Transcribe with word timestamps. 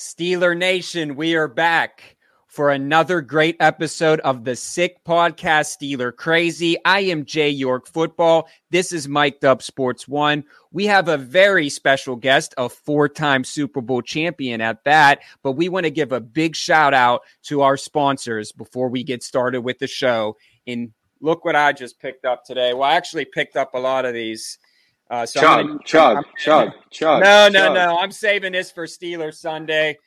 Steeler 0.00 0.56
Nation, 0.56 1.14
we 1.14 1.34
are 1.34 1.46
back 1.46 2.16
for 2.46 2.70
another 2.70 3.20
great 3.20 3.54
episode 3.60 4.18
of 4.20 4.44
the 4.44 4.56
Sick 4.56 5.04
Podcast 5.04 5.76
Steeler 5.76 6.16
Crazy. 6.16 6.78
I 6.86 7.00
am 7.00 7.26
Jay 7.26 7.50
York 7.50 7.86
Football. 7.86 8.48
This 8.70 8.94
is 8.94 9.08
Mike 9.08 9.44
Up 9.44 9.60
Sports 9.60 10.08
One. 10.08 10.44
We 10.72 10.86
have 10.86 11.08
a 11.08 11.18
very 11.18 11.68
special 11.68 12.16
guest, 12.16 12.54
a 12.56 12.70
four 12.70 13.10
time 13.10 13.44
Super 13.44 13.82
Bowl 13.82 14.00
champion 14.00 14.62
at 14.62 14.84
that. 14.84 15.20
But 15.42 15.52
we 15.52 15.68
want 15.68 15.84
to 15.84 15.90
give 15.90 16.12
a 16.12 16.20
big 16.20 16.56
shout 16.56 16.94
out 16.94 17.20
to 17.42 17.60
our 17.60 17.76
sponsors 17.76 18.52
before 18.52 18.88
we 18.88 19.04
get 19.04 19.22
started 19.22 19.60
with 19.60 19.80
the 19.80 19.86
show. 19.86 20.38
And 20.66 20.92
look 21.20 21.44
what 21.44 21.56
I 21.56 21.74
just 21.74 22.00
picked 22.00 22.24
up 22.24 22.46
today. 22.46 22.72
Well, 22.72 22.84
I 22.84 22.94
actually 22.94 23.26
picked 23.26 23.54
up 23.54 23.74
a 23.74 23.78
lot 23.78 24.06
of 24.06 24.14
these. 24.14 24.58
Uh, 25.10 25.26
so 25.26 25.40
chug, 25.40 25.66
gonna, 25.66 25.78
chug, 25.84 26.16
I'm, 26.18 26.24
chug, 26.38 26.70
chug. 26.90 27.22
No, 27.22 27.48
no, 27.48 27.66
chug. 27.66 27.74
no. 27.74 27.98
I'm 27.98 28.12
saving 28.12 28.52
this 28.52 28.70
for 28.70 28.86
Steeler 28.86 29.34
Sunday. 29.34 29.98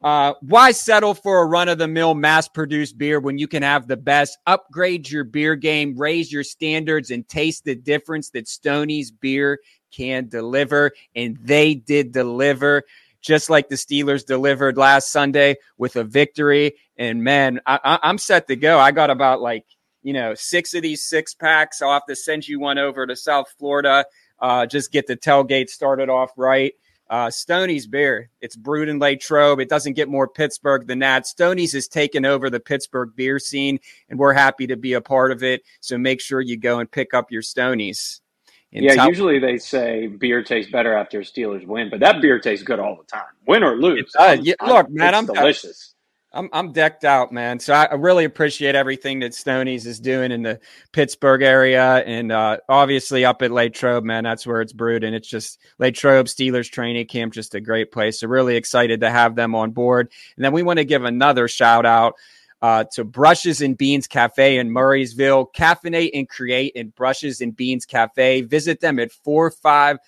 Uh, 0.00 0.34
why 0.42 0.70
settle 0.70 1.14
for 1.14 1.42
a 1.42 1.46
run 1.46 1.68
of 1.68 1.78
the 1.78 1.88
mill 1.88 2.14
mass 2.14 2.46
produced 2.46 2.96
beer 2.96 3.18
when 3.18 3.38
you 3.38 3.48
can 3.48 3.64
have 3.64 3.88
the 3.88 3.96
best? 3.96 4.38
Upgrade 4.46 5.10
your 5.10 5.24
beer 5.24 5.56
game, 5.56 5.96
raise 5.96 6.30
your 6.30 6.44
standards, 6.44 7.10
and 7.10 7.26
taste 7.28 7.64
the 7.64 7.74
difference 7.74 8.30
that 8.30 8.46
Stoney's 8.46 9.10
beer 9.10 9.58
can 9.90 10.28
deliver. 10.28 10.92
And 11.16 11.36
they 11.38 11.74
did 11.74 12.12
deliver, 12.12 12.84
just 13.20 13.50
like 13.50 13.68
the 13.68 13.74
Steelers 13.74 14.24
delivered 14.24 14.76
last 14.76 15.10
Sunday 15.10 15.56
with 15.78 15.96
a 15.96 16.04
victory. 16.04 16.76
And 16.96 17.24
man, 17.24 17.60
I, 17.66 17.98
I'm 18.02 18.18
set 18.18 18.46
to 18.48 18.56
go. 18.56 18.78
I 18.78 18.92
got 18.92 19.10
about 19.10 19.40
like 19.40 19.64
you 20.06 20.12
know, 20.12 20.34
six 20.34 20.72
of 20.74 20.82
these 20.82 21.02
six 21.02 21.34
packs. 21.34 21.82
I'll 21.82 21.90
have 21.90 22.06
to 22.06 22.14
send 22.14 22.46
you 22.46 22.60
one 22.60 22.78
over 22.78 23.08
to 23.08 23.16
South 23.16 23.52
Florida. 23.58 24.04
Uh, 24.38 24.64
just 24.64 24.92
get 24.92 25.08
the 25.08 25.16
tailgate 25.16 25.68
started 25.68 26.08
off 26.08 26.30
right. 26.36 26.74
Uh, 27.10 27.28
Stoney's 27.28 27.88
beer. 27.88 28.30
It's 28.40 28.54
brewed 28.54 28.88
in 28.88 29.00
Latrobe. 29.00 29.58
It 29.58 29.68
doesn't 29.68 29.94
get 29.94 30.08
more 30.08 30.28
Pittsburgh 30.28 30.86
than 30.86 31.00
that. 31.00 31.26
Stoney's 31.26 31.72
has 31.72 31.88
taken 31.88 32.24
over 32.24 32.50
the 32.50 32.60
Pittsburgh 32.60 33.16
beer 33.16 33.40
scene, 33.40 33.80
and 34.08 34.16
we're 34.16 34.32
happy 34.32 34.68
to 34.68 34.76
be 34.76 34.92
a 34.92 35.00
part 35.00 35.32
of 35.32 35.42
it. 35.42 35.62
So 35.80 35.98
make 35.98 36.20
sure 36.20 36.40
you 36.40 36.56
go 36.56 36.78
and 36.78 36.88
pick 36.88 37.12
up 37.12 37.32
your 37.32 37.42
Stoney's. 37.42 38.20
yeah, 38.70 39.06
usually 39.08 39.40
they 39.40 39.58
say 39.58 40.06
beer 40.06 40.44
tastes 40.44 40.70
better 40.70 40.94
after 40.94 41.22
Steelers 41.22 41.66
win, 41.66 41.90
but 41.90 41.98
that 41.98 42.22
beer 42.22 42.38
tastes 42.38 42.64
good 42.64 42.78
all 42.78 42.94
the 42.94 43.04
time, 43.10 43.34
win 43.44 43.64
or 43.64 43.74
lose. 43.74 44.12
Yeah, 44.16 44.54
look, 44.64 44.88
man, 44.88 45.16
I'm 45.16 45.26
delicious. 45.26 45.95
I'm 46.36 46.50
I'm 46.52 46.72
decked 46.72 47.04
out, 47.04 47.32
man. 47.32 47.58
So 47.58 47.72
I 47.72 47.94
really 47.94 48.24
appreciate 48.24 48.74
everything 48.74 49.20
that 49.20 49.34
Stoney's 49.34 49.86
is 49.86 49.98
doing 49.98 50.30
in 50.30 50.42
the 50.42 50.60
Pittsburgh 50.92 51.42
area, 51.42 51.96
and 52.04 52.30
uh, 52.30 52.58
obviously 52.68 53.24
up 53.24 53.42
at 53.42 53.50
Latrobe, 53.50 54.04
man. 54.04 54.24
That's 54.24 54.46
where 54.46 54.60
it's 54.60 54.72
brewed, 54.72 55.02
and 55.02 55.14
it's 55.14 55.28
just 55.28 55.58
Latrobe 55.78 56.26
Steelers 56.26 56.70
training 56.70 57.06
camp, 57.06 57.32
just 57.32 57.54
a 57.54 57.60
great 57.60 57.90
place. 57.90 58.20
So 58.20 58.28
really 58.28 58.56
excited 58.56 59.00
to 59.00 59.10
have 59.10 59.34
them 59.34 59.54
on 59.54 59.70
board. 59.70 60.12
And 60.36 60.44
then 60.44 60.52
we 60.52 60.62
want 60.62 60.78
to 60.78 60.84
give 60.84 61.04
another 61.04 61.48
shout 61.48 61.86
out 61.86 62.14
uh, 62.62 62.84
to 62.92 63.04
Brushes 63.04 63.60
and 63.60 63.76
Beans 63.76 64.06
Cafe 64.06 64.58
in 64.58 64.70
Murrysville. 64.70 65.52
Caffeinate 65.54 66.10
and 66.14 66.28
create 66.28 66.72
in 66.74 66.90
Brushes 66.90 67.40
and 67.40 67.56
Beans 67.56 67.86
Cafe. 67.86 68.42
Visit 68.42 68.80
them 68.80 68.98
at 68.98 69.12
four 69.12 69.50
five 69.50 69.98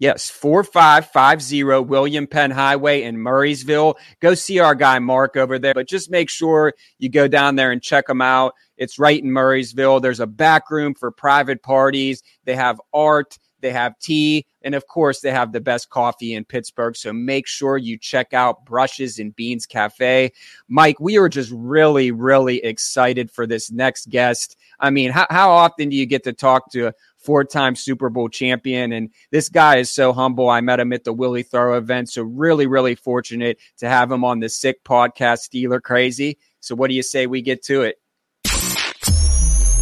Yes, 0.00 0.30
4550 0.30 1.62
William 1.84 2.26
Penn 2.26 2.50
Highway 2.50 3.02
in 3.02 3.18
Murrysville. 3.18 3.96
Go 4.20 4.32
see 4.32 4.58
our 4.58 4.74
guy 4.74 4.98
Mark 4.98 5.36
over 5.36 5.58
there, 5.58 5.74
but 5.74 5.86
just 5.86 6.10
make 6.10 6.30
sure 6.30 6.72
you 6.98 7.10
go 7.10 7.28
down 7.28 7.56
there 7.56 7.70
and 7.70 7.82
check 7.82 8.06
them 8.06 8.22
out. 8.22 8.54
It's 8.78 8.98
right 8.98 9.22
in 9.22 9.28
Murrysville. 9.28 10.00
There's 10.00 10.20
a 10.20 10.26
back 10.26 10.70
room 10.70 10.94
for 10.94 11.10
private 11.10 11.62
parties. 11.62 12.22
They 12.46 12.56
have 12.56 12.80
art, 12.94 13.38
they 13.60 13.72
have 13.72 13.98
tea, 13.98 14.46
and 14.62 14.74
of 14.74 14.86
course, 14.86 15.20
they 15.20 15.32
have 15.32 15.52
the 15.52 15.60
best 15.60 15.90
coffee 15.90 16.32
in 16.32 16.46
Pittsburgh. 16.46 16.96
So 16.96 17.12
make 17.12 17.46
sure 17.46 17.76
you 17.76 17.98
check 17.98 18.32
out 18.32 18.64
Brushes 18.64 19.18
and 19.18 19.36
Beans 19.36 19.66
Cafe. 19.66 20.32
Mike, 20.66 20.98
we 20.98 21.18
are 21.18 21.28
just 21.28 21.50
really, 21.54 22.10
really 22.10 22.64
excited 22.64 23.30
for 23.30 23.46
this 23.46 23.70
next 23.70 24.08
guest. 24.08 24.56
I 24.78 24.88
mean, 24.88 25.10
how, 25.10 25.26
how 25.28 25.50
often 25.50 25.90
do 25.90 25.96
you 25.96 26.06
get 26.06 26.24
to 26.24 26.32
talk 26.32 26.72
to 26.72 26.92
four 27.20 27.44
time 27.44 27.76
Super 27.76 28.10
Bowl 28.10 28.28
champion. 28.28 28.92
And 28.92 29.10
this 29.30 29.48
guy 29.48 29.76
is 29.76 29.90
so 29.90 30.12
humble. 30.12 30.48
I 30.48 30.60
met 30.60 30.80
him 30.80 30.92
at 30.92 31.04
the 31.04 31.12
Willie 31.12 31.42
Throw 31.42 31.76
event. 31.76 32.10
So, 32.10 32.22
really, 32.22 32.66
really 32.66 32.94
fortunate 32.94 33.58
to 33.78 33.88
have 33.88 34.10
him 34.10 34.24
on 34.24 34.40
the 34.40 34.48
Sick 34.48 34.82
Podcast, 34.84 35.48
Steeler 35.48 35.82
Crazy. 35.82 36.38
So, 36.60 36.74
what 36.74 36.88
do 36.88 36.94
you 36.94 37.02
say 37.02 37.26
we 37.26 37.42
get 37.42 37.62
to 37.64 37.82
it? 37.82 37.96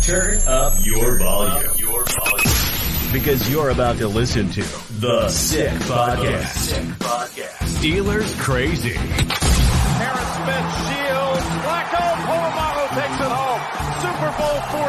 Turn 0.02 0.38
up 0.46 0.74
your 0.86 1.18
volume. 1.18 1.70
Your 1.76 2.04
volume. 2.04 3.12
Because 3.12 3.50
you're 3.50 3.70
about 3.70 3.98
to 3.98 4.08
listen 4.08 4.50
to 4.50 4.62
the 5.00 5.28
Sick 5.28 5.70
Podcast. 5.82 6.46
Sick 6.46 6.84
Podcast. 6.98 7.58
Steelers 7.78 8.38
Crazy. 8.38 8.94
Harris 9.98 10.34
Smith 10.34 10.68
shields. 10.88 11.44
Flacco 11.64 12.47
Super 13.98 14.30
Bowl 14.38 14.60
43. 14.70 14.88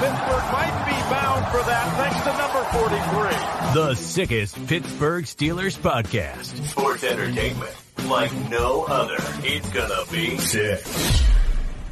Pittsburgh 0.00 0.46
might 0.50 0.74
be 0.84 0.98
bound 1.10 1.46
for 1.52 1.62
that 1.62 1.86
thanks 1.96 2.20
to 2.26 2.32
number 2.38 2.62
43. 2.72 3.74
The 3.74 3.94
sickest 3.94 4.66
Pittsburgh 4.66 5.24
Steelers 5.24 5.78
podcast. 5.78 6.66
Sports 6.66 7.04
entertainment 7.04 7.72
like 8.08 8.32
no 8.50 8.82
other. 8.84 9.14
It's 9.44 9.70
gonna 9.70 10.04
be 10.10 10.36
sick. 10.38 10.82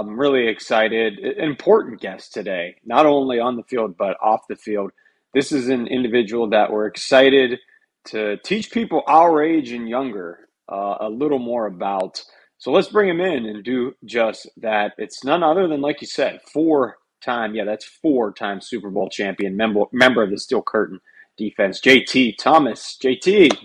I'm 0.01 0.19
really 0.19 0.49
excited. 0.49 1.21
Important 1.21 2.01
guest 2.01 2.33
today, 2.35 2.77
not 2.85 3.07
only 3.07 3.39
on 3.39 3.57
the 3.57 3.63
field, 3.63 3.97
but 3.97 4.17
off 4.21 4.49
the 4.49 4.57
field. 4.57 4.91
This 5.35 5.53
is 5.53 5.69
an 5.69 5.87
individual 5.87 6.51
that 6.51 6.73
we're 6.73 6.87
excited 6.87 7.61
to 8.07 8.39
teach 8.39 8.73
people 8.73 9.05
our 9.07 9.41
age 9.43 9.71
and 9.71 9.89
younger 9.89 10.49
uh, 10.69 10.97
a 11.01 11.09
little 11.09 11.39
more 11.39 11.67
about. 11.67 12.25
So 12.59 12.73
let's 12.73 12.89
bring 12.89 13.09
him 13.09 13.21
in 13.21 13.47
and 13.47 13.63
do 13.63 13.95
just 14.05 14.49
that. 14.59 14.93
It's 14.99 15.23
none 15.23 15.45
other 15.45 15.69
than, 15.69 15.81
like 15.81 16.01
you 16.01 16.09
said, 16.09 16.41
four 16.53 16.99
time. 17.23 17.55
Yeah, 17.55 17.65
that's 17.65 17.85
four 17.85 18.33
time 18.33 18.61
Super 18.61 18.91
Bowl 18.91 19.09
champion, 19.09 19.57
member 19.57 19.85
member 19.93 20.25
of 20.25 20.31
the 20.31 20.39
Steel 20.39 20.63
Curtain 20.63 21.01
defense. 21.37 21.81
JT 21.81 22.37
Thomas. 22.39 22.99
JT. 23.03 23.57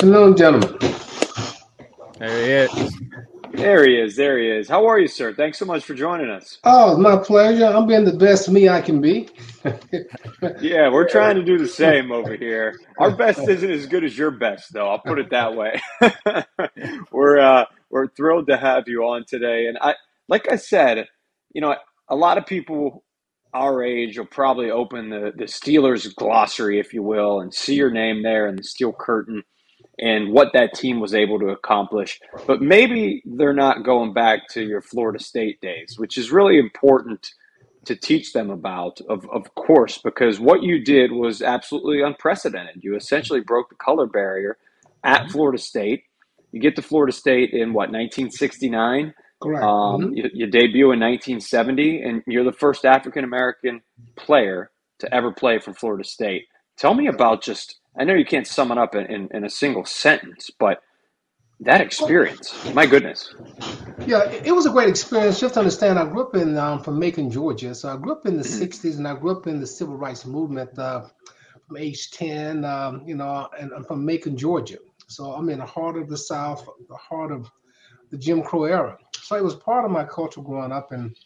Hello, 0.00 0.34
gentlemen. 0.34 0.76
There 2.18 2.42
he 2.42 2.50
is. 2.52 2.98
There 3.52 3.86
he 3.86 3.96
is. 3.96 4.16
There 4.16 4.38
he 4.38 4.48
is. 4.48 4.68
How 4.68 4.86
are 4.86 4.98
you, 4.98 5.08
sir? 5.08 5.34
Thanks 5.34 5.58
so 5.58 5.64
much 5.64 5.84
for 5.84 5.94
joining 5.94 6.30
us. 6.30 6.58
Oh, 6.64 6.96
my 6.96 7.16
pleasure. 7.16 7.66
I'm 7.66 7.86
being 7.86 8.04
the 8.04 8.12
best 8.12 8.48
me 8.50 8.68
I 8.68 8.80
can 8.80 9.00
be. 9.00 9.28
yeah, 10.60 10.90
we're 10.90 11.08
trying 11.08 11.36
to 11.36 11.44
do 11.44 11.58
the 11.58 11.68
same 11.68 12.12
over 12.12 12.36
here. 12.36 12.78
Our 12.98 13.10
best 13.10 13.48
isn't 13.48 13.70
as 13.70 13.86
good 13.86 14.04
as 14.04 14.16
your 14.16 14.30
best, 14.30 14.72
though. 14.72 14.88
I'll 14.88 15.00
put 15.00 15.18
it 15.18 15.30
that 15.30 15.54
way. 15.56 15.80
we're 17.12 17.40
uh, 17.40 17.64
we're 17.90 18.08
thrilled 18.08 18.48
to 18.48 18.56
have 18.56 18.84
you 18.86 19.02
on 19.04 19.24
today, 19.26 19.66
and 19.66 19.78
I, 19.80 19.94
like 20.28 20.50
I 20.52 20.56
said, 20.56 21.06
you 21.52 21.60
know, 21.60 21.74
a 22.08 22.16
lot 22.16 22.38
of 22.38 22.46
people 22.46 23.04
our 23.54 23.82
age 23.82 24.18
will 24.18 24.26
probably 24.26 24.70
open 24.70 25.10
the, 25.10 25.32
the 25.36 25.44
Steelers 25.44 26.14
glossary, 26.14 26.78
if 26.78 26.92
you 26.92 27.02
will, 27.02 27.40
and 27.40 27.52
see 27.52 27.74
your 27.74 27.90
name 27.90 28.22
there 28.22 28.46
in 28.46 28.56
the 28.56 28.62
steel 28.62 28.92
curtain 28.92 29.42
and 29.98 30.32
what 30.32 30.52
that 30.52 30.74
team 30.74 31.00
was 31.00 31.14
able 31.14 31.38
to 31.40 31.48
accomplish. 31.48 32.20
But 32.46 32.62
maybe 32.62 33.22
they're 33.24 33.52
not 33.52 33.84
going 33.84 34.12
back 34.12 34.48
to 34.50 34.62
your 34.62 34.80
Florida 34.80 35.18
State 35.18 35.60
days, 35.60 35.94
which 35.98 36.16
is 36.16 36.30
really 36.30 36.58
important 36.58 37.32
to 37.84 37.96
teach 37.96 38.32
them 38.32 38.50
about, 38.50 39.00
of, 39.08 39.28
of 39.30 39.54
course, 39.54 39.98
because 39.98 40.38
what 40.38 40.62
you 40.62 40.84
did 40.84 41.10
was 41.10 41.40
absolutely 41.40 42.02
unprecedented. 42.02 42.84
You 42.84 42.96
essentially 42.96 43.40
broke 43.40 43.70
the 43.70 43.76
color 43.76 44.06
barrier 44.06 44.58
at 45.04 45.22
mm-hmm. 45.22 45.32
Florida 45.32 45.58
State. 45.58 46.04
You 46.52 46.60
get 46.60 46.76
to 46.76 46.82
Florida 46.82 47.12
State 47.12 47.52
in 47.52 47.72
what, 47.72 47.90
1969? 47.90 49.14
Correct. 49.40 49.62
Um, 49.62 50.02
mm-hmm. 50.02 50.12
you, 50.14 50.30
you, 50.34 50.46
debut 50.46 50.92
in 50.92 51.00
1970, 51.00 52.02
and 52.02 52.22
you're 52.26 52.44
the 52.44 52.52
first 52.52 52.84
African 52.84 53.24
American 53.24 53.80
player 54.16 54.70
to 54.98 55.14
ever 55.14 55.32
play 55.32 55.58
for 55.58 55.72
Florida 55.72 56.04
State. 56.04 56.46
Tell 56.76 56.94
me 56.94 57.06
about 57.06 57.42
just, 57.42 57.78
I 57.98 58.04
know 58.04 58.14
you 58.14 58.24
can't 58.24 58.46
sum 58.46 58.70
it 58.70 58.78
up 58.78 58.94
in, 58.94 59.06
in, 59.06 59.28
in 59.32 59.44
a 59.44 59.50
single 59.50 59.84
sentence, 59.84 60.50
but 60.56 60.82
that 61.60 61.80
experience, 61.80 62.54
my 62.72 62.86
goodness. 62.86 63.34
Yeah, 64.06 64.30
it 64.30 64.54
was 64.54 64.66
a 64.66 64.70
great 64.70 64.88
experience. 64.88 65.40
Just 65.40 65.54
to 65.54 65.60
understand, 65.60 65.98
I 65.98 66.04
grew 66.04 66.22
up 66.22 66.36
in 66.36 66.56
um, 66.56 66.80
from 66.80 67.00
Macon, 67.00 67.28
Georgia. 67.28 67.74
So 67.74 67.88
I 67.88 67.96
grew 67.96 68.12
up 68.12 68.26
in 68.26 68.36
the 68.36 68.44
mm-hmm. 68.44 68.62
60s 68.62 68.98
and 68.98 69.08
I 69.08 69.16
grew 69.16 69.32
up 69.32 69.48
in 69.48 69.58
the 69.58 69.66
civil 69.66 69.96
rights 69.96 70.24
movement 70.24 70.78
uh, 70.78 71.08
from 71.66 71.76
age 71.76 72.12
10, 72.12 72.64
um, 72.64 73.02
you 73.04 73.16
know, 73.16 73.48
and 73.58 73.72
I'm 73.72 73.84
from 73.84 74.04
Macon, 74.04 74.36
Georgia. 74.36 74.78
So 75.08 75.32
I'm 75.32 75.48
in 75.48 75.58
the 75.58 75.66
heart 75.66 75.96
of 75.96 76.08
the 76.08 76.16
South, 76.16 76.68
the 76.88 76.96
heart 76.96 77.32
of 77.32 77.50
the 78.12 78.18
Jim 78.18 78.42
Crow 78.42 78.64
era. 78.64 78.96
So 79.20 79.34
it 79.34 79.42
was 79.42 79.56
part 79.56 79.84
of 79.84 79.90
my 79.90 80.04
culture 80.04 80.40
growing 80.40 80.70
up. 80.70 80.92
And 80.92 81.16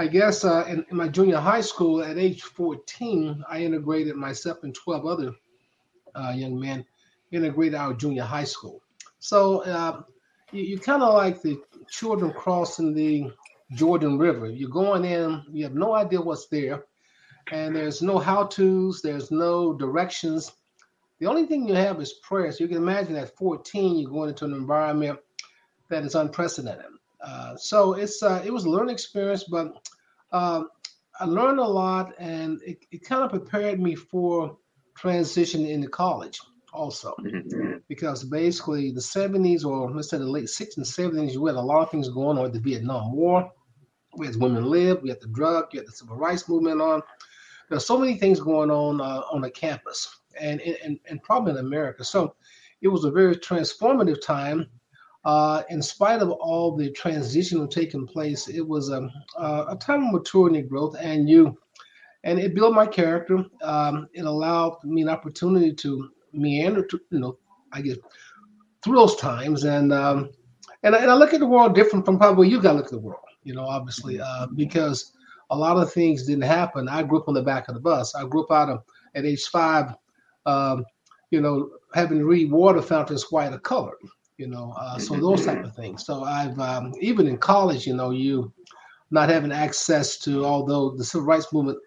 I 0.00 0.08
guess 0.08 0.44
uh, 0.44 0.64
in, 0.68 0.84
in, 0.90 0.96
my 0.96 1.06
junior 1.06 1.38
high 1.38 1.60
school 1.60 2.02
at 2.02 2.18
age 2.18 2.42
14, 2.42 3.44
I 3.48 3.60
integrated 3.60 4.16
myself 4.16 4.64
and 4.64 4.74
12 4.74 5.06
other 5.06 5.32
uh, 6.20 6.30
young 6.30 6.58
men, 6.58 6.84
integrated 7.32 7.74
our 7.74 7.94
junior 7.94 8.24
high 8.24 8.44
school. 8.44 8.82
So 9.18 9.62
uh, 9.64 10.02
you, 10.52 10.62
you 10.62 10.78
kind 10.78 11.02
of 11.02 11.14
like 11.14 11.42
the 11.42 11.60
children 11.88 12.32
crossing 12.32 12.94
the 12.94 13.32
Jordan 13.72 14.18
River. 14.18 14.48
You're 14.48 14.70
going 14.70 15.04
in, 15.04 15.42
you 15.50 15.64
have 15.64 15.74
no 15.74 15.94
idea 15.94 16.20
what's 16.20 16.46
there, 16.46 16.84
and 17.52 17.74
there's 17.74 18.02
no 18.02 18.18
how 18.18 18.46
to's, 18.46 19.00
there's 19.02 19.30
no 19.30 19.72
directions. 19.72 20.52
The 21.18 21.26
only 21.26 21.46
thing 21.46 21.68
you 21.68 21.74
have 21.74 22.00
is 22.00 22.14
prayer. 22.14 22.50
So 22.50 22.64
you 22.64 22.68
can 22.68 22.78
imagine 22.78 23.16
at 23.16 23.36
14, 23.36 23.98
you're 23.98 24.10
going 24.10 24.30
into 24.30 24.44
an 24.44 24.54
environment 24.54 25.18
that 25.88 26.04
is 26.04 26.14
unprecedented. 26.14 26.86
Uh, 27.20 27.56
so 27.56 27.92
it's 27.92 28.22
uh, 28.22 28.42
it 28.44 28.50
was 28.50 28.64
a 28.64 28.70
learning 28.70 28.94
experience, 28.94 29.44
but 29.44 29.74
uh, 30.32 30.64
I 31.18 31.24
learned 31.26 31.58
a 31.58 31.64
lot, 31.64 32.14
and 32.18 32.62
it, 32.62 32.78
it 32.90 33.04
kind 33.04 33.22
of 33.22 33.30
prepared 33.30 33.78
me 33.78 33.94
for 33.94 34.56
transition 35.00 35.64
into 35.66 35.88
college 35.88 36.38
also, 36.72 37.14
mm-hmm. 37.20 37.78
because 37.88 38.22
basically 38.24 38.90
the 38.90 39.00
70s 39.00 39.64
or 39.64 39.90
let's 39.90 40.10
say 40.10 40.18
the 40.18 40.24
late 40.24 40.44
60s 40.44 40.76
and 40.76 40.86
70s, 40.86 41.36
we 41.36 41.50
had 41.50 41.56
a 41.56 41.60
lot 41.60 41.82
of 41.82 41.90
things 41.90 42.08
going 42.08 42.38
on 42.38 42.44
with 42.44 42.52
the 42.52 42.60
Vietnam 42.60 43.12
War. 43.12 43.50
We 44.16 44.26
had 44.26 44.36
women 44.36 44.64
live, 44.64 45.02
we 45.02 45.08
had 45.08 45.20
the 45.20 45.28
drug, 45.28 45.66
we 45.72 45.78
had 45.78 45.88
the 45.88 45.92
civil 45.92 46.16
rights 46.16 46.48
movement 46.48 46.80
on. 46.80 47.02
There's 47.68 47.86
so 47.86 47.98
many 47.98 48.16
things 48.16 48.40
going 48.40 48.70
on 48.70 49.00
uh, 49.00 49.22
on 49.32 49.40
the 49.40 49.50
campus 49.50 50.20
and, 50.40 50.60
and, 50.60 50.98
and 51.08 51.22
probably 51.22 51.52
in 51.52 51.58
America. 51.58 52.04
So 52.04 52.34
it 52.82 52.88
was 52.88 53.04
a 53.04 53.10
very 53.10 53.36
transformative 53.36 54.20
time 54.20 54.68
uh, 55.24 55.62
in 55.68 55.82
spite 55.82 56.22
of 56.22 56.30
all 56.30 56.76
the 56.76 56.90
transition 56.92 57.68
taking 57.68 58.06
place, 58.06 58.48
it 58.48 58.66
was 58.66 58.88
a, 58.88 59.08
a 59.38 59.76
time 59.78 60.04
of 60.04 60.12
maturity 60.12 60.60
and 60.60 60.68
growth, 60.68 60.96
and 60.98 61.28
you, 61.28 61.58
and 62.24 62.38
it 62.38 62.54
built 62.54 62.74
my 62.74 62.86
character. 62.86 63.44
Um, 63.62 64.08
it 64.12 64.24
allowed 64.24 64.82
me 64.84 65.02
an 65.02 65.08
opportunity 65.08 65.72
to 65.74 66.10
meander, 66.32 66.84
to, 66.86 67.00
you 67.10 67.20
know, 67.20 67.38
I 67.72 67.80
guess, 67.80 67.96
through 68.82 68.96
those 68.96 69.16
times, 69.16 69.64
and 69.64 69.92
um, 69.92 70.30
and, 70.82 70.94
and 70.94 71.10
I 71.10 71.14
look 71.14 71.34
at 71.34 71.40
the 71.40 71.46
world 71.46 71.74
different 71.74 72.04
from 72.04 72.18
probably 72.18 72.48
you 72.48 72.60
got 72.60 72.72
to 72.72 72.78
look 72.78 72.86
at 72.86 72.92
the 72.92 72.98
world, 72.98 73.20
you 73.44 73.54
know, 73.54 73.64
obviously, 73.64 74.20
uh, 74.20 74.46
because 74.56 75.12
a 75.50 75.56
lot 75.56 75.76
of 75.76 75.92
things 75.92 76.26
didn't 76.26 76.44
happen. 76.44 76.88
I 76.88 77.02
grew 77.02 77.18
up 77.20 77.28
on 77.28 77.34
the 77.34 77.42
back 77.42 77.68
of 77.68 77.74
the 77.74 77.80
bus. 77.80 78.14
I 78.14 78.26
grew 78.26 78.44
up 78.44 78.52
out 78.52 78.70
of 78.70 78.82
at 79.14 79.26
age 79.26 79.46
five, 79.48 79.94
um, 80.46 80.84
you 81.30 81.40
know, 81.40 81.70
having 81.94 82.18
to 82.18 82.24
read 82.24 82.50
water 82.50 82.80
fountains 82.80 83.30
white 83.30 83.52
or 83.52 83.58
colored 83.58 83.96
you 84.40 84.46
know, 84.46 84.74
uh, 84.80 84.98
so 84.98 85.14
those 85.16 85.44
type 85.44 85.62
of 85.62 85.76
things. 85.76 86.06
So 86.06 86.24
I've 86.24 86.58
um, 86.58 86.94
even 86.98 87.26
in 87.28 87.36
college, 87.36 87.86
you 87.86 87.94
know, 87.94 88.08
you 88.08 88.50
not 89.10 89.28
having 89.28 89.52
access 89.52 90.16
to, 90.20 90.46
although 90.46 90.96
the 90.96 91.04
civil 91.04 91.26
rights 91.26 91.52
movement 91.52 91.78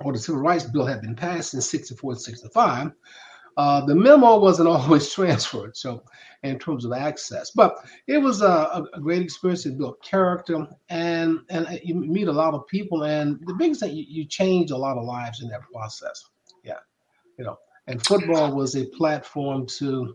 or 0.00 0.12
the 0.12 0.18
civil 0.18 0.40
rights 0.40 0.64
bill 0.64 0.86
had 0.86 1.02
been 1.02 1.14
passed 1.14 1.54
in 1.54 1.60
64 1.60 2.12
and 2.12 2.20
65, 2.20 2.92
uh, 3.56 3.84
the 3.84 3.94
memo 3.94 4.38
wasn't 4.38 4.68
always 4.74 5.12
transferred. 5.12 5.76
So 5.76 6.02
in 6.42 6.58
terms 6.58 6.84
of 6.84 6.92
access, 6.92 7.50
but 7.50 7.84
it 8.06 8.18
was 8.18 8.40
a, 8.42 8.86
a 8.94 9.00
great 9.00 9.22
experience. 9.22 9.66
It 9.66 9.76
built 9.76 10.02
character 10.02 10.66
and, 10.88 11.40
and 11.50 11.80
you 11.82 11.94
meet 11.94 12.28
a 12.28 12.32
lot 12.32 12.54
of 12.54 12.66
people. 12.66 13.04
And 13.04 13.38
the 13.46 13.54
biggest 13.54 13.80
thing, 13.80 13.94
you, 13.94 14.04
you 14.08 14.24
change 14.24 14.70
a 14.70 14.76
lot 14.76 14.96
of 14.96 15.04
lives 15.04 15.42
in 15.42 15.48
that 15.50 15.62
process. 15.72 16.24
Yeah. 16.64 16.78
You 17.38 17.44
know, 17.44 17.58
and 17.86 18.04
football 18.06 18.54
was 18.54 18.76
a 18.76 18.86
platform 18.86 19.66
to 19.78 20.14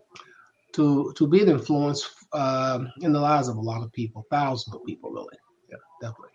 to 0.74 1.14
to 1.16 1.28
be 1.28 1.42
an 1.42 1.50
influence 1.50 2.10
uh, 2.34 2.80
in 3.02 3.14
the 3.14 3.20
lives 3.20 3.48
of 3.48 3.56
a 3.58 3.62
lot 3.62 3.82
of 3.82 3.92
people, 3.94 4.26
thousands 4.30 4.76
of 4.76 4.84
people, 4.86 5.12
really. 5.12 5.38
Yeah, 5.70 5.78
definitely. 6.02 6.35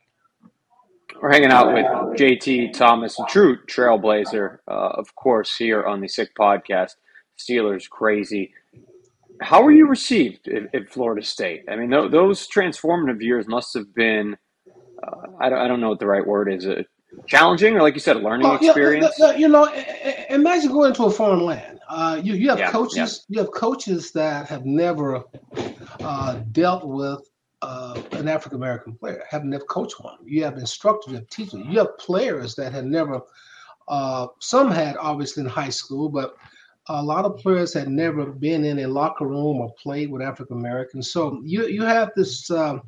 We're 1.21 1.33
hanging 1.33 1.51
out 1.51 1.75
with 1.75 1.85
JT 2.19 2.73
Thomas, 2.73 3.19
a 3.19 3.25
true 3.29 3.59
trailblazer, 3.67 4.59
uh, 4.67 4.71
of 4.71 5.15
course, 5.15 5.55
here 5.55 5.85
on 5.85 6.01
the 6.01 6.09
Sick 6.09 6.35
Podcast. 6.35 6.93
Steelers 7.39 7.89
crazy. 7.89 8.53
How 9.43 9.63
were 9.63 9.73
you 9.73 9.87
received 9.87 10.49
at, 10.49 10.75
at 10.75 10.89
Florida 10.89 11.23
State? 11.23 11.65
I 11.69 11.77
mean, 11.77 11.91
th- 11.91 12.11
those 12.11 12.49
transformative 12.49 13.21
years 13.21 13.47
must 13.47 13.75
have 13.75 13.95
been, 13.95 14.37
uh, 15.03 15.27
I, 15.39 15.51
don't, 15.51 15.59
I 15.59 15.69
don't 15.69 15.81
know 15.81 15.91
what 15.91 15.99
the 15.99 16.07
right 16.07 16.27
word 16.27 16.53
is, 16.53 16.67
uh, 16.67 16.83
challenging 17.27 17.77
or, 17.77 17.83
like 17.83 17.95
you 17.95 18.01
said, 18.01 18.17
a 18.17 18.21
learning 18.21 18.49
well, 18.49 18.57
experience? 18.57 19.15
Yeah, 19.19 19.37
you 19.37 19.49
know, 19.49 19.71
imagine 20.31 20.73
going 20.73 20.95
to 20.95 21.05
a 21.05 21.11
foreign 21.11 21.45
land 21.45 21.81
uh, 21.91 22.21
you 22.23 22.35
you 22.35 22.49
have 22.49 22.59
yeah, 22.59 22.71
coaches 22.71 23.27
yeah. 23.29 23.35
you 23.35 23.45
have 23.45 23.53
coaches 23.53 24.13
that 24.13 24.47
have 24.49 24.65
never 24.65 25.25
uh, 26.01 26.35
dealt 26.53 26.87
with 26.87 27.29
uh, 27.63 28.01
an 28.13 28.29
African 28.29 28.57
American 28.57 28.95
player, 28.95 29.23
have 29.29 29.45
never 29.45 29.65
coached 29.65 30.01
one. 30.01 30.19
You 30.25 30.45
have 30.45 30.59
instructors, 30.59 31.13
you 31.13 31.19
have 31.19 31.29
teachers, 31.29 31.63
you 31.67 31.79
have 31.79 31.99
players 31.99 32.55
that 32.57 32.73
had 32.73 32.87
never. 32.87 33.21
Uh, 33.89 34.29
some 34.39 34.71
had 34.71 34.97
obviously 34.99 35.43
in 35.43 35.49
high 35.49 35.69
school, 35.69 36.09
but 36.09 36.37
a 36.89 37.03
lot 37.03 37.25
of 37.25 37.37
players 37.37 37.75
had 37.75 37.89
never 37.89 38.27
been 38.27 38.65
in 38.65 38.81
a 38.81 38.89
locker 38.89 39.27
room 39.27 39.59
or 39.59 39.75
played 39.75 40.11
with 40.11 40.23
African 40.23 40.57
Americans. 40.57 41.11
So 41.11 41.41
you 41.45 41.67
you 41.67 41.83
have 41.83 42.11
this. 42.17 42.51
Um, 42.51 42.83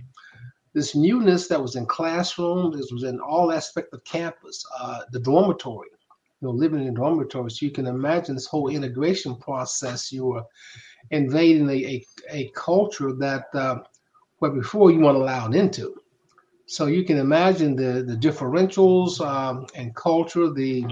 this 0.74 0.94
newness 0.94 1.48
that 1.48 1.60
was 1.60 1.76
in 1.76 1.84
classrooms, 1.84 2.74
this 2.74 2.90
was 2.90 3.02
in 3.02 3.20
all 3.20 3.52
aspect 3.52 3.92
of 3.92 4.02
campus, 4.04 4.64
uh, 4.80 5.00
the 5.12 5.20
dormitory, 5.20 5.90
you 6.42 6.48
know, 6.48 6.54
living 6.54 6.86
in 6.86 6.94
dormitories, 6.94 7.62
you 7.62 7.70
can 7.70 7.86
imagine 7.86 8.34
this 8.34 8.46
whole 8.46 8.68
integration 8.68 9.36
process. 9.36 10.10
You 10.10 10.32
are 10.32 10.44
invading 11.10 11.68
a, 11.68 11.72
a, 11.72 12.06
a 12.30 12.50
culture 12.54 13.12
that 13.12 13.44
where 14.42 14.50
before 14.50 14.90
you 14.90 14.98
weren't 14.98 15.16
allowed 15.16 15.54
into. 15.54 15.94
So 16.66 16.86
you 16.86 17.04
can 17.04 17.18
imagine 17.18 17.76
the 17.76 18.02
the 18.02 18.16
differentials 18.16 19.24
um, 19.24 19.66
and 19.76 19.94
culture, 19.94 20.50
the 20.50 20.84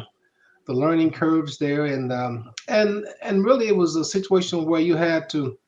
the 0.66 0.72
learning 0.72 1.10
curves 1.10 1.58
there, 1.58 1.86
and 1.86 2.12
um, 2.12 2.52
and 2.68 3.04
and 3.22 3.44
really 3.44 3.66
it 3.66 3.76
was 3.76 3.96
a 3.96 4.04
situation 4.04 4.66
where 4.66 4.80
you 4.80 4.94
had 4.94 5.28
to 5.30 5.58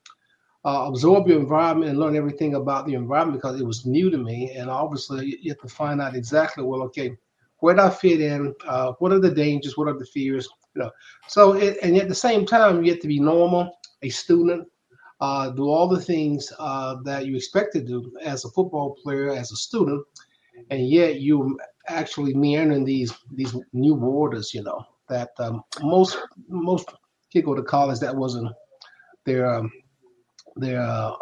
uh, 0.65 0.85
absorb 0.87 1.27
your 1.27 1.41
environment 1.41 1.91
and 1.91 1.99
learn 1.99 2.15
everything 2.15 2.55
about 2.55 2.87
the 2.87 2.95
environment 2.95 3.43
because 3.43 3.61
it 3.61 3.67
was 3.67 3.85
new 3.85 4.11
to 4.11 4.19
me, 4.19 4.53
and 4.57 4.71
obviously 4.71 5.37
you 5.43 5.51
have 5.51 5.61
to 5.61 5.75
find 5.75 6.01
out 6.01 6.15
exactly 6.15 6.63
well, 6.63 6.83
okay, 6.83 7.17
where 7.59 7.75
do 7.75 7.81
I 7.81 7.91
fit 7.91 8.21
in? 8.21 8.55
Uh, 8.65 8.93
what 9.01 9.11
are 9.11 9.19
the 9.19 9.35
dangers? 9.35 9.77
What 9.77 9.89
are 9.89 9.99
the 9.99 10.07
fears? 10.07 10.49
You 10.77 10.83
know, 10.83 10.91
so 11.27 11.55
it, 11.55 11.79
and 11.83 11.97
at 11.97 12.09
the 12.09 12.15
same 12.15 12.47
time, 12.47 12.85
you 12.85 12.93
have 12.93 13.01
to 13.01 13.09
be 13.09 13.19
normal, 13.19 13.77
a 14.03 14.09
student, 14.09 14.69
uh, 15.23 15.51
do 15.51 15.69
all 15.69 15.87
the 15.87 16.01
things 16.01 16.53
uh, 16.59 16.97
that 17.05 17.27
you 17.27 17.37
expect 17.37 17.73
to 17.73 17.81
do 17.81 18.13
as 18.23 18.45
a 18.45 18.51
football 18.51 18.97
player, 19.01 19.31
as 19.31 19.53
a 19.53 19.57
student, 19.57 20.05
and 20.71 20.89
yet 20.89 21.21
you 21.21 21.57
actually 21.87 22.35
meandering 22.35 22.85
these 22.85 23.13
these 23.31 23.57
new 23.73 23.95
borders. 23.95 24.53
You 24.53 24.65
know 24.65 24.85
that 25.09 25.31
um, 25.39 25.63
most 25.81 26.19
most 26.49 26.91
kids 27.33 27.47
go 27.47 27.55
to 27.55 27.63
college 27.63 28.01
that 28.01 28.17
wasn't 28.17 28.51
their 29.25 29.47
um, 29.55 29.71
their 30.57 30.83
uh, 30.83 31.13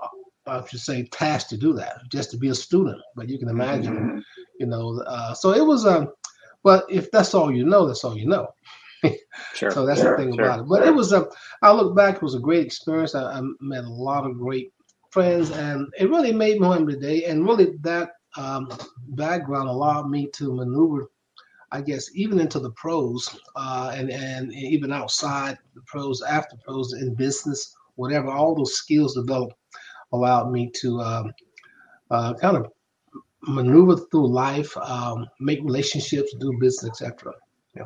I 0.46 0.64
should 0.67 0.81
say 0.81 1.05
task 1.05 1.49
to 1.50 1.58
do 1.58 1.75
that, 1.75 1.99
just 2.11 2.31
to 2.31 2.38
be 2.38 2.49
a 2.49 2.55
student. 2.55 2.99
But 3.17 3.29
you 3.29 3.38
can 3.38 3.50
imagine, 3.50 4.25
you 4.58 4.64
know. 4.64 5.03
Uh, 5.06 5.35
so 5.35 5.53
it 5.53 5.64
was 5.64 5.85
um, 5.85 6.11
but 6.62 6.87
if 6.88 7.11
that's 7.11 7.35
all 7.35 7.53
you 7.53 7.67
know, 7.67 7.87
that's 7.87 8.03
all 8.05 8.17
you 8.17 8.26
know. 8.26 8.49
Sure. 9.55 9.71
So 9.71 9.87
that's 9.87 10.01
sure, 10.01 10.17
the 10.17 10.23
thing 10.23 10.35
sure, 10.35 10.45
about 10.45 10.61
it. 10.61 10.69
But 10.69 10.87
it 10.87 10.95
was 10.95 11.13
a. 11.13 11.29
I 11.63 11.73
look 11.73 11.97
back, 11.97 12.17
it 12.17 12.23
was 12.23 12.35
a 12.35 12.41
great 12.41 12.65
experience. 12.65 13.15
I, 13.15 13.39
I, 13.39 13.41
met 13.61 13.85
a 13.85 13.89
lot 13.89 14.27
of 14.27 14.39
great 14.39 14.73
friends, 15.11 15.51
and 15.51 15.87
it 15.99 16.09
really 16.09 16.32
made 16.32 16.61
me 16.61 16.67
who 16.67 16.73
I 16.73 16.77
am 16.77 16.87
today. 16.87 17.25
And 17.25 17.47
really, 17.47 17.77
that 17.81 18.13
um, 18.37 18.69
background 19.09 19.69
allowed 19.69 20.09
me 20.09 20.29
to 20.35 20.55
maneuver, 20.55 21.11
I 21.73 21.81
guess, 21.81 22.11
even 22.15 22.41
into 22.41 22.61
the 22.61 22.70
pros, 22.73 23.29
uh, 23.56 23.93
and 23.94 24.11
and 24.11 24.53
even 24.53 24.93
outside 24.93 25.59
the 25.75 25.82
pros, 25.87 26.23
after 26.23 26.56
pros, 26.65 26.94
in 26.94 27.15
business, 27.15 27.77
whatever. 27.97 28.31
All 28.31 28.55
those 28.55 28.75
skills 28.75 29.15
developed 29.15 29.55
allowed 30.13 30.51
me 30.51 30.70
to 30.81 31.01
um, 31.01 31.32
uh, 32.11 32.35
kind 32.35 32.56
of 32.56 32.73
maneuver 33.43 33.97
through 33.97 34.29
life, 34.29 34.77
um, 34.79 35.27
make 35.41 35.61
relationships, 35.63 36.35
do 36.41 36.53
business, 36.61 37.01
etc. 37.01 37.32
Yeah. 37.75 37.85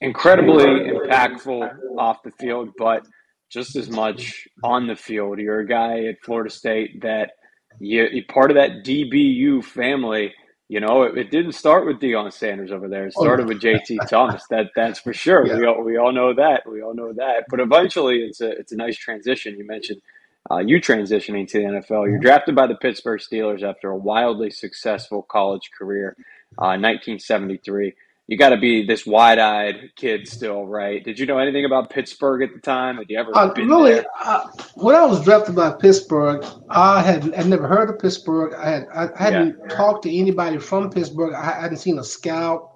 Incredibly 0.00 0.64
impactful 0.64 1.98
off 1.98 2.22
the 2.22 2.30
field, 2.32 2.70
but 2.76 3.06
just 3.50 3.76
as 3.76 3.88
much 3.88 4.46
on 4.62 4.86
the 4.86 4.96
field. 4.96 5.38
You're 5.38 5.60
a 5.60 5.66
guy 5.66 6.04
at 6.04 6.16
Florida 6.22 6.50
State 6.50 7.02
that 7.02 7.30
you, 7.78 8.06
you're 8.10 8.24
part 8.28 8.50
of 8.50 8.56
that 8.56 8.84
DBU 8.84 9.64
family. 9.64 10.34
You 10.68 10.80
know, 10.80 11.04
it, 11.04 11.16
it, 11.16 11.30
didn't 11.30 11.52
start 11.52 11.86
with 11.86 12.00
Deion 12.00 12.32
Sanders 12.32 12.72
over 12.72 12.88
there. 12.88 13.06
It 13.06 13.14
oh, 13.16 13.22
started 13.22 13.46
with 13.46 13.60
JT 13.60 13.98
Thomas. 14.08 14.44
That 14.50 14.70
that's 14.74 14.98
for 14.98 15.12
sure. 15.12 15.46
Yeah. 15.46 15.58
We 15.58 15.66
all 15.66 15.84
we 15.84 15.96
all 15.96 16.12
know 16.12 16.34
that. 16.34 16.68
We 16.68 16.82
all 16.82 16.94
know 16.94 17.12
that. 17.12 17.44
But 17.48 17.60
eventually, 17.60 18.18
it's 18.18 18.40
a 18.40 18.50
it's 18.50 18.72
a 18.72 18.76
nice 18.76 18.96
transition. 18.96 19.56
You 19.56 19.66
mentioned 19.66 20.02
uh, 20.50 20.58
you 20.58 20.80
transitioning 20.80 21.46
to 21.48 21.58
the 21.58 21.64
NFL. 21.64 22.08
You're 22.08 22.18
drafted 22.18 22.54
by 22.56 22.66
the 22.66 22.74
Pittsburgh 22.76 23.20
Steelers 23.20 23.62
after 23.62 23.90
a 23.90 23.96
wildly 23.96 24.50
successful 24.50 25.22
college 25.22 25.70
career, 25.76 26.16
uh, 26.58 26.74
1973. 26.78 27.94
You 28.28 28.36
got 28.36 28.48
to 28.48 28.56
be 28.56 28.84
this 28.84 29.06
wide-eyed 29.06 29.90
kid 29.94 30.26
still, 30.26 30.66
right? 30.66 31.04
Did 31.04 31.16
you 31.16 31.26
know 31.26 31.38
anything 31.38 31.64
about 31.64 31.90
Pittsburgh 31.90 32.42
at 32.42 32.52
the 32.52 32.60
time? 32.60 32.96
Had 32.96 33.06
you 33.08 33.20
ever 33.20 33.30
uh, 33.36 33.52
really? 33.56 34.04
Uh, 34.24 34.42
when 34.74 34.96
I 34.96 35.04
was 35.04 35.24
drafted 35.24 35.54
by 35.54 35.70
Pittsburgh, 35.72 36.44
I 36.68 37.02
had 37.02 37.32
I 37.34 37.44
never 37.44 37.68
heard 37.68 37.88
of 37.88 38.00
Pittsburgh. 38.00 38.52
I 38.54 38.68
had 38.68 38.86
I 38.92 39.08
hadn't 39.16 39.56
yeah. 39.60 39.76
talked 39.76 40.02
to 40.04 40.12
anybody 40.12 40.58
from 40.58 40.90
Pittsburgh. 40.90 41.34
I 41.34 41.60
hadn't 41.60 41.76
seen 41.76 42.00
a 42.00 42.04
scout, 42.04 42.72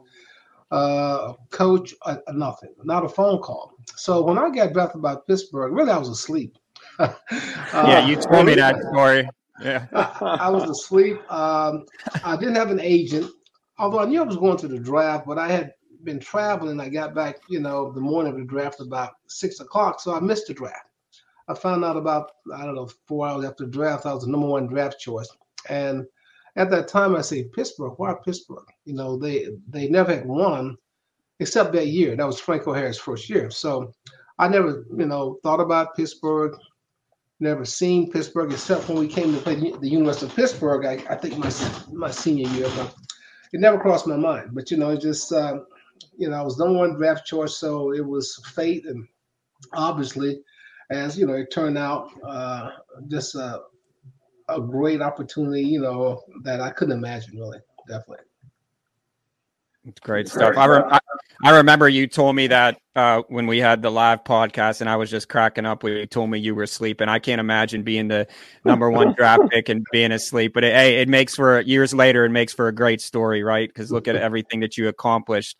uh, 0.70 1.32
coach, 1.50 1.94
uh, 2.06 2.18
nothing, 2.32 2.72
not 2.84 3.04
a 3.04 3.08
phone 3.08 3.40
call. 3.40 3.74
So 3.96 4.22
when 4.22 4.38
I 4.38 4.50
got 4.50 4.72
drafted 4.72 5.02
by 5.02 5.16
Pittsburgh, 5.26 5.72
really 5.72 5.90
I 5.90 5.98
was 5.98 6.10
asleep. 6.10 6.56
yeah, 7.00 8.06
you 8.06 8.14
told 8.16 8.46
me 8.46 8.54
that 8.54 8.76
story. 8.92 9.28
Yeah, 9.60 9.86
I, 10.20 10.48
was 10.48 10.70
asleep. 10.70 11.18
Um, 11.30 11.86
I 12.24 12.36
didn't 12.36 12.54
have 12.54 12.70
an 12.70 12.80
agent, 12.80 13.30
although 13.80 14.00
I 14.00 14.04
knew 14.04 14.20
I 14.20 14.26
was 14.26 14.36
going 14.36 14.58
to 14.58 14.68
the 14.68 14.78
draft. 14.78 15.26
But 15.26 15.38
I 15.38 15.48
had 15.48 15.72
been 16.04 16.20
traveling. 16.20 16.80
I 16.80 16.88
got 16.88 17.14
back, 17.14 17.38
you 17.48 17.60
know, 17.60 17.90
the 17.90 18.00
morning 18.00 18.32
of 18.32 18.38
the 18.38 18.44
draft 18.44 18.80
about 18.80 19.14
six 19.26 19.60
o'clock, 19.60 20.00
so 20.00 20.14
I 20.14 20.20
missed 20.20 20.46
the 20.46 20.54
draft. 20.54 20.86
I 21.48 21.54
found 21.54 21.84
out 21.84 21.96
about 21.96 22.30
I 22.54 22.64
don't 22.64 22.76
know 22.76 22.88
four 23.06 23.26
hours 23.26 23.44
after 23.44 23.64
the 23.64 23.70
draft 23.70 24.06
I 24.06 24.14
was 24.14 24.24
the 24.24 24.30
number 24.30 24.46
one 24.46 24.68
draft 24.68 25.00
choice, 25.00 25.28
and 25.68 26.06
at 26.56 26.70
that 26.70 26.88
time 26.88 27.16
I 27.16 27.22
say 27.22 27.44
Pittsburgh. 27.44 27.94
Why 27.96 28.14
Pittsburgh? 28.24 28.66
You 28.84 28.94
know, 28.94 29.16
they 29.16 29.48
they 29.68 29.88
never 29.88 30.14
had 30.14 30.26
won 30.26 30.76
except 31.40 31.72
that 31.72 31.88
year. 31.88 32.14
That 32.14 32.26
was 32.26 32.38
Franco 32.38 32.72
Harris' 32.72 32.98
first 32.98 33.28
year. 33.28 33.50
So 33.50 33.92
I 34.38 34.48
never, 34.48 34.84
you 34.96 35.06
know, 35.06 35.38
thought 35.42 35.60
about 35.60 35.96
Pittsburgh. 35.96 36.54
Never 37.40 37.64
seen 37.64 38.12
Pittsburgh 38.12 38.52
except 38.52 38.88
when 38.88 38.98
we 38.98 39.08
came 39.08 39.32
to 39.34 39.40
play 39.40 39.54
the 39.54 39.88
University 39.88 40.26
of 40.26 40.36
Pittsburgh. 40.36 40.84
I, 40.84 41.02
I 41.12 41.16
think 41.16 41.38
my 41.38 41.50
my 41.90 42.10
senior 42.10 42.48
year, 42.50 42.68
but 42.76 42.94
it 43.52 43.60
never 43.60 43.78
crossed 43.78 44.06
my 44.06 44.16
mind. 44.16 44.50
But 44.52 44.70
you 44.70 44.76
know, 44.76 44.90
it 44.90 45.00
just 45.00 45.32
uh, 45.32 45.60
you 46.16 46.28
know, 46.28 46.36
I 46.36 46.42
was 46.42 46.58
number 46.58 46.78
one 46.78 46.94
draft 46.94 47.26
choice, 47.26 47.56
so 47.56 47.92
it 47.92 48.04
was 48.04 48.40
fate, 48.54 48.86
and 48.86 49.06
obviously, 49.72 50.42
as 50.90 51.18
you 51.18 51.26
know, 51.26 51.34
it 51.34 51.52
turned 51.52 51.78
out 51.78 52.10
uh, 52.26 52.70
just 53.08 53.34
a, 53.34 53.62
a 54.48 54.60
great 54.60 55.00
opportunity. 55.02 55.62
You 55.62 55.80
know, 55.80 56.22
that 56.42 56.60
I 56.60 56.70
couldn't 56.70 56.96
imagine 56.96 57.38
really, 57.38 57.58
definitely. 57.88 58.24
It's 59.86 60.00
great 60.00 60.28
stuff. 60.28 60.56
I, 60.58 60.66
I, 60.66 60.98
I 61.42 61.56
remember 61.56 61.88
you 61.88 62.06
told 62.06 62.36
me 62.36 62.48
that 62.48 62.78
uh, 62.94 63.22
when 63.28 63.46
we 63.46 63.58
had 63.58 63.80
the 63.80 63.90
live 63.90 64.24
podcast, 64.24 64.82
and 64.82 64.90
I 64.90 64.96
was 64.96 65.10
just 65.10 65.30
cracking 65.30 65.64
up 65.64 65.82
when 65.82 65.94
you 65.94 66.06
told 66.06 66.28
me 66.28 66.38
you 66.38 66.54
were 66.54 66.64
asleep. 66.64 67.00
And 67.00 67.10
I 67.10 67.18
can't 67.18 67.40
imagine 67.40 67.82
being 67.82 68.08
the 68.08 68.26
number 68.62 68.90
one 68.90 69.14
draft 69.16 69.44
pick 69.50 69.70
and 69.70 69.86
being 69.90 70.12
asleep. 70.12 70.52
But 70.52 70.64
it, 70.64 70.74
hey, 70.74 71.00
it 71.00 71.08
makes 71.08 71.34
for 71.34 71.62
years 71.62 71.94
later, 71.94 72.26
it 72.26 72.30
makes 72.30 72.52
for 72.52 72.68
a 72.68 72.72
great 72.72 73.00
story, 73.00 73.42
right? 73.42 73.70
Because 73.70 73.90
look 73.90 74.06
at 74.06 74.16
everything 74.16 74.60
that 74.60 74.76
you 74.76 74.88
accomplished. 74.88 75.56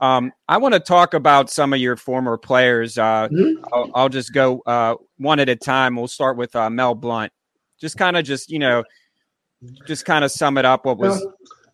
Um, 0.00 0.32
I 0.48 0.58
want 0.58 0.74
to 0.74 0.80
talk 0.80 1.14
about 1.14 1.50
some 1.50 1.72
of 1.72 1.80
your 1.80 1.96
former 1.96 2.36
players. 2.36 2.96
Uh, 2.96 3.28
mm-hmm. 3.28 3.64
I'll, 3.72 3.90
I'll, 3.94 4.08
just 4.08 4.32
go 4.32 4.62
uh, 4.66 4.94
one 5.18 5.40
at 5.40 5.48
a 5.48 5.56
time. 5.56 5.96
We'll 5.96 6.06
start 6.06 6.36
with 6.36 6.54
uh, 6.54 6.70
Mel 6.70 6.94
Blount. 6.94 7.32
Just 7.80 7.96
kind 7.96 8.16
of, 8.16 8.24
just 8.24 8.50
you 8.50 8.60
know, 8.60 8.84
just 9.84 10.04
kind 10.04 10.24
of 10.24 10.30
sum 10.30 10.58
it 10.58 10.64
up. 10.64 10.86
What 10.86 10.98
was 10.98 11.26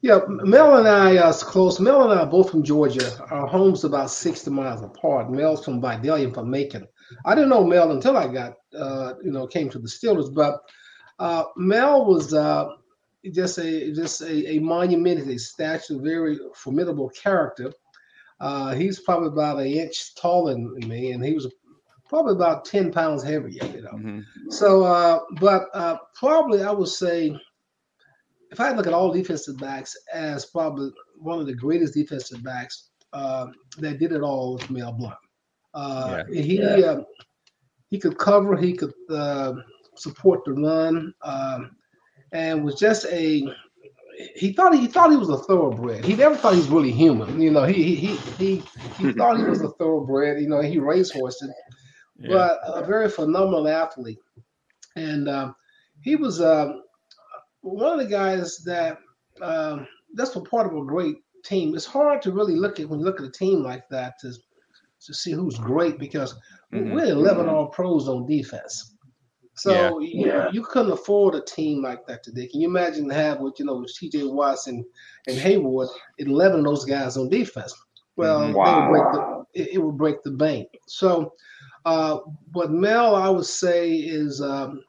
yeah, 0.03 0.21
Mel 0.27 0.79
and 0.79 0.89
I 0.89 1.19
are 1.19 1.33
close. 1.35 1.79
Mel 1.79 2.03
and 2.03 2.19
I 2.19 2.23
are 2.23 2.31
both 2.31 2.51
from 2.51 2.63
Georgia. 2.63 3.23
Our 3.31 3.47
homes 3.47 3.85
about 3.85 4.11
60 4.11 4.51
miles 4.51 4.83
apart. 4.83 5.31
Mel's 5.31 5.65
from 5.65 5.81
Vidalia, 5.81 6.33
from 6.33 6.51
Macon. 6.51 6.87
I 7.27 7.35
didn't 7.35 7.51
know 7.51 7.65
Mel 7.65 7.93
until 7.93 8.17
I 8.17 8.29
got, 8.29 8.55
uh, 8.77 9.15
you 9.23 9.31
know, 9.31 9.47
came 9.47 9.69
to 9.71 9.79
the 9.79 9.89
Steelers. 9.89 10.35
But 10.35 10.61
uh, 11.19 11.45
Mel 11.57 12.07
was 12.07 12.33
uh, 12.33 12.69
just 13.33 13.59
a 13.59 13.93
just 13.93 14.23
a, 14.23 14.53
a 14.53 14.59
monument, 14.61 15.29
a 15.29 15.39
statue, 15.39 16.01
very 16.01 16.39
formidable 16.55 17.11
character. 17.11 17.73
Uh, 18.41 18.75
he's 18.75 19.01
probably 19.01 19.29
about 19.29 19.61
an 19.61 19.67
inch 19.67 20.15
taller 20.15 20.55
than 20.55 20.89
me, 20.89 21.13
and 21.13 21.23
he 21.23 21.35
was 21.35 21.47
probably 22.09 22.33
about 22.33 22.65
10 22.65 22.91
pounds 22.91 23.23
heavier, 23.23 23.65
you 23.67 23.83
know. 23.83 23.91
Mm-hmm. 23.91 24.51
So, 24.51 24.83
uh, 24.83 25.21
but 25.41 25.67
uh, 25.75 25.99
probably 26.15 26.63
I 26.63 26.71
would 26.71 26.89
say 26.89 27.39
if 28.51 28.61
I 28.61 28.73
look 28.73 28.87
at 28.87 28.93
all 28.93 29.13
defensive 29.13 29.59
backs 29.59 29.97
as 30.13 30.47
probably 30.47 30.91
one 31.17 31.39
of 31.39 31.47
the 31.47 31.55
greatest 31.55 31.95
defensive 31.95 32.43
backs 32.43 32.91
uh, 33.13 33.47
that 33.79 33.99
did 33.99 34.13
it 34.13 34.23
all 34.23 34.55
with 34.55 34.71
Mel 34.71 34.93
Blount. 34.93 35.17
Uh, 35.75 36.25
yeah. 36.29 36.43
He 36.43 36.59
yeah. 36.59 36.67
Uh, 36.67 37.05
he 37.91 37.99
could 37.99 38.19
cover, 38.19 38.57
he 38.57 38.73
could 38.73 38.93
uh, 39.11 39.55
support 39.97 40.45
the 40.45 40.53
run, 40.53 41.13
um, 41.23 41.77
and 42.33 42.65
was 42.65 42.77
just 42.77 43.07
a. 43.07 43.47
He 44.37 44.53
thought 44.53 44.75
he 44.75 44.87
thought 44.87 45.11
he 45.11 45.17
was 45.17 45.31
a 45.31 45.39
thoroughbred. 45.39 46.05
He 46.05 46.15
never 46.15 46.37
thought 46.37 46.53
he 46.53 46.61
was 46.61 46.69
really 46.69 46.93
human. 46.93 47.41
You 47.41 47.51
know, 47.51 47.65
he 47.65 47.95
he 47.95 48.17
he 48.17 48.63
he 48.99 49.13
thought 49.17 49.39
he 49.39 49.45
was 49.45 49.63
a 49.63 49.71
thoroughbred. 49.71 50.41
You 50.41 50.49
know, 50.49 50.61
he 50.61 50.79
racehorses, 50.79 51.53
yeah. 52.19 52.29
but 52.29 52.61
a 52.65 52.85
very 52.85 53.09
phenomenal 53.09 53.67
athlete, 53.69 54.21
and 54.97 55.29
uh, 55.29 55.53
he 56.01 56.17
was. 56.17 56.41
Uh, 56.41 56.75
one 57.63 57.99
of 57.99 57.99
the 57.99 58.11
guys 58.11 58.59
that 58.65 58.99
um, 59.43 59.87
that's 60.15 60.37
a 60.37 60.41
part 60.41 60.67
of 60.67 60.77
a 60.77 60.85
great 60.85 61.17
team. 61.45 61.75
It's 61.75 61.87
hard 61.87 62.23
to 62.23 62.33
really 62.33 62.57
look 62.57 62.81
at 62.81 62.89
when 62.89 63.01
you 63.01 63.05
look 63.05 63.21
at 63.21 63.27
a 63.27 63.31
team 63.31 63.63
like 63.63 63.89
that 63.91 64.15
to 64.21 64.33
to 65.07 65.15
see 65.15 65.33
who's 65.33 65.57
great 65.59 65.99
because 65.99 66.35
mm-hmm. 66.73 66.93
we're 66.93 67.07
11 67.07 67.49
all 67.49 67.69
pros 67.69 68.07
on 68.09 68.27
defense. 68.27 68.97
So 69.55 69.99
yeah. 70.01 70.47
You, 70.47 70.61
you 70.61 70.63
couldn't 70.63 70.93
afford 70.93 71.35
a 71.35 71.43
team 71.43 71.83
like 71.83 72.07
that 72.07 72.23
today. 72.23 72.47
Can 72.47 72.61
you 72.61 72.69
imagine 72.69 73.09
to 73.09 73.15
have 73.15 73.41
what 73.41 73.59
you 73.59 73.65
know 73.65 73.77
with 73.79 73.95
T.J. 73.95 74.25
Watson 74.25 74.85
and 75.27 75.37
Heyward, 75.37 75.89
11 76.19 76.61
of 76.61 76.65
those 76.65 76.85
guys 76.85 77.17
on 77.17 77.29
defense? 77.29 77.75
Well, 78.17 78.53
wow. 78.53 78.91
would 78.91 79.15
the, 79.15 79.45
it, 79.55 79.75
it, 79.75 79.79
would 79.79 79.97
break 79.97 80.23
the 80.23 80.33
bank. 80.33 80.69
So, 80.87 81.33
uh, 81.85 82.19
but 82.53 82.71
Mel, 82.71 83.15
I 83.15 83.29
would 83.29 83.47
say, 83.47 83.93
is 83.93 84.41
um, 84.41 84.83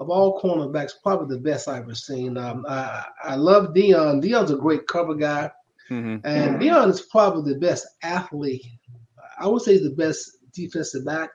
of 0.00 0.10
all 0.10 0.40
cornerbacks, 0.40 0.92
probably 1.02 1.36
the 1.36 1.42
best 1.42 1.68
I've 1.68 1.82
ever 1.82 1.94
seen. 1.94 2.36
Um, 2.36 2.64
I, 2.68 3.04
I 3.22 3.34
love 3.36 3.74
Deion. 3.74 4.22
Deion's 4.22 4.50
a 4.50 4.56
great 4.56 4.86
cover 4.86 5.14
guy, 5.14 5.50
mm-hmm. 5.90 6.26
and 6.26 6.60
Deion 6.60 6.90
is 6.90 7.02
probably 7.02 7.52
the 7.52 7.60
best 7.60 7.86
athlete. 8.02 8.64
I 9.38 9.46
would 9.46 9.62
say 9.62 9.72
he's 9.72 9.84
the 9.84 9.90
best 9.90 10.38
defensive 10.52 11.04
back 11.04 11.30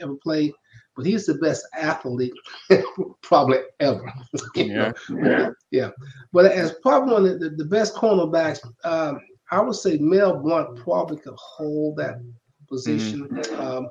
ever 0.00 0.14
played, 0.16 0.52
but 0.96 1.06
he's 1.06 1.26
the 1.26 1.34
best 1.34 1.66
athlete 1.74 2.32
probably 3.22 3.58
ever. 3.80 4.12
yeah. 4.54 4.92
yeah, 5.10 5.50
yeah. 5.70 5.90
But 6.32 6.46
as 6.46 6.74
probably 6.82 7.12
one 7.12 7.26
of 7.26 7.40
the, 7.40 7.50
the 7.50 7.64
best 7.64 7.94
cornerbacks, 7.94 8.60
um, 8.84 9.20
I 9.50 9.60
would 9.60 9.74
say 9.74 9.98
Mel 9.98 10.38
Blount 10.38 10.78
probably 10.78 11.18
could 11.18 11.36
hold 11.36 11.96
that 11.96 12.20
position 12.68 13.28
mm-hmm. 13.28 13.60
um, 13.60 13.90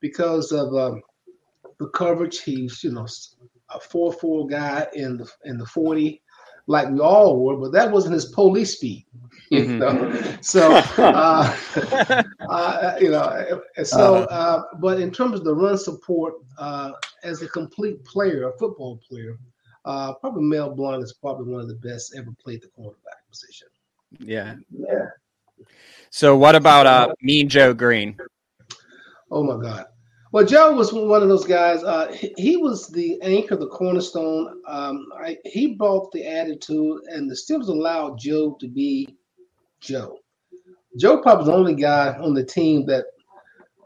because 0.00 0.52
of 0.52 0.74
um, 0.74 1.02
the 1.78 1.88
coverage. 1.88 2.40
He's 2.40 2.82
you 2.82 2.92
know 2.92 3.06
a 3.74 3.80
four 3.80 4.12
four 4.12 4.46
guy 4.46 4.86
in 4.94 5.16
the 5.18 5.30
in 5.44 5.58
the 5.58 5.66
forty, 5.66 6.22
like 6.66 6.88
we 6.88 7.00
all 7.00 7.38
were, 7.38 7.56
but 7.56 7.72
that 7.72 7.90
wasn't 7.90 8.14
his 8.14 8.26
police 8.26 8.76
speed. 8.76 9.06
You 9.50 9.64
mm-hmm. 9.64 10.36
so 10.40 10.72
uh, 10.98 12.22
uh, 12.48 12.96
you 13.00 13.10
know, 13.10 13.60
so 13.82 14.16
uh-huh. 14.16 14.34
uh, 14.34 14.62
but 14.80 15.00
in 15.00 15.10
terms 15.10 15.38
of 15.38 15.44
the 15.44 15.54
run 15.54 15.78
support, 15.78 16.34
uh, 16.58 16.92
as 17.22 17.42
a 17.42 17.48
complete 17.48 18.04
player, 18.04 18.48
a 18.48 18.58
football 18.58 19.00
player, 19.08 19.38
uh, 19.84 20.14
probably 20.14 20.44
Mel 20.44 20.74
Blount 20.74 21.02
is 21.02 21.12
probably 21.12 21.52
one 21.52 21.60
of 21.60 21.68
the 21.68 21.74
best 21.74 22.14
ever 22.16 22.30
played 22.42 22.62
the 22.62 22.68
cornerback 22.68 23.28
position. 23.30 23.68
Yeah, 24.18 24.56
yeah. 24.70 25.06
So 26.10 26.36
what 26.36 26.54
about 26.54 26.86
uh, 26.86 27.12
Mean 27.20 27.48
Joe 27.48 27.74
Greene? 27.74 28.16
Oh 29.30 29.42
my 29.42 29.60
God. 29.60 29.86
Well, 30.34 30.44
Joe 30.44 30.74
was 30.74 30.92
one 30.92 31.22
of 31.22 31.28
those 31.28 31.46
guys. 31.46 31.84
Uh, 31.84 32.10
he, 32.10 32.34
he, 32.36 32.56
was 32.56 32.88
the 32.88 33.22
anchor, 33.22 33.54
the 33.54 33.68
cornerstone. 33.68 34.60
Um, 34.66 35.06
I, 35.16 35.38
he 35.44 35.76
brought 35.76 36.10
the 36.10 36.26
attitude, 36.26 37.02
and 37.06 37.30
the 37.30 37.36
Steelers 37.36 37.68
allowed 37.68 38.18
Joe 38.18 38.56
to 38.58 38.66
be 38.66 39.14
Joe. 39.78 40.18
Joe 40.98 41.22
probably 41.22 41.42
was 41.42 41.46
the 41.46 41.52
only 41.52 41.74
guy 41.76 42.16
on 42.18 42.34
the 42.34 42.42
team 42.42 42.84
that 42.86 43.04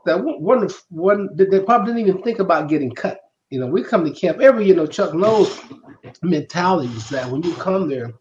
that 0.06 0.24
one 0.24 0.70
one 0.88 1.28
they 1.36 1.60
probably 1.60 1.92
didn't 1.92 2.08
even 2.08 2.22
think 2.22 2.38
about 2.38 2.70
getting 2.70 2.92
cut. 2.92 3.20
You 3.50 3.60
know, 3.60 3.66
we 3.66 3.84
come 3.84 4.06
to 4.06 4.10
camp 4.10 4.40
every 4.40 4.64
year. 4.64 4.74
you 4.74 4.80
know 4.80 4.86
Chuck 4.86 5.12
Noll's 5.12 5.60
mentality 6.22 6.88
is 6.94 7.10
that 7.10 7.30
when 7.30 7.42
you 7.42 7.52
come 7.56 7.90
there, 7.90 8.14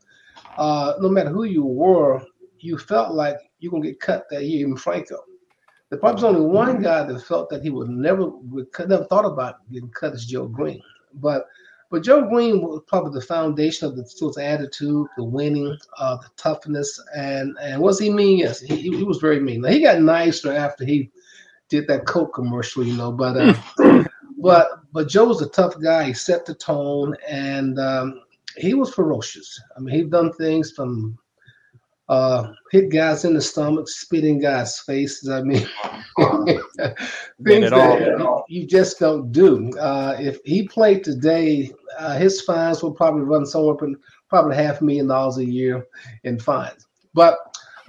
uh, 0.58 0.96
no 1.00 1.08
matter 1.08 1.30
who 1.30 1.46
you 1.46 1.64
were, 1.64 2.22
you 2.60 2.78
felt 2.78 3.14
like 3.14 3.38
you're 3.60 3.72
gonna 3.72 3.86
get 3.86 4.02
cut 4.02 4.26
that 4.32 4.44
year. 4.44 4.60
Even 4.60 4.76
Franco, 4.76 5.16
there 5.90 6.00
probably 6.00 6.16
was 6.16 6.24
only 6.24 6.42
one 6.42 6.82
guy 6.82 7.04
that 7.04 7.22
felt 7.22 7.50
that 7.50 7.64
he 7.64 7.70
would 7.70 7.90
never 7.90 8.28
would 8.28 8.68
never 8.88 9.06
thought 9.06 9.26
about 9.26 9.70
getting 9.72 9.90
cut 9.90 10.14
as 10.14 10.26
Joe 10.26 10.48
Greene. 10.48 10.82
But 11.16 11.48
but 11.90 12.04
Joe 12.04 12.28
Greene 12.28 12.62
was 12.62 12.82
probably 12.88 13.18
the 13.18 13.26
foundation 13.26 13.88
of 13.88 13.96
the 13.96 14.04
Steelers' 14.04 14.42
attitude, 14.42 15.08
the 15.16 15.24
winning, 15.24 15.78
uh, 15.98 16.18
the 16.18 16.28
toughness, 16.36 17.02
and 17.16 17.56
and 17.62 17.82
was 17.82 18.00
he 18.00 18.10
mean? 18.10 18.40
Yes, 18.40 18.60
he, 18.60 18.76
he 18.76 19.04
was 19.04 19.20
very 19.20 19.40
mean. 19.40 19.62
Now, 19.62 19.70
he 19.70 19.82
got 19.82 20.02
nicer 20.02 20.52
after 20.52 20.84
he 20.84 21.10
did 21.70 21.88
that 21.88 22.06
Coke 22.06 22.34
commercial, 22.34 22.84
you 22.84 22.98
know. 22.98 23.12
But 23.12 23.38
uh, 23.38 24.04
but 24.38 24.68
but 24.92 25.08
Joe 25.08 25.26
was 25.26 25.42
a 25.42 25.50
tough 25.50 25.80
guy. 25.82 26.04
He 26.04 26.14
set 26.14 26.46
the 26.46 26.56
tone, 26.56 27.16
and 27.28 27.80
um, 27.80 28.22
he 28.58 28.74
was 28.74 28.94
ferocious. 28.94 29.60
I 29.78 29.80
mean, 29.80 29.96
he 29.96 30.04
done 30.04 30.34
things 30.34 30.72
from 30.72 31.18
uh, 32.10 32.54
hit 32.72 32.90
guys 32.90 33.26
in 33.26 33.34
the 33.34 33.42
stomach, 33.42 33.90
spit 33.90 34.24
in 34.24 34.40
guys' 34.40 34.80
faces. 34.80 35.30
I 35.30 35.42
mean, 35.42 35.68
things 37.44 37.70
that 37.70 38.44
you 38.48 38.66
just 38.66 39.00
don't 39.00 39.32
do. 39.32 39.72
Uh, 39.78 40.16
if 40.20 40.40
he 40.46 40.68
played 40.68 41.04
today, 41.04 41.72
uh, 42.00 42.18
his 42.18 42.42
fines 42.42 42.82
will 42.82 42.94
probably 42.94 43.24
run 43.24 43.46
somewhere 43.46 43.74
up 43.74 43.82
probably 44.30 44.56
half 44.56 44.82
a 44.82 44.84
million 44.84 45.08
dollars 45.08 45.38
a 45.38 45.46
year 45.46 45.86
in 46.24 46.40
fines. 46.40 46.88
But 47.14 47.38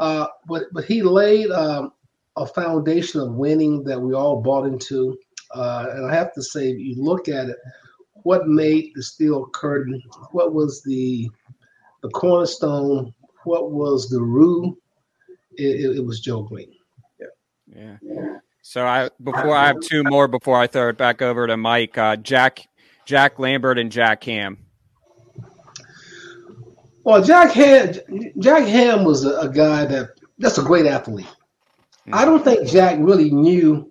uh, 0.00 0.26
but 0.46 0.64
but 0.72 0.84
he 0.84 1.02
laid 1.02 1.50
um, 1.50 1.92
a 2.36 2.46
foundation 2.46 3.20
of 3.20 3.34
winning 3.34 3.84
that 3.84 4.00
we 4.00 4.14
all 4.14 4.40
bought 4.40 4.66
into. 4.66 5.16
Uh, 5.54 5.86
and 5.92 6.06
I 6.06 6.14
have 6.14 6.34
to 6.34 6.42
say, 6.42 6.70
if 6.70 6.78
you 6.78 7.02
look 7.02 7.28
at 7.28 7.48
it, 7.48 7.56
what 8.24 8.48
made 8.48 8.92
the 8.94 9.02
steel 9.02 9.46
curtain? 9.46 10.02
What 10.32 10.54
was 10.54 10.82
the 10.82 11.30
the 12.02 12.08
cornerstone 12.10 13.12
what 13.48 13.70
was 13.72 14.08
the 14.08 14.20
rule, 14.20 14.76
it, 15.56 15.96
it, 15.96 16.04
was 16.04 16.20
Joe 16.20 16.42
Greene. 16.42 16.72
Yeah. 17.66 17.96
Yeah. 18.02 18.38
So 18.62 18.86
I 18.86 19.08
before 19.22 19.56
I 19.56 19.66
have 19.66 19.80
two 19.80 20.04
more 20.04 20.28
before 20.28 20.60
I 20.60 20.66
throw 20.66 20.90
it 20.90 20.98
back 20.98 21.22
over 21.22 21.46
to 21.46 21.56
Mike. 21.56 21.96
Uh, 21.96 22.16
Jack 22.16 22.68
Jack 23.06 23.38
Lambert 23.38 23.78
and 23.78 23.90
Jack 23.90 24.22
Ham. 24.24 24.58
Well, 27.02 27.24
Jack 27.24 27.52
Ham 27.52 27.94
Jack 28.38 28.64
Ham 28.64 29.04
was 29.04 29.24
a, 29.24 29.38
a 29.38 29.48
guy 29.48 29.86
that 29.86 30.10
that's 30.38 30.58
a 30.58 30.62
great 30.62 30.86
athlete. 30.86 31.26
Mm-hmm. 31.26 32.14
I 32.14 32.24
don't 32.24 32.44
think 32.44 32.68
Jack 32.68 32.98
really 33.00 33.30
knew 33.30 33.90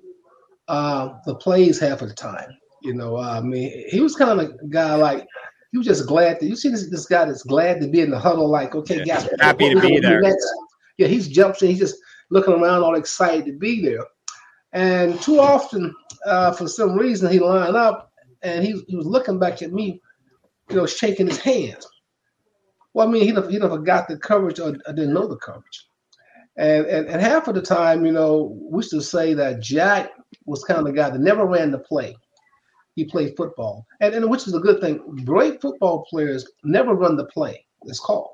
uh, 0.67 1.13
the 1.25 1.35
plays 1.35 1.79
half 1.79 2.01
of 2.01 2.09
the 2.09 2.15
time. 2.15 2.49
You 2.83 2.93
know, 2.93 3.17
uh, 3.17 3.39
I 3.39 3.41
mean, 3.41 3.85
he 3.89 3.99
was 3.99 4.15
kind 4.15 4.39
of 4.39 4.47
a 4.47 4.67
guy 4.67 4.95
like 4.95 5.25
he 5.71 5.77
was 5.77 5.87
just 5.87 6.07
glad 6.07 6.39
that 6.39 6.47
you 6.47 6.55
see 6.55 6.69
this 6.69 6.89
this 6.89 7.05
guy 7.05 7.25
that's 7.25 7.43
glad 7.43 7.81
to 7.81 7.87
be 7.87 8.01
in 8.01 8.11
the 8.11 8.19
huddle. 8.19 8.49
Like, 8.49 8.75
okay, 8.75 9.03
yeah, 9.03 9.21
guys, 9.21 9.29
happy 9.39 9.73
to 9.73 9.79
be 9.79 9.99
there. 9.99 10.23
Yeah, 10.97 11.07
he's 11.07 11.27
jumping. 11.27 11.69
He's 11.69 11.79
just 11.79 11.97
looking 12.29 12.53
around, 12.53 12.83
all 12.83 12.95
excited 12.95 13.45
to 13.45 13.53
be 13.53 13.81
there. 13.81 14.03
And 14.73 15.21
too 15.21 15.39
often, 15.39 15.93
uh, 16.25 16.51
for 16.51 16.67
some 16.67 16.95
reason, 16.95 17.31
he 17.31 17.39
lined 17.39 17.75
up 17.75 18.11
and 18.41 18.63
he, 18.63 18.81
he 18.87 18.95
was 18.95 19.05
looking 19.05 19.39
back 19.39 19.61
at 19.61 19.71
me, 19.71 20.01
you 20.69 20.75
know, 20.75 20.85
shaking 20.85 21.27
his 21.27 21.39
hands. 21.39 21.87
Well, 22.93 23.07
I 23.07 23.11
mean, 23.11 23.23
he 23.23 23.31
never, 23.31 23.49
he 23.49 23.59
never 23.59 23.77
got 23.77 24.07
the 24.07 24.17
coverage 24.17 24.59
or, 24.59 24.69
or 24.69 24.93
didn't 24.93 25.13
know 25.13 25.27
the 25.27 25.37
coverage. 25.37 25.87
And, 26.57 26.85
and, 26.87 27.07
and 27.07 27.21
half 27.21 27.47
of 27.47 27.55
the 27.55 27.61
time, 27.61 28.05
you 28.05 28.11
know, 28.11 28.57
we 28.59 28.79
used 28.79 28.89
to 28.91 29.01
say 29.01 29.33
that 29.35 29.61
Jack 29.61 30.09
was 30.45 30.63
kind 30.63 30.79
of 30.79 30.85
the 30.85 30.93
guy 30.93 31.09
that 31.09 31.19
never 31.19 31.45
ran 31.45 31.71
the 31.71 31.79
play. 31.79 32.15
He 32.97 33.05
played 33.05 33.37
football, 33.37 33.85
and, 34.01 34.15
and 34.15 34.27
which 34.27 34.47
is 34.47 34.55
a 34.55 34.59
good 34.59 34.81
thing. 34.81 34.97
Great 35.23 35.61
football 35.61 36.03
players 36.09 36.49
never 36.63 36.95
run 36.95 37.15
the 37.15 37.25
play. 37.25 37.63
It's 37.83 37.99
called. 37.99 38.31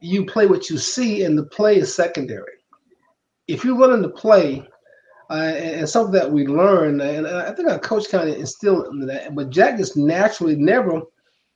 You 0.00 0.26
play 0.26 0.48
what 0.48 0.68
you 0.68 0.78
see, 0.78 1.22
and 1.22 1.38
the 1.38 1.44
play 1.44 1.76
is 1.76 1.94
secondary. 1.94 2.54
If 3.46 3.64
you're 3.64 3.78
running 3.78 4.02
the 4.02 4.08
play, 4.08 4.66
uh, 5.30 5.34
and 5.34 5.88
something 5.88 6.12
that 6.12 6.28
we 6.28 6.44
learned, 6.44 7.00
and 7.00 7.24
I 7.24 7.52
think 7.52 7.68
our 7.68 7.78
coach 7.78 8.10
kind 8.10 8.28
of 8.28 8.34
instilled 8.34 8.88
in 8.88 9.06
that. 9.06 9.36
But 9.36 9.50
Jack 9.50 9.78
just 9.78 9.96
naturally 9.96 10.56
never 10.56 11.02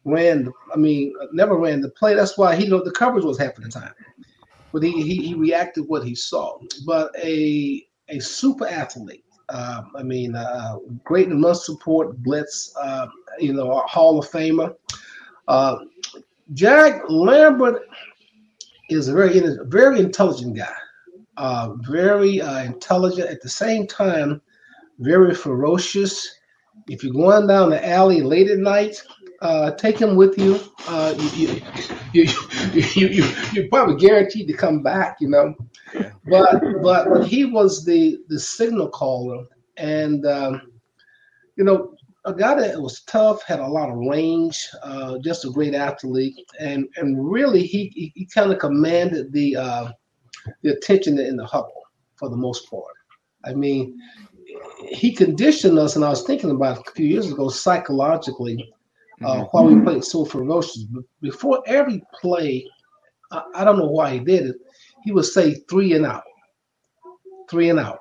ran. 0.05 0.45
The, 0.45 0.53
I 0.73 0.77
mean, 0.77 1.13
never 1.33 1.57
ran 1.57 1.81
the 1.81 1.91
play. 1.91 2.15
That's 2.15 2.39
why 2.39 2.55
he 2.55 2.69
know 2.69 2.85
the 2.85 2.93
coverage 2.93 3.25
was 3.25 3.37
half 3.37 3.59
of 3.59 3.65
the 3.65 3.69
time. 3.69 3.93
But 4.73 4.85
he, 4.85 4.93
he, 5.03 5.27
he 5.27 5.35
reacted 5.35 5.89
what 5.89 6.05
he 6.05 6.15
saw. 6.15 6.57
But 6.87 7.11
a 7.19 7.85
a 8.09 8.21
super 8.21 8.69
athlete. 8.69 9.25
Uh, 9.51 9.83
I 9.97 10.03
mean, 10.03 10.35
uh, 10.35 10.77
great 11.05 11.29
in 11.29 11.43
run 11.43 11.55
support, 11.55 12.23
blitz. 12.23 12.75
Uh, 12.81 13.07
you 13.39 13.53
know, 13.53 13.83
Hall 13.87 14.19
of 14.19 14.31
Famer. 14.31 14.75
Uh, 15.49 15.79
Jack 16.55 17.03
Lambert 17.09 17.83
is 18.89 19.09
a 19.09 19.13
very 19.13 19.41
very 19.67 20.01
intelligent 20.01 20.57
guy 20.57 20.75
uh, 21.41 21.73
very 21.77 22.41
uh, 22.43 22.63
intelligent 22.65 23.29
at 23.31 23.41
the 23.41 23.49
same 23.49 23.87
time, 23.87 24.43
very 24.99 25.35
ferocious. 25.35 26.40
If 26.91 27.05
you're 27.05 27.13
going 27.13 27.47
down 27.47 27.71
the 27.71 27.89
alley 27.89 28.21
late 28.21 28.51
at 28.51 28.59
night, 28.59 29.01
uh, 29.41 29.71
take 29.77 29.97
him 29.97 30.17
with 30.17 30.37
you. 30.37 30.59
Uh, 30.89 31.15
you, 31.17 31.63
you, 32.13 32.25
you, 32.25 32.83
you, 32.95 33.07
you, 33.07 33.35
you're 33.53 33.69
probably 33.69 33.97
guaranteed 33.97 34.49
to 34.49 34.55
come 34.55 34.83
back, 34.83 35.19
you 35.21 35.29
know. 35.29 35.55
But 36.27 36.61
but 36.83 37.27
he 37.29 37.45
was 37.45 37.85
the 37.85 38.19
the 38.29 38.41
signal 38.41 38.89
caller, 38.89 39.47
and 39.77 40.27
um, 40.27 40.73
you 41.57 41.63
know, 41.63 41.95
a 42.25 42.35
guy 42.35 42.57
that 42.57 42.81
was 42.81 43.03
tough, 43.03 43.45
had 43.45 43.61
a 43.61 43.67
lot 43.67 43.89
of 43.89 43.97
range, 43.97 44.69
uh, 44.83 45.19
just 45.19 45.45
a 45.45 45.51
great 45.51 45.75
athlete, 45.75 46.35
and 46.59 46.89
and 46.97 47.31
really 47.31 47.63
he 47.63 47.93
he, 47.95 48.13
he 48.17 48.27
kind 48.27 48.53
of 48.53 48.59
commanded 48.59 49.33
the 49.33 49.55
uh, 49.55 49.93
the 50.63 50.73
attention 50.73 51.19
in 51.21 51.37
the 51.37 51.47
huddle 51.47 51.83
for 52.17 52.29
the 52.29 52.37
most 52.37 52.69
part. 52.69 52.95
I 53.45 53.55
mean, 53.55 53.99
he 54.89 55.15
conditioned 55.15 55.79
us, 55.79 55.97
and 55.97 56.05
I 56.05 56.11
was 56.11 56.23
thinking 56.23 56.51
about 56.51 56.87
a 56.87 56.91
few 56.93 57.07
years 57.07 57.31
ago 57.31 57.49
psychologically 57.49 58.73
uh, 59.23 59.35
mm-hmm. 59.35 59.43
while 59.51 59.67
we 59.67 59.81
played 59.83 60.05
so 60.05 60.25
ferocious. 60.25 60.87
Before 61.21 61.63
every 61.67 62.03
play, 62.21 62.67
I, 63.31 63.43
I, 63.57 63.65
don't 63.65 63.79
know 63.79 63.91
why 63.91 64.15
he 64.15 64.21
did 64.21 64.47
it. 64.47 64.57
He 65.05 65.13
would 65.13 65.25
say 65.25 65.55
three 65.69 65.93
and 65.95 66.07
out, 66.07 66.25
three 67.49 67.71
and 67.71 67.79
out, 67.79 68.01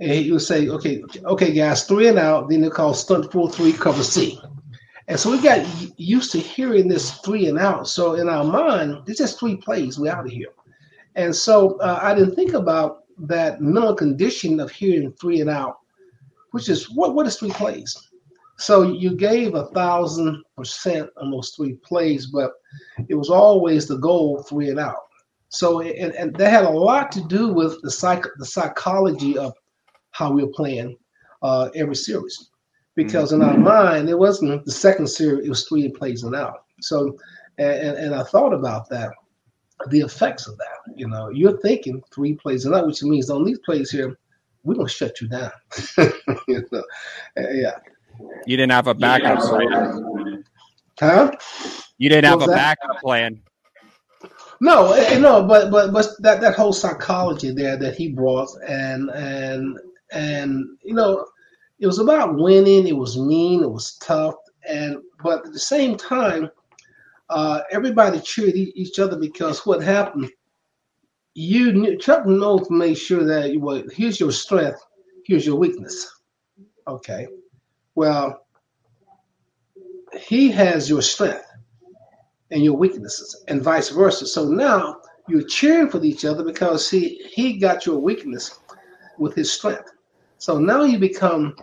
and 0.00 0.10
he 0.10 0.32
would 0.32 0.42
say, 0.42 0.68
"Okay, 0.68 1.02
okay, 1.24 1.52
guys, 1.52 1.84
three 1.84 2.08
and 2.08 2.18
out." 2.18 2.48
Then 2.48 2.60
they 2.60 2.70
call 2.70 2.94
stunt 2.94 3.32
four 3.32 3.50
three 3.50 3.72
cover 3.72 4.02
C. 4.02 4.40
And 5.08 5.18
so 5.18 5.30
we 5.30 5.40
got 5.40 5.66
used 5.98 6.32
to 6.32 6.38
hearing 6.38 6.86
this 6.86 7.12
three 7.20 7.46
and 7.46 7.58
out. 7.58 7.88
So 7.88 8.14
in 8.14 8.28
our 8.28 8.44
mind, 8.44 9.04
it's 9.06 9.18
just 9.18 9.40
three 9.40 9.56
plays. 9.56 9.98
We're 9.98 10.12
out 10.12 10.26
of 10.26 10.30
here. 10.30 10.48
And 11.14 11.34
so 11.34 11.78
uh, 11.78 11.98
I 12.02 12.14
didn't 12.14 12.34
think 12.34 12.52
about 12.52 13.04
that 13.20 13.60
mental 13.62 13.94
condition 13.94 14.60
of 14.60 14.70
hearing 14.70 15.12
three 15.12 15.40
and 15.40 15.48
out, 15.48 15.78
which 16.52 16.68
is 16.68 16.90
what 16.90 17.14
what 17.14 17.26
is 17.26 17.36
three 17.36 17.50
plays? 17.50 18.08
So 18.56 18.82
you 18.82 19.14
gave 19.14 19.54
a 19.54 19.66
thousand 19.66 20.42
percent 20.56 21.10
on 21.16 21.30
those 21.30 21.50
three 21.50 21.74
plays, 21.84 22.26
but 22.26 22.52
it 23.08 23.14
was 23.14 23.30
always 23.30 23.86
the 23.86 23.98
goal 23.98 24.42
three 24.42 24.70
and 24.70 24.80
out. 24.80 25.04
So 25.48 25.80
and, 25.80 26.12
and 26.14 26.34
that 26.36 26.50
had 26.50 26.64
a 26.64 26.70
lot 26.70 27.12
to 27.12 27.24
do 27.24 27.52
with 27.52 27.80
the 27.82 27.90
psych 27.90 28.24
the 28.38 28.46
psychology 28.46 29.38
of 29.38 29.52
how 30.10 30.32
we 30.32 30.42
were 30.42 30.52
playing 30.52 30.96
uh, 31.42 31.70
every 31.74 31.94
series, 31.94 32.50
because 32.94 33.32
in 33.32 33.42
our 33.42 33.54
mm-hmm. 33.54 33.62
mind 33.62 34.08
it 34.08 34.18
wasn't 34.18 34.64
the 34.64 34.72
second 34.72 35.06
series; 35.06 35.46
it 35.46 35.48
was 35.48 35.68
three 35.68 35.88
plays 35.88 36.24
and 36.24 36.34
out. 36.34 36.64
So 36.80 37.16
and, 37.58 37.96
and 37.96 38.14
I 38.14 38.22
thought 38.24 38.52
about 38.52 38.88
that 38.90 39.12
the 39.86 40.00
effects 40.00 40.46
of 40.46 40.56
that. 40.58 40.96
You 40.96 41.08
know, 41.08 41.28
you're 41.30 41.58
thinking 41.58 42.02
three 42.12 42.34
plays 42.34 42.64
and 42.64 42.72
night, 42.72 42.86
which 42.86 43.02
means 43.02 43.30
on 43.30 43.44
these 43.44 43.60
plays 43.60 43.90
here, 43.90 44.18
we're 44.68 44.74
gonna 44.74 44.88
shut 44.88 45.18
you 45.20 45.28
down. 45.28 45.50
you 46.46 46.62
know? 46.70 46.82
Yeah. 47.36 47.78
You 48.46 48.56
didn't 48.58 48.72
have 48.72 48.86
a 48.86 48.94
backup 48.94 49.38
yeah. 49.40 49.48
plan. 49.48 50.44
Huh? 51.00 51.32
You 51.96 52.10
didn't 52.10 52.26
have 52.26 52.42
a 52.42 52.46
that? 52.46 52.78
backup 52.78 53.00
plan. 53.00 53.40
No, 54.60 54.92
eh, 54.92 55.14
eh, 55.14 55.18
no, 55.18 55.42
but 55.44 55.70
but 55.70 55.92
but 55.92 56.06
that 56.18 56.42
that 56.42 56.54
whole 56.54 56.74
psychology 56.74 57.50
there 57.50 57.78
that 57.78 57.96
he 57.96 58.08
brought 58.08 58.50
and 58.68 59.08
and 59.10 59.78
and 60.12 60.64
you 60.82 60.94
know, 60.94 61.24
it 61.78 61.86
was 61.86 61.98
about 61.98 62.36
winning. 62.36 62.86
It 62.86 62.96
was 62.96 63.16
mean. 63.16 63.62
It 63.62 63.70
was 63.70 63.96
tough, 64.02 64.34
and 64.68 64.98
but 65.22 65.46
at 65.46 65.52
the 65.52 65.58
same 65.58 65.96
time, 65.96 66.50
uh, 67.30 67.60
everybody 67.70 68.20
cheered 68.20 68.54
each 68.56 68.98
other 68.98 69.16
because 69.16 69.64
what 69.64 69.82
happened, 69.82 70.30
you 71.38 71.96
Chuck 71.98 72.26
Noll 72.26 72.66
made 72.68 72.98
sure 72.98 73.22
that 73.24 73.56
well, 73.60 73.84
here's 73.92 74.18
your 74.18 74.32
strength, 74.32 74.84
here's 75.24 75.46
your 75.46 75.54
weakness. 75.54 76.10
Okay, 76.88 77.28
well, 77.94 78.44
he 80.18 80.50
has 80.50 80.90
your 80.90 81.00
strength 81.00 81.46
and 82.50 82.64
your 82.64 82.76
weaknesses, 82.76 83.44
and 83.46 83.62
vice 83.62 83.90
versa. 83.90 84.26
So 84.26 84.48
now 84.48 85.00
you're 85.28 85.46
cheering 85.46 85.88
for 85.88 86.02
each 86.02 86.24
other 86.24 86.42
because 86.42 86.90
he 86.90 87.22
he 87.32 87.58
got 87.58 87.86
your 87.86 88.00
weakness 88.00 88.58
with 89.16 89.36
his 89.36 89.52
strength. 89.52 89.92
So 90.38 90.58
now 90.58 90.82
you 90.82 90.98
become 90.98 91.54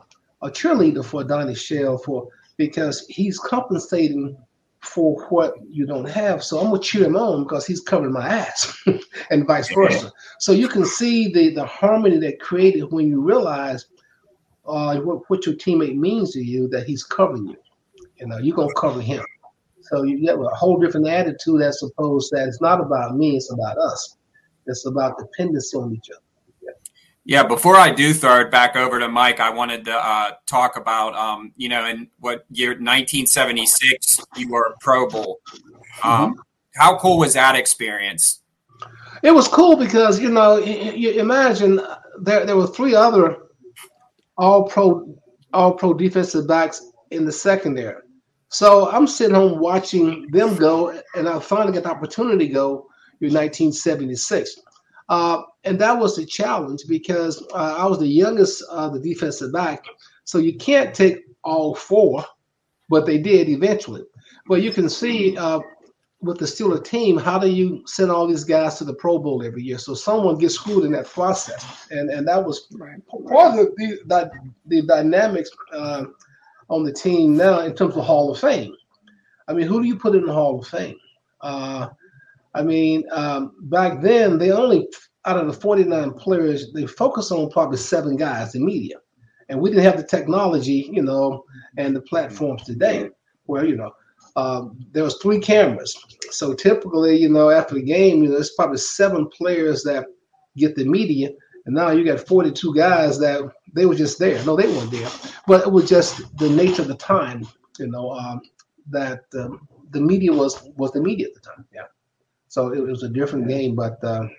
a 0.42 0.50
cheerleader 0.50 1.04
for 1.04 1.26
Donnie 1.26 1.56
Shell 1.56 1.98
for 1.98 2.30
because 2.56 3.06
he's 3.08 3.38
compensating 3.40 4.38
for 4.86 5.26
what 5.30 5.56
you 5.70 5.86
don't 5.86 6.10
have. 6.10 6.44
So 6.44 6.60
I'm 6.60 6.66
gonna 6.72 6.80
cheer 6.80 7.06
him 7.06 7.16
on 7.16 7.44
because 7.44 7.66
he's 7.66 7.82
covering 7.82 8.14
my 8.14 8.28
ass, 8.28 8.78
and 9.30 9.46
vice 9.48 9.74
versa. 9.74 10.12
So 10.40 10.52
you 10.52 10.68
can 10.68 10.86
see 10.86 11.32
the 11.32 11.54
the 11.54 11.66
harmony 11.66 12.18
that 12.20 12.40
created 12.40 12.92
when 12.92 13.08
you 13.08 13.22
realize 13.22 13.86
uh, 14.68 14.98
what, 15.00 15.30
what 15.30 15.46
your 15.46 15.56
teammate 15.56 15.96
means 15.96 16.32
to 16.34 16.42
you, 16.42 16.68
that 16.70 16.88
he's 16.88 17.04
covering 17.04 17.48
you. 17.48 17.58
You 18.20 18.28
know, 18.28 18.38
you're 18.38 18.56
gonna 18.56 18.74
cover 18.76 19.02
him. 19.02 19.24
So 19.82 20.04
you 20.04 20.20
get 20.20 20.36
a 20.36 20.56
whole 20.56 20.80
different 20.80 21.08
attitude 21.08 21.62
as 21.62 21.82
opposed 21.84 22.32
that 22.32 22.48
it's 22.48 22.62
not 22.62 22.82
about 22.82 23.16
me, 23.16 23.36
it's 23.36 23.52
about 23.52 23.78
us. 23.78 24.18
It's 24.68 24.86
about 24.88 25.18
dependency 25.20 25.78
on 25.78 25.94
each 25.94 26.10
other. 26.10 26.25
Yeah, 27.28 27.44
before 27.44 27.76
I 27.76 27.90
do 27.90 28.14
throw 28.14 28.42
it 28.42 28.52
back 28.52 28.76
over 28.76 29.00
to 29.00 29.10
Mike, 29.10 29.40
I 29.40 29.50
wanted 29.50 29.86
to 29.86 29.94
uh, 29.94 30.32
talk 30.46 30.78
about, 30.78 31.16
um, 31.16 31.52
you 31.58 31.70
know, 31.70 31.84
in 31.88 32.08
what 32.20 32.46
year 32.52 32.70
1976 32.70 34.20
you 34.38 34.50
were 34.50 34.66
a 34.66 34.78
Pro 34.80 35.10
Bowl. 35.10 35.40
Um, 36.04 36.34
mm-hmm. 36.34 36.40
How 36.76 37.00
cool 37.00 37.18
was 37.18 37.34
that 37.34 37.56
experience? 37.56 38.42
It 39.24 39.32
was 39.32 39.48
cool 39.48 39.76
because 39.76 40.20
you 40.20 40.30
know, 40.30 40.58
you 40.58 41.12
imagine 41.12 41.82
there 42.22 42.46
there 42.46 42.58
were 42.58 42.68
three 42.68 42.94
other 42.94 43.38
All 44.38 44.66
Pro 44.66 45.16
All 45.52 45.74
Pro 45.74 45.96
defensive 45.96 46.48
backs 46.48 46.92
in 47.10 47.26
the 47.26 47.32
secondary. 47.32 48.04
So 48.50 48.92
I'm 48.92 49.08
sitting 49.08 49.36
home 49.36 49.60
watching 49.60 50.28
them 50.30 50.56
go, 50.56 51.02
and 51.16 51.28
I 51.28 51.40
finally 51.40 51.74
get 51.74 51.84
the 51.84 51.90
opportunity 51.90 52.48
to 52.50 52.54
go 52.54 52.88
in 53.22 53.34
1976. 53.34 54.56
Uh, 55.10 55.44
and 55.64 55.80
that 55.80 55.98
was 55.98 56.18
a 56.18 56.26
challenge 56.26 56.84
because 56.88 57.42
uh, 57.54 57.76
I 57.78 57.86
was 57.86 58.00
the 58.00 58.08
youngest 58.08 58.64
of 58.70 58.94
the 58.94 59.00
defensive 59.00 59.54
back. 59.54 59.84
So 60.24 60.40
you 60.40 60.58
can't 60.58 60.96
take 60.96 61.24
all 61.44 61.76
four, 61.76 62.26
but 62.90 63.06
they 63.06 63.18
did 63.18 63.50
eventually. 63.50 64.04
But 64.48 64.62
you 64.62 64.72
can 64.72 64.90
see 64.90 65.38
uh, 65.38 65.60
with 66.22 66.40
the 66.40 66.46
Steeler 66.46 66.84
team, 66.84 67.18
how 67.18 67.38
do 67.38 67.48
you 67.48 67.84
send 67.86 68.12
all 68.12 68.28
these 68.28 68.44
guys 68.44 68.78
to 68.78 68.84
the 68.84 68.96
Pro 68.96 69.20
Bowl 69.20 69.44
every 69.44 69.64
year? 69.64 69.78
So 69.78 69.94
someone 69.94 70.38
gets 70.38 70.56
screwed 70.56 70.86
in 70.86 70.92
that 70.94 71.08
process, 71.08 71.88
and 71.92 72.10
and 72.10 72.28
that 72.28 72.44
was 72.44 72.68
part 73.30 73.60
of 73.60 73.76
the 73.76 74.00
the, 74.06 74.32
the 74.66 74.82
dynamics 74.82 75.50
uh, 75.72 76.06
on 76.70 76.84
the 76.84 76.94
team 76.94 77.38
now 77.38 77.60
in 77.60 77.76
terms 77.76 77.96
of 77.96 78.06
Hall 78.06 78.32
of 78.32 78.40
Fame. 78.40 78.76
I 79.48 79.54
mean, 79.54 79.68
who 79.68 79.82
do 79.82 79.88
you 79.88 79.98
put 79.98 80.16
in 80.16 80.26
the 80.26 80.34
Hall 80.34 80.60
of 80.60 80.68
Fame? 80.68 80.98
I 82.56 82.64
mean, 82.64 83.04
um, 83.12 83.52
back 83.64 84.02
then 84.02 84.38
they 84.38 84.52
only 84.52 84.88
out 85.26 85.38
of 85.38 85.48
the 85.48 85.54
49 85.54 86.14
players 86.14 86.72
they 86.74 86.88
focused 86.88 87.32
on 87.32 87.50
probably 87.50 87.78
seven 87.78 88.16
guys 88.16 88.56
in 88.56 88.66
media, 88.66 88.96
and 89.50 89.60
we 89.60 89.70
didn't 89.70 89.84
have 89.84 89.98
the 89.98 90.04
technology, 90.04 90.90
you 90.92 91.04
know, 91.04 91.44
and 91.78 91.96
the 91.96 92.02
platforms 92.02 92.64
today 92.64 93.10
where 93.46 93.66
you 93.66 93.76
know 93.76 93.92
um, 94.38 94.80
there 94.94 95.04
was 95.04 95.18
three 95.22 95.40
cameras. 95.40 95.96
So 96.32 96.54
typically, 96.54 97.18
you 97.18 97.30
know, 97.30 97.50
after 97.50 97.76
the 97.76 97.84
game, 97.84 98.24
you 98.24 98.30
know, 98.30 98.36
there's 98.36 98.54
probably 98.54 98.78
seven 98.78 99.28
players 99.28 99.84
that 99.84 100.06
get 100.56 100.76
the 100.76 100.86
media, 100.86 101.32
and 101.66 101.76
now 101.76 101.92
you 101.92 102.06
got 102.06 102.26
42 102.26 102.74
guys 102.74 103.20
that 103.20 103.42
they 103.74 103.86
were 103.86 103.96
just 103.96 104.18
there. 104.18 104.44
No, 104.46 104.56
they 104.56 104.68
weren't 104.68 104.92
there, 104.92 105.10
but 105.46 105.62
it 105.62 105.72
was 105.72 105.90
just 105.90 106.38
the 106.38 106.50
nature 106.50 106.84
of 106.84 106.88
the 106.88 106.96
time, 106.96 107.46
you 107.80 107.88
know, 107.88 108.12
um, 108.12 108.42
that 108.90 109.24
um, 109.38 109.68
the 109.92 110.00
media 110.00 110.32
was 110.32 110.70
was 110.78 110.92
the 110.92 111.02
media 111.02 111.28
at 111.28 111.34
the 111.34 111.42
time. 111.42 111.66
Yeah. 111.74 111.84
So 112.56 112.70
it, 112.72 112.78
it 112.78 112.88
was 112.88 113.04
a 113.04 113.10
different 113.10 113.50
game, 113.50 113.76
but 113.76 114.02
uh, 114.02 114.30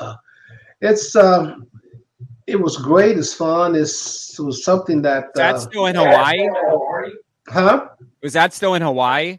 uh, 0.00 0.14
it's 0.80 1.14
uh, 1.14 1.56
it 2.46 2.58
was 2.58 2.78
great. 2.78 3.18
It's 3.18 3.34
fun. 3.34 3.74
It's, 3.74 4.38
it 4.38 4.42
was 4.42 4.64
something 4.64 5.02
that 5.02 5.34
that's 5.34 5.64
still 5.64 5.84
in 5.84 5.94
Hawaii. 5.94 6.48
Huh? 7.46 7.88
Was 8.22 8.32
that 8.32 8.54
still 8.54 8.72
in 8.72 8.80
Hawaii? 8.80 9.36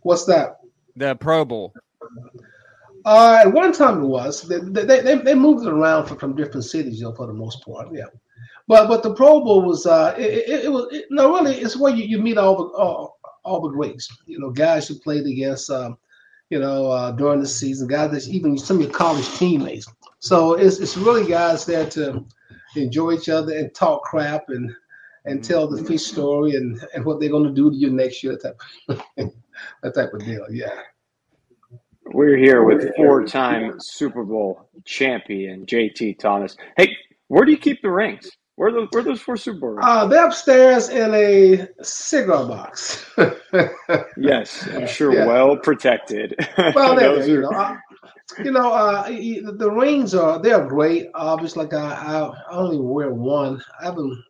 What's 0.00 0.24
that? 0.24 0.56
The 0.96 1.16
Pro 1.16 1.44
Bowl. 1.44 1.74
Uh, 3.04 3.42
at 3.44 3.52
one 3.52 3.74
time 3.74 4.02
it 4.02 4.06
was. 4.06 4.40
They 4.48 4.60
they, 4.60 5.00
they, 5.02 5.16
they 5.16 5.34
moved 5.34 5.66
it 5.66 5.70
around 5.70 6.06
from, 6.06 6.16
from 6.16 6.36
different 6.36 6.64
cities, 6.64 6.98
you 6.98 7.04
know, 7.04 7.12
for 7.12 7.26
the 7.26 7.34
most 7.34 7.62
part. 7.62 7.88
Yeah, 7.92 8.06
but 8.68 8.88
but 8.88 9.02
the 9.02 9.12
Pro 9.12 9.44
Bowl 9.44 9.60
was 9.60 9.84
uh 9.84 10.14
it, 10.16 10.48
it, 10.48 10.64
it 10.64 10.72
was 10.72 10.90
it, 10.92 11.04
no 11.10 11.34
really 11.34 11.56
it's 11.56 11.76
where 11.76 11.94
you, 11.94 12.04
you 12.04 12.18
meet 12.22 12.38
all 12.38 12.56
the 12.56 12.64
all, 12.74 13.18
all 13.44 13.60
the 13.60 13.68
greats. 13.68 14.08
You 14.24 14.38
know, 14.38 14.48
guys 14.48 14.88
who 14.88 14.94
played 14.98 15.26
against 15.26 15.68
um, 15.68 15.98
you 16.50 16.58
know 16.58 16.90
uh, 16.90 17.10
during 17.12 17.40
the 17.40 17.46
season, 17.46 17.88
guys 17.88 18.10
that 18.10 18.28
even 18.28 18.56
some 18.58 18.76
of 18.76 18.82
your 18.82 18.92
college 18.92 19.28
teammates. 19.36 19.86
So 20.18 20.54
it's 20.54 20.78
it's 20.78 20.96
really 20.96 21.26
guys 21.26 21.66
there 21.66 21.88
to 21.90 22.24
enjoy 22.76 23.12
each 23.12 23.28
other 23.28 23.56
and 23.56 23.74
talk 23.74 24.02
crap 24.02 24.48
and 24.48 24.74
and 25.24 25.42
tell 25.42 25.66
the 25.66 25.82
fish 25.84 26.02
story 26.02 26.54
and, 26.54 26.84
and 26.94 27.04
what 27.04 27.18
they're 27.18 27.30
going 27.30 27.44
to 27.44 27.52
do 27.52 27.70
to 27.70 27.76
you 27.76 27.90
next 27.90 28.22
year, 28.22 28.36
type, 28.36 28.60
that 28.88 29.94
type 29.94 30.12
of 30.12 30.24
deal. 30.24 30.46
Yeah. 30.50 30.74
We're 32.06 32.36
here 32.36 32.64
with 32.64 32.94
four-time 32.96 33.80
Super 33.80 34.24
Bowl 34.24 34.68
champion 34.84 35.64
JT 35.64 36.18
Thomas. 36.18 36.56
Hey, 36.76 36.94
where 37.28 37.46
do 37.46 37.50
you 37.50 37.56
keep 37.56 37.80
the 37.80 37.90
rings? 37.90 38.30
Where 38.56 38.68
are 38.68 38.72
those, 38.72 38.88
where 38.92 39.00
are 39.00 39.04
those 39.04 39.20
four 39.20 39.36
Super 39.36 39.58
Bowl 39.58 39.70
rings? 39.70 39.84
Uh, 39.86 40.06
they're 40.06 40.26
upstairs 40.26 40.88
in 40.88 41.12
a 41.12 41.68
cigar 41.82 42.46
box. 42.46 43.04
yes, 44.16 44.68
I'm 44.68 44.86
sure 44.86 45.12
yeah. 45.12 45.26
well 45.26 45.56
protected. 45.56 46.36
Well, 46.56 46.94
those 46.98 47.26
you 47.26 47.40
know, 47.40 47.50
I, 47.50 47.78
you 48.42 48.52
know, 48.52 48.72
uh, 48.72 49.08
the 49.08 49.70
rings 49.70 50.14
are 50.14 50.40
they're 50.40 50.66
great. 50.66 51.08
Obviously, 51.14 51.64
like 51.64 51.74
I, 51.74 51.94
I 51.94 52.32
only 52.50 52.78
wear 52.78 53.12
one. 53.12 53.60
I 53.80 53.86
haven't 53.86 54.22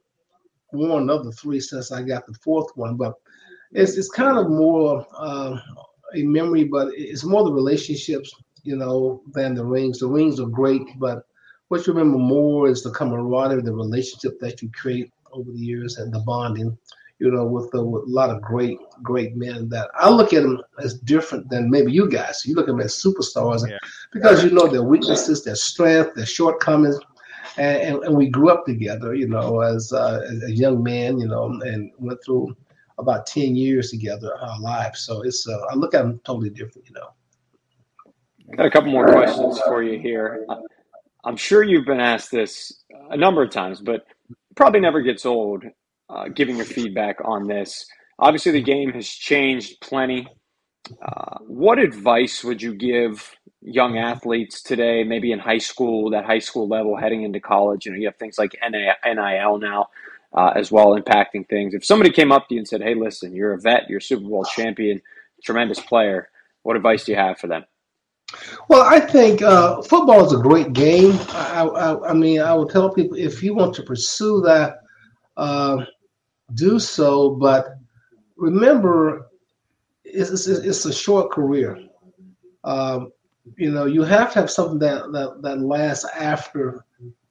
worn 0.72 1.10
of 1.10 1.24
the 1.24 1.32
three 1.32 1.60
since 1.60 1.92
I 1.92 2.02
got 2.02 2.26
the 2.26 2.34
fourth 2.34 2.70
one, 2.76 2.96
but 2.96 3.14
it's 3.72 3.96
it's 3.96 4.10
kind 4.10 4.38
of 4.38 4.50
more 4.50 5.06
uh, 5.16 5.58
a 6.14 6.22
memory, 6.22 6.64
but 6.64 6.88
it's 6.94 7.24
more 7.24 7.44
the 7.44 7.52
relationships, 7.52 8.34
you 8.62 8.76
know, 8.76 9.22
than 9.32 9.54
the 9.54 9.64
rings. 9.64 9.98
The 9.98 10.08
rings 10.08 10.40
are 10.40 10.46
great, 10.46 10.82
but 10.98 11.26
what 11.68 11.86
you 11.86 11.92
remember 11.92 12.18
more 12.18 12.68
is 12.68 12.82
the 12.82 12.90
camaraderie, 12.90 13.62
the 13.62 13.72
relationship 13.72 14.38
that 14.40 14.62
you 14.62 14.70
create 14.72 15.10
over 15.32 15.50
the 15.50 15.58
years, 15.58 15.98
and 15.98 16.12
the 16.12 16.20
bonding. 16.20 16.76
You 17.20 17.30
know, 17.30 17.46
with, 17.46 17.70
the, 17.70 17.82
with 17.82 18.02
a 18.02 18.10
lot 18.10 18.30
of 18.30 18.42
great, 18.42 18.76
great 19.02 19.36
men 19.36 19.68
that 19.68 19.88
I 19.94 20.10
look 20.10 20.32
at 20.32 20.42
them 20.42 20.60
as 20.82 20.98
different 20.98 21.48
than 21.48 21.70
maybe 21.70 21.92
you 21.92 22.10
guys. 22.10 22.44
You 22.44 22.54
look 22.56 22.68
at 22.68 22.72
them 22.72 22.80
as 22.80 23.00
superstars 23.00 23.66
yeah. 23.68 23.78
because 24.12 24.42
you 24.42 24.50
know 24.50 24.66
their 24.66 24.82
weaknesses, 24.82 25.44
their 25.44 25.54
strength, 25.54 26.16
their 26.16 26.26
shortcomings 26.26 26.98
and, 27.56 27.76
and, 27.76 28.04
and 28.04 28.16
we 28.16 28.28
grew 28.28 28.50
up 28.50 28.64
together, 28.66 29.14
you 29.14 29.28
know, 29.28 29.60
as, 29.60 29.92
uh, 29.92 30.20
as 30.28 30.42
a 30.44 30.52
young 30.52 30.82
man, 30.82 31.18
you 31.18 31.28
know, 31.28 31.46
and 31.64 31.92
went 31.98 32.22
through 32.24 32.56
about 32.98 33.26
10 33.26 33.54
years 33.54 33.90
together 33.90 34.36
our 34.40 34.60
lives. 34.60 35.00
So 35.00 35.22
it's, 35.22 35.48
uh, 35.48 35.58
I 35.70 35.74
look 35.74 35.94
at 35.94 36.02
them 36.02 36.20
totally 36.24 36.50
different, 36.50 36.88
you 36.88 36.94
know. 36.94 37.08
Got 38.56 38.66
a 38.66 38.70
couple 38.70 38.90
more 38.90 39.06
questions 39.06 39.58
for 39.60 39.82
you 39.82 39.98
here. 39.98 40.46
I'm 41.24 41.36
sure 41.36 41.62
you've 41.62 41.86
been 41.86 42.00
asked 42.00 42.30
this 42.30 42.72
a 43.10 43.16
number 43.16 43.42
of 43.42 43.50
times, 43.50 43.80
but 43.80 44.04
probably 44.56 44.80
never 44.80 45.00
gets 45.00 45.26
old 45.26 45.64
uh, 46.08 46.28
giving 46.28 46.56
your 46.56 46.66
feedback 46.66 47.16
on 47.24 47.46
this. 47.48 47.86
Obviously, 48.18 48.52
the 48.52 48.62
game 48.62 48.92
has 48.92 49.08
changed 49.08 49.80
plenty. 49.80 50.26
Uh, 51.02 51.38
what 51.46 51.78
advice 51.78 52.44
would 52.44 52.60
you 52.60 52.74
give 52.74 53.34
young 53.64 53.96
athletes 53.96 54.62
today, 54.62 55.02
maybe 55.04 55.32
in 55.32 55.38
high 55.38 55.58
school, 55.58 56.10
that 56.10 56.24
high 56.26 56.38
school 56.38 56.68
level, 56.68 56.96
heading 56.96 57.22
into 57.22 57.40
college. 57.40 57.86
You 57.86 57.92
know, 57.92 57.98
you 57.98 58.06
have 58.06 58.16
things 58.16 58.38
like 58.38 58.54
NIL 58.62 59.58
now 59.58 59.88
uh, 60.36 60.52
as 60.54 60.70
well 60.70 60.98
impacting 60.98 61.48
things. 61.48 61.74
If 61.74 61.84
somebody 61.84 62.10
came 62.10 62.30
up 62.30 62.48
to 62.48 62.54
you 62.54 62.60
and 62.60 62.68
said, 62.68 62.82
"Hey, 62.82 62.94
listen, 62.94 63.34
you're 63.34 63.54
a 63.54 63.60
vet, 63.60 63.88
you're 63.88 63.98
a 63.98 64.02
Super 64.02 64.28
Bowl 64.28 64.44
champion, 64.44 65.00
tremendous 65.42 65.80
player," 65.80 66.28
what 66.62 66.76
advice 66.76 67.04
do 67.04 67.12
you 67.12 67.18
have 67.18 67.38
for 67.38 67.46
them? 67.46 67.64
Well, 68.68 68.82
I 68.82 69.00
think 69.00 69.42
uh, 69.42 69.82
football 69.82 70.24
is 70.24 70.32
a 70.32 70.38
great 70.38 70.72
game. 70.72 71.18
I, 71.30 71.62
I, 71.62 72.10
I, 72.10 72.12
mean, 72.12 72.40
I 72.40 72.54
would 72.54 72.70
tell 72.70 72.92
people 72.92 73.16
if 73.16 73.42
you 73.42 73.54
want 73.54 73.74
to 73.76 73.82
pursue 73.82 74.40
that, 74.42 74.78
uh, 75.36 75.84
do 76.54 76.78
so. 76.78 77.30
But 77.30 77.76
remember, 78.36 79.30
it's, 80.04 80.30
it's, 80.30 80.46
it's 80.46 80.84
a 80.86 80.92
short 80.92 81.30
career. 81.30 81.78
Um, 82.64 83.12
you 83.56 83.70
know, 83.70 83.84
you 83.84 84.02
have 84.02 84.32
to 84.32 84.40
have 84.40 84.50
something 84.50 84.78
that 84.78 85.12
that, 85.12 85.42
that 85.42 85.60
lasts 85.60 86.06
after 86.16 86.84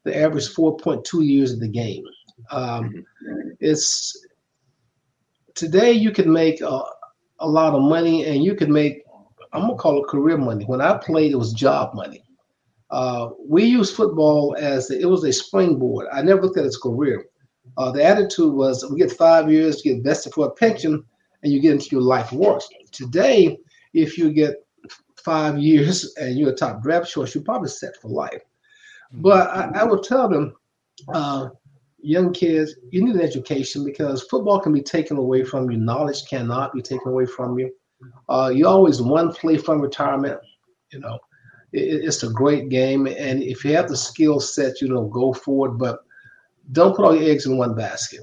the 0.03 0.15
average 0.15 0.49
4.2 0.49 1.25
years 1.25 1.53
of 1.53 1.59
the 1.59 1.67
game. 1.67 2.03
Um, 2.51 3.05
it's 3.59 4.25
today 5.55 5.91
you 5.91 6.11
can 6.11 6.31
make 6.31 6.61
a, 6.61 6.83
a 7.39 7.47
lot 7.47 7.73
of 7.73 7.81
money 7.81 8.25
and 8.25 8.43
you 8.43 8.55
can 8.55 8.71
make 8.71 9.02
I'm 9.53 9.61
gonna 9.61 9.75
call 9.75 10.03
it 10.03 10.09
career 10.09 10.37
money. 10.37 10.65
When 10.65 10.81
I 10.81 10.97
played, 10.97 11.31
it 11.31 11.37
was 11.37 11.53
job 11.53 11.93
money. 11.93 12.23
Uh, 12.89 13.29
we 13.39 13.63
used 13.63 13.95
football 13.95 14.55
as 14.59 14.91
it 14.91 15.05
was 15.05 15.23
a 15.23 15.33
springboard. 15.33 16.07
I 16.11 16.21
never 16.21 16.41
looked 16.41 16.57
at 16.57 16.63
it 16.63 16.67
as 16.67 16.77
career. 16.77 17.25
Uh, 17.77 17.91
the 17.91 18.03
attitude 18.03 18.53
was 18.53 18.85
we 18.91 18.99
get 18.99 19.11
five 19.11 19.51
years, 19.51 19.83
you 19.83 19.95
get 19.95 20.03
vested 20.03 20.33
for 20.33 20.47
a 20.47 20.51
pension, 20.51 21.03
and 21.41 21.51
you 21.51 21.59
get 21.59 21.73
into 21.73 21.89
your 21.91 22.01
life 22.01 22.31
work. 22.31 22.61
Today, 22.91 23.57
if 23.93 24.17
you 24.17 24.31
get 24.31 24.65
five 25.15 25.57
years 25.57 26.13
and 26.17 26.37
you're 26.37 26.51
a 26.51 26.55
top 26.55 26.83
draft 26.83 27.09
choice, 27.09 27.33
you're 27.33 27.43
probably 27.43 27.69
set 27.69 27.95
for 28.01 28.09
life. 28.09 28.41
But 29.13 29.49
I, 29.49 29.83
I 29.83 29.87
tell 30.03 30.27
them, 30.27 30.53
uh, 31.13 31.49
young 31.99 32.33
kids, 32.33 32.75
you 32.91 33.03
need 33.03 33.15
an 33.15 33.21
education 33.21 33.83
because 33.85 34.23
football 34.23 34.59
can 34.59 34.73
be 34.73 34.81
taken 34.81 35.17
away 35.17 35.43
from 35.43 35.69
you. 35.69 35.77
Knowledge 35.77 36.25
cannot 36.27 36.73
be 36.73 36.81
taken 36.81 37.09
away 37.11 37.25
from 37.25 37.57
you. 37.57 37.71
Uh, 38.29 38.51
you're 38.53 38.67
always 38.67 39.01
one 39.01 39.31
play 39.33 39.57
from 39.57 39.81
retirement. 39.81 40.39
You 40.91 40.99
know, 40.99 41.19
it, 41.71 42.05
it's 42.05 42.23
a 42.23 42.29
great 42.29 42.69
game, 42.69 43.07
and 43.07 43.43
if 43.43 43.63
you 43.63 43.75
have 43.75 43.89
the 43.89 43.97
skill 43.97 44.39
set, 44.39 44.81
you 44.81 44.89
know, 44.89 45.05
go 45.05 45.33
forward. 45.33 45.77
But 45.77 45.99
don't 46.71 46.95
put 46.95 47.05
all 47.05 47.15
your 47.15 47.29
eggs 47.29 47.45
in 47.45 47.57
one 47.57 47.75
basket. 47.75 48.21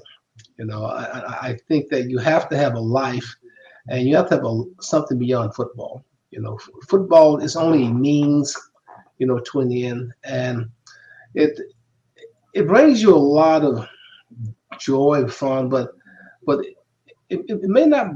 You 0.57 0.65
know, 0.65 0.85
I, 0.85 1.49
I 1.49 1.57
think 1.67 1.89
that 1.89 2.09
you 2.09 2.17
have 2.19 2.49
to 2.49 2.57
have 2.57 2.75
a 2.75 2.79
life, 2.79 3.35
and 3.89 4.07
you 4.07 4.15
have 4.15 4.29
to 4.29 4.35
have 4.35 4.45
a, 4.45 4.63
something 4.79 5.17
beyond 5.17 5.55
football. 5.55 6.03
You 6.31 6.41
know, 6.41 6.57
football 6.87 7.39
is 7.39 7.55
only 7.55 7.87
a 7.87 7.91
means, 7.91 8.55
you 9.17 9.27
know, 9.27 9.39
to 9.39 9.59
an 9.59 9.71
end, 9.71 10.13
and 10.23 10.69
it 11.35 11.59
it 12.53 12.67
brings 12.67 13.01
you 13.01 13.15
a 13.15 13.17
lot 13.17 13.63
of 13.63 13.87
joy 14.79 15.21
and 15.21 15.33
fun, 15.33 15.69
but 15.69 15.91
but 16.45 16.65
it, 17.29 17.41
it 17.47 17.63
may 17.63 17.85
not. 17.85 18.07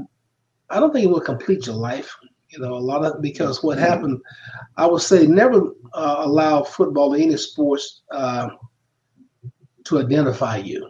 I 0.70 0.80
don't 0.80 0.92
think 0.92 1.04
it 1.04 1.10
will 1.10 1.20
complete 1.20 1.66
your 1.66 1.76
life. 1.76 2.14
You 2.48 2.60
know, 2.60 2.74
a 2.74 2.78
lot 2.78 3.04
of 3.04 3.20
because 3.20 3.62
what 3.62 3.78
happened, 3.78 4.20
I 4.76 4.86
would 4.86 5.02
say, 5.02 5.26
never 5.26 5.72
uh, 5.94 6.16
allow 6.20 6.62
football 6.62 7.14
or 7.14 7.16
any 7.16 7.36
sports 7.36 8.02
uh, 8.12 8.48
to 9.84 9.98
identify 9.98 10.58
you. 10.58 10.88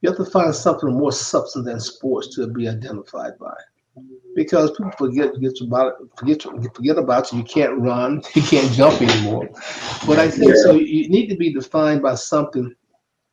You 0.00 0.10
have 0.10 0.18
to 0.18 0.24
find 0.24 0.54
something 0.54 0.92
more 0.92 1.12
substance 1.12 1.64
than 1.64 1.80
sports 1.80 2.34
to 2.34 2.46
be 2.48 2.68
identified 2.68 3.38
by 3.38 3.54
because 4.34 4.70
people 4.72 4.92
forget 4.92 5.34
forget 5.34 5.52
about 5.62 5.94
it, 6.00 6.08
forget 6.18 6.74
forget 6.74 6.98
about 6.98 7.32
you. 7.32 7.38
You 7.38 7.44
can't 7.44 7.78
run, 7.78 8.22
you 8.34 8.42
can't 8.42 8.70
jump 8.72 9.00
anymore. 9.00 9.48
But 10.06 10.18
I 10.18 10.30
think 10.30 10.56
so. 10.56 10.72
You 10.72 11.08
need 11.08 11.28
to 11.28 11.36
be 11.36 11.52
defined 11.52 12.02
by 12.02 12.14
something 12.14 12.74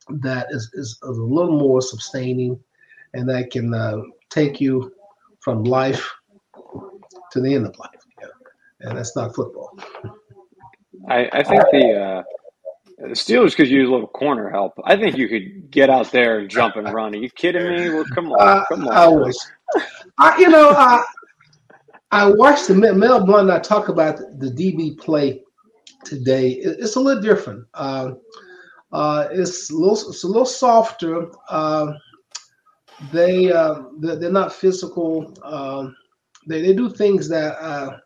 that 0.10 0.48
is 0.52 0.70
is, 0.74 0.92
is 0.92 1.00
a 1.04 1.12
little 1.12 1.58
more 1.58 1.82
sustaining, 1.82 2.60
and 3.14 3.28
that 3.30 3.52
can 3.52 3.74
uh, 3.74 4.02
take 4.30 4.60
you 4.62 4.94
from 5.50 5.64
life 5.64 6.08
to 7.32 7.42
the 7.42 7.56
end 7.56 7.66
of 7.66 7.76
life. 7.80 7.90
and 8.82 8.96
that's 8.96 9.16
not 9.16 9.34
football. 9.34 9.76
I, 11.10 11.28
I 11.34 11.44
think 11.44 11.64
the 11.72 11.94
uh, 12.00 12.24
the 13.00 13.16
Steelers 13.16 13.56
could 13.56 13.68
use 13.68 13.90
a 13.90 13.92
little 13.92 14.08
corner 14.08 14.52
help. 14.52 14.74
I 14.84 14.96
think 14.96 15.18
you 15.18 15.28
could 15.28 15.72
get 15.72 15.90
out 15.90 16.12
there 16.12 16.38
and 16.40 16.50
jump 16.50 16.76
and 16.76 16.94
run. 16.94 17.16
Are 17.16 17.18
you 17.18 17.32
kidding 17.32 17.64
me? 17.64 17.90
Well, 17.90 18.06
come 18.14 18.32
on, 18.32 18.48
uh, 18.48 18.66
come 18.66 18.88
on. 18.88 18.94
I 18.94 19.08
wish. 19.08 19.36
I, 20.20 20.38
you 20.38 20.50
know, 20.50 20.70
I 20.70 21.04
I 22.12 22.30
watched 22.30 22.68
the 22.68 22.76
Mel 22.76 23.26
Blount. 23.26 23.50
I 23.50 23.58
talk 23.58 23.90
about 23.90 24.18
the 24.18 24.52
DB 24.52 25.00
play 25.00 25.42
today. 26.06 26.52
It's 26.52 26.96
a 26.96 27.00
little 27.00 27.24
different. 27.24 27.66
Uh, 27.74 28.12
uh, 28.92 29.30
it's 29.32 29.72
a 29.72 29.76
little, 29.76 30.10
it's 30.10 30.24
a 30.24 30.28
little 30.28 30.46
softer. 30.46 31.32
They 33.12 33.52
uh, 33.52 33.84
they're 34.00 34.32
not 34.32 34.54
physical. 34.54 35.34
Um, 35.44 35.96
they 36.48 36.62
they 36.62 36.74
do 36.74 36.90
things 36.90 37.30
that 37.30 37.58
uh, 37.62 37.98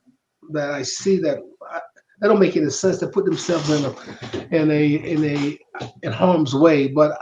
that 0.52 0.72
I 0.72 0.84
see 0.84 1.18
that 1.20 1.40
I, 1.70 1.80
that 2.20 2.28
don't 2.28 2.40
make 2.40 2.56
any 2.56 2.70
sense. 2.70 3.00
They 3.00 3.08
put 3.08 3.26
themselves 3.26 3.70
in 3.70 3.86
a 3.86 4.56
in 4.56 4.72
a 4.72 4.86
in 4.96 5.26
a 5.26 5.60
in 6.04 6.12
harm's 6.12 6.54
way. 6.54 6.88
But 6.88 7.18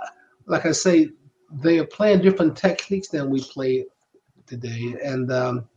like 0.48 0.66
I 0.66 0.72
say, 0.72 1.10
they 1.52 1.80
are 1.80 1.86
playing 1.86 2.22
different 2.22 2.58
techniques 2.58 3.08
than 3.08 3.30
we 3.30 3.42
play 3.42 3.86
today. 4.48 4.96
And 5.04 5.32
um, 5.32 5.70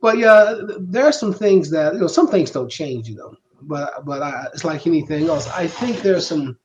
but 0.00 0.18
yeah, 0.18 0.54
there 0.78 1.04
are 1.04 1.12
some 1.12 1.32
things 1.32 1.70
that 1.70 1.94
you 1.94 2.00
know. 2.00 2.06
Some 2.06 2.28
things 2.28 2.50
don't 2.50 2.70
change, 2.70 3.08
you 3.08 3.16
know. 3.16 3.34
But 3.62 4.04
but 4.04 4.22
I, 4.22 4.46
it's 4.52 4.64
like 4.64 4.86
anything 4.86 5.28
else. 5.28 5.48
I 5.48 5.66
think 5.66 6.00
there's 6.00 6.26
some 6.26 6.56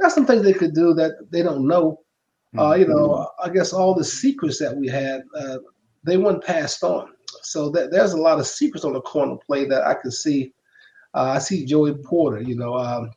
got 0.00 0.12
some 0.12 0.26
things 0.26 0.42
they 0.42 0.52
could 0.54 0.74
do 0.74 0.94
that 0.94 1.30
they 1.30 1.42
don't 1.42 1.66
know. 1.66 2.00
Uh, 2.58 2.74
you 2.74 2.86
know, 2.86 3.08
mm-hmm. 3.08 3.50
I 3.50 3.52
guess 3.52 3.72
all 3.72 3.94
the 3.94 4.04
secrets 4.04 4.58
that 4.58 4.76
we 4.76 4.88
had, 4.88 5.22
uh, 5.36 5.58
they 6.04 6.16
weren't 6.16 6.44
passed 6.44 6.82
on. 6.82 7.12
So 7.42 7.70
that, 7.70 7.90
there's 7.90 8.12
a 8.12 8.20
lot 8.20 8.38
of 8.38 8.46
secrets 8.46 8.84
on 8.84 8.92
the 8.92 9.00
corner 9.00 9.36
play 9.46 9.64
that 9.66 9.86
I 9.86 9.94
could 9.94 10.12
see. 10.12 10.52
Uh, 11.14 11.34
I 11.36 11.38
see 11.38 11.64
Joey 11.64 11.94
Porter. 11.94 12.42
You 12.42 12.56
know, 12.56 12.74
um, 12.74 13.10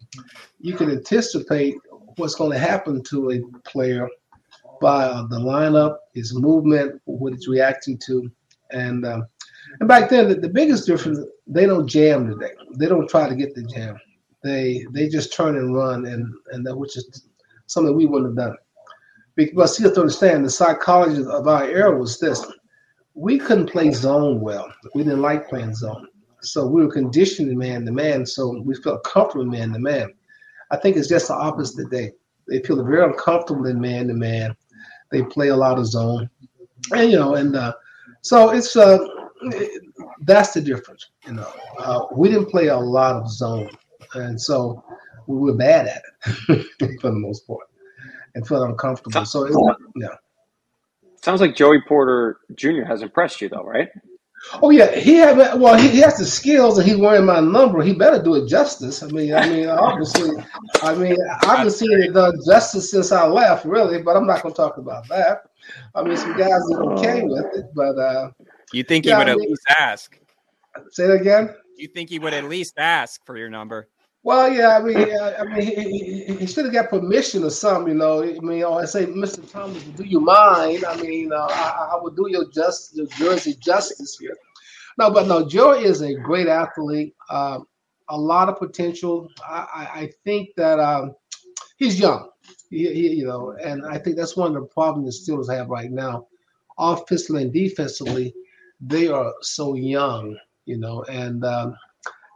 you 0.60 0.76
can 0.76 0.90
anticipate 0.90 1.76
what's 2.18 2.36
going 2.36 2.52
to 2.52 2.60
happen 2.60 3.04
to 3.04 3.32
a 3.32 3.42
player 3.68 4.08
by 4.82 5.06
uh, 5.06 5.28
the 5.28 5.40
lineup, 5.40 5.98
his 6.14 6.34
movement, 6.34 7.02
what 7.06 7.34
he's 7.34 7.48
reacting 7.48 7.98
to, 8.06 8.30
and 8.72 9.06
um, 9.06 9.26
and 9.80 9.90
back 9.90 10.10
then 10.10 10.30
the, 10.30 10.36
the, 10.36 10.50
biggest 10.50 10.86
difference 10.86 11.20
they 11.48 11.66
don't 11.66 11.88
jam 11.88 12.28
today. 12.28 12.54
They 12.78 12.88
don't 12.88 13.10
try 13.10 13.30
to 13.30 13.36
get 13.36 13.56
the 13.56 13.64
jam. 13.64 13.98
They 14.44 14.86
they 14.92 15.08
just 15.08 15.34
turn 15.34 15.58
and 15.58 15.76
run, 15.76 16.06
and 16.06 16.34
and 16.52 16.66
that, 16.66 16.76
which 16.76 16.98
is 16.98 17.28
something 17.68 17.96
we 17.96 18.06
wouldn't 18.06 18.38
have 18.38 18.50
done. 18.50 18.58
Because 19.36 19.80
you 19.80 19.86
have 19.86 19.96
to 19.96 20.02
understand 20.02 20.46
the 20.46 20.50
psychology 20.50 21.24
of 21.26 21.48
our 21.48 21.66
era 21.66 21.98
was 21.98 22.20
this: 22.20 22.46
we 23.14 23.38
couldn't 23.38 23.72
play 23.72 23.92
zone 23.92 24.40
well. 24.40 24.72
We 24.94 25.04
didn't 25.04 25.22
like 25.22 25.50
playing 25.50 25.76
zone. 25.76 26.08
So 26.42 26.68
we 26.68 26.86
were 26.86 26.92
conditioned 26.92 27.58
man 27.58 27.86
to 27.86 27.92
man. 27.92 28.26
So 28.26 28.62
we 28.62 28.76
felt 28.76 29.04
comfortable 29.04 29.46
man 29.46 29.74
to 29.74 29.80
man. 29.80 30.14
I 30.72 30.78
think 30.78 30.96
it's 30.98 31.08
just 31.08 31.28
the 31.28 31.34
opposite 31.34 31.84
today. 31.84 32.12
They 32.48 32.62
feel 32.62 32.84
very 32.84 33.04
uncomfortable 33.04 33.66
in 33.66 33.80
man 33.80 34.08
to 34.08 34.14
man. 34.14 34.56
They 35.12 35.24
play 35.24 35.50
a 35.50 35.56
lot 35.56 35.80
of 35.80 35.86
zone, 35.86 36.30
and 36.92 37.12
you 37.12 37.18
know, 37.18 37.36
and 37.36 37.56
uh, 37.56 37.74
so 38.22 38.50
it's 38.50 38.76
uh, 38.76 38.98
that's 40.22 40.54
the 40.54 40.62
difference. 40.62 41.10
You 41.26 41.34
know, 41.34 41.52
uh, 41.78 42.06
we 42.12 42.30
didn't 42.30 42.50
play 42.50 42.68
a 42.68 42.78
lot 42.78 43.16
of 43.16 43.30
zone, 43.30 43.70
and 44.16 44.40
so 44.40 44.84
we 45.28 45.38
were 45.38 45.56
bad 45.56 45.88
at 45.88 46.02
it 46.50 47.00
for 47.02 47.10
the 47.10 47.16
most 47.16 47.48
part, 47.48 47.68
and 48.36 48.48
felt 48.48 48.70
uncomfortable. 48.70 49.26
So 49.26 49.46
it's, 49.46 49.58
yeah. 49.96 50.10
Sounds 51.24 51.42
like 51.42 51.56
Joey 51.56 51.82
Porter 51.88 52.38
Jr. 52.54 52.84
has 52.84 53.02
impressed 53.02 53.42
you, 53.42 53.50
though, 53.50 53.64
right? 53.64 53.90
Oh 54.62 54.70
yeah, 54.70 54.96
he 54.96 55.16
have 55.16 55.60
well, 55.60 55.76
he, 55.76 55.90
he 55.90 56.00
has 56.02 56.20
the 56.20 56.26
skills, 56.26 56.78
and 56.78 56.88
he's 56.88 56.98
wearing 56.98 57.26
my 57.26 57.40
number. 57.40 57.82
He 57.82 57.94
better 57.94 58.22
do 58.22 58.36
it 58.36 58.48
justice. 58.48 59.02
I 59.02 59.08
mean, 59.08 59.34
I 59.34 59.50
mean, 59.50 59.68
obviously, 59.68 60.30
I 60.84 60.94
mean, 60.94 61.18
I've 61.42 61.64
been 61.64 61.72
seeing 61.72 62.04
it 62.04 62.14
done 62.14 62.38
justice 62.46 62.92
since 62.92 63.12
I 63.12 63.26
left, 63.26 63.66
really. 63.66 64.04
But 64.04 64.16
I'm 64.16 64.28
not 64.28 64.44
going 64.44 64.54
to 64.54 64.58
talk 64.58 64.78
about 64.78 65.08
that. 65.08 65.44
I 65.96 66.04
mean, 66.04 66.16
some 66.16 66.38
guys 66.38 66.62
are 66.72 66.94
okay 66.94 67.24
with 67.24 67.46
it, 67.56 67.66
but 67.74 67.98
uh, 67.98 68.30
you 68.72 68.84
think 68.84 69.06
he 69.06 69.12
would 69.12 69.28
I 69.30 69.34
mean, 69.36 69.44
at 69.44 69.50
least 69.50 69.64
ask? 69.80 70.20
Say 70.92 71.06
it 71.06 71.22
again. 71.22 71.56
You 71.78 71.88
think 71.88 72.10
he 72.10 72.20
would 72.20 72.34
at 72.34 72.44
least 72.44 72.76
ask 72.78 73.26
for 73.26 73.38
your 73.38 73.50
number? 73.50 73.90
Well, 74.26 74.52
yeah, 74.52 74.76
I 74.76 74.82
mean, 74.82 74.98
I 74.98 75.44
mean, 75.44 75.62
he, 75.62 76.26
he, 76.26 76.36
he 76.38 76.48
should 76.48 76.66
have 76.66 76.74
got 76.74 76.90
permission 76.90 77.44
or 77.44 77.52
something, 77.52 77.94
you 77.94 78.00
know. 78.00 78.24
I 78.24 78.40
mean, 78.40 78.64
or 78.64 78.82
I 78.82 78.86
say, 78.86 79.06
Mr. 79.06 79.48
Thomas, 79.52 79.84
do 79.84 80.04
you 80.04 80.20
mind? 80.20 80.84
I 80.84 81.00
mean, 81.00 81.32
uh, 81.32 81.48
I, 81.48 81.92
I 81.94 82.00
would 82.02 82.16
do 82.16 82.26
your 82.28 82.50
just 82.52 82.96
your 82.96 83.06
jersey 83.06 83.54
justice 83.54 84.18
here. 84.20 84.36
No, 84.98 85.12
but 85.12 85.28
no, 85.28 85.48
Joe 85.48 85.74
is 85.74 86.02
a 86.02 86.16
great 86.16 86.48
athlete, 86.48 87.14
uh, 87.30 87.60
a 88.10 88.18
lot 88.18 88.50
of 88.50 88.58
potential. 88.58 89.30
I, 89.48 89.90
I 89.94 90.12
think 90.24 90.50
that 90.58 90.80
um, 90.80 91.14
he's 91.78 92.00
young, 92.00 92.32
he, 92.72 92.92
he, 92.92 93.10
you 93.10 93.28
know, 93.28 93.56
and 93.64 93.86
I 93.86 94.00
think 94.00 94.16
that's 94.18 94.36
one 94.36 94.56
of 94.56 94.64
the 94.64 94.68
problems 94.70 95.24
the 95.24 95.32
Steelers 95.34 95.56
have 95.56 95.70
right 95.70 95.92
now, 95.92 96.26
offensively 96.80 97.44
and 97.44 97.54
defensively. 97.54 98.34
They 98.82 99.08
are 99.08 99.32
so 99.42 99.76
young, 99.76 100.36
you 100.66 100.80
know, 100.80 101.04
and 101.04 101.46
um, 101.46 101.78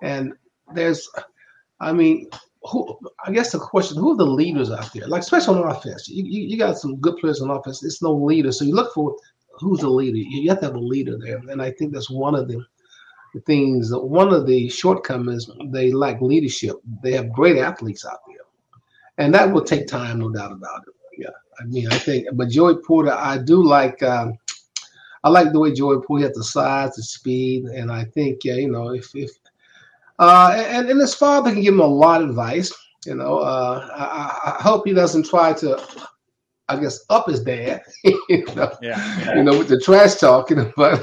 and 0.04 0.34
there's 0.76 1.10
I 1.80 1.94
mean, 1.94 2.30
who? 2.64 2.98
I 3.26 3.32
guess 3.32 3.52
the 3.52 3.60
question: 3.60 3.98
Who 3.98 4.14
are 4.14 4.18
the 4.18 4.26
leaders 4.26 4.72
out 4.72 4.92
there? 4.94 5.08
Like, 5.08 5.22
especially 5.22 5.60
on 5.60 5.70
offense, 5.70 6.08
you, 6.08 6.24
you, 6.24 6.48
you 6.48 6.58
got 6.58 6.78
some 6.78 6.98
good 6.98 7.18
players 7.18 7.42
on 7.42 7.50
offense. 7.50 7.84
It's 7.84 8.02
no 8.02 8.14
leader, 8.14 8.52
so 8.52 8.66
you 8.66 8.76
look 8.76 8.94
for 8.94 9.16
who's 9.60 9.80
the 9.80 9.90
leader. 9.90 10.18
You 10.18 10.50
have 10.50 10.60
to 10.60 10.68
have 10.68 10.76
a 10.76 10.80
leader 10.80 11.18
there, 11.18 11.38
and 11.38 11.62
I 11.62 11.72
think 11.72 11.94
that's 11.94 12.10
one 12.10 12.36
of 12.36 12.48
the, 12.48 12.64
things. 13.46 13.92
One 13.94 14.34
of 14.34 14.46
the 14.46 14.68
shortcomings 14.70 15.50
they 15.68 15.92
lack 15.92 16.22
leadership. 16.22 16.76
They 17.02 17.14
have 17.14 17.32
great 17.32 17.58
athletes 17.58 18.06
out 18.06 18.20
there, 18.28 18.38
and 19.18 19.34
that 19.34 19.52
will 19.52 19.64
take 19.64 19.88
time, 19.88 20.20
no 20.20 20.30
doubt 20.30 20.52
about 20.52 20.82
it. 20.88 20.94
Yeah, 21.18 21.30
I 21.60 21.66
mean, 21.66 21.88
I 21.92 21.98
think, 21.98 22.28
but 22.34 22.50
Joey 22.50 22.78
Porter, 22.86 23.12
I 23.12 23.38
do 23.38 23.64
like. 23.64 24.02
Um, 24.04 24.34
I 25.24 25.30
like 25.30 25.52
the 25.52 25.60
way 25.60 25.74
Joey 25.74 26.02
Porter 26.06 26.28
has 26.28 26.36
the 26.36 26.44
size, 26.46 26.96
the 26.96 27.04
speed, 27.04 27.66
and 27.66 27.92
I 27.92 28.06
think, 28.06 28.46
yeah, 28.46 28.56
you 28.56 28.72
know, 28.72 28.94
if 28.94 29.14
if 29.16 29.32
uh, 30.20 30.54
and, 30.68 30.90
and 30.90 31.00
his 31.00 31.16
father 31.16 31.52
can 31.52 31.62
give 31.62 31.74
him 31.74 31.80
a 31.80 31.88
lot 31.88 32.22
of 32.22 32.30
advice. 32.30 32.74
You 33.06 33.16
know, 33.16 33.40
uh, 33.40 33.90
I, 33.96 34.58
I, 34.58 34.62
hope 34.62 34.86
he 34.86 34.94
doesn't 34.94 35.26
try 35.26 35.54
to, 35.54 35.82
I 36.68 36.78
guess, 36.78 37.06
up 37.10 37.30
his 37.30 37.42
dad. 37.42 37.82
you 38.04 38.46
know, 38.56 38.72
yeah, 38.82 39.20
yeah. 39.20 39.36
you 39.36 39.44
know, 39.44 39.58
with 39.58 39.70
the 39.70 39.80
trash 39.80 40.16
talking, 40.16 40.74
but 40.78 41.02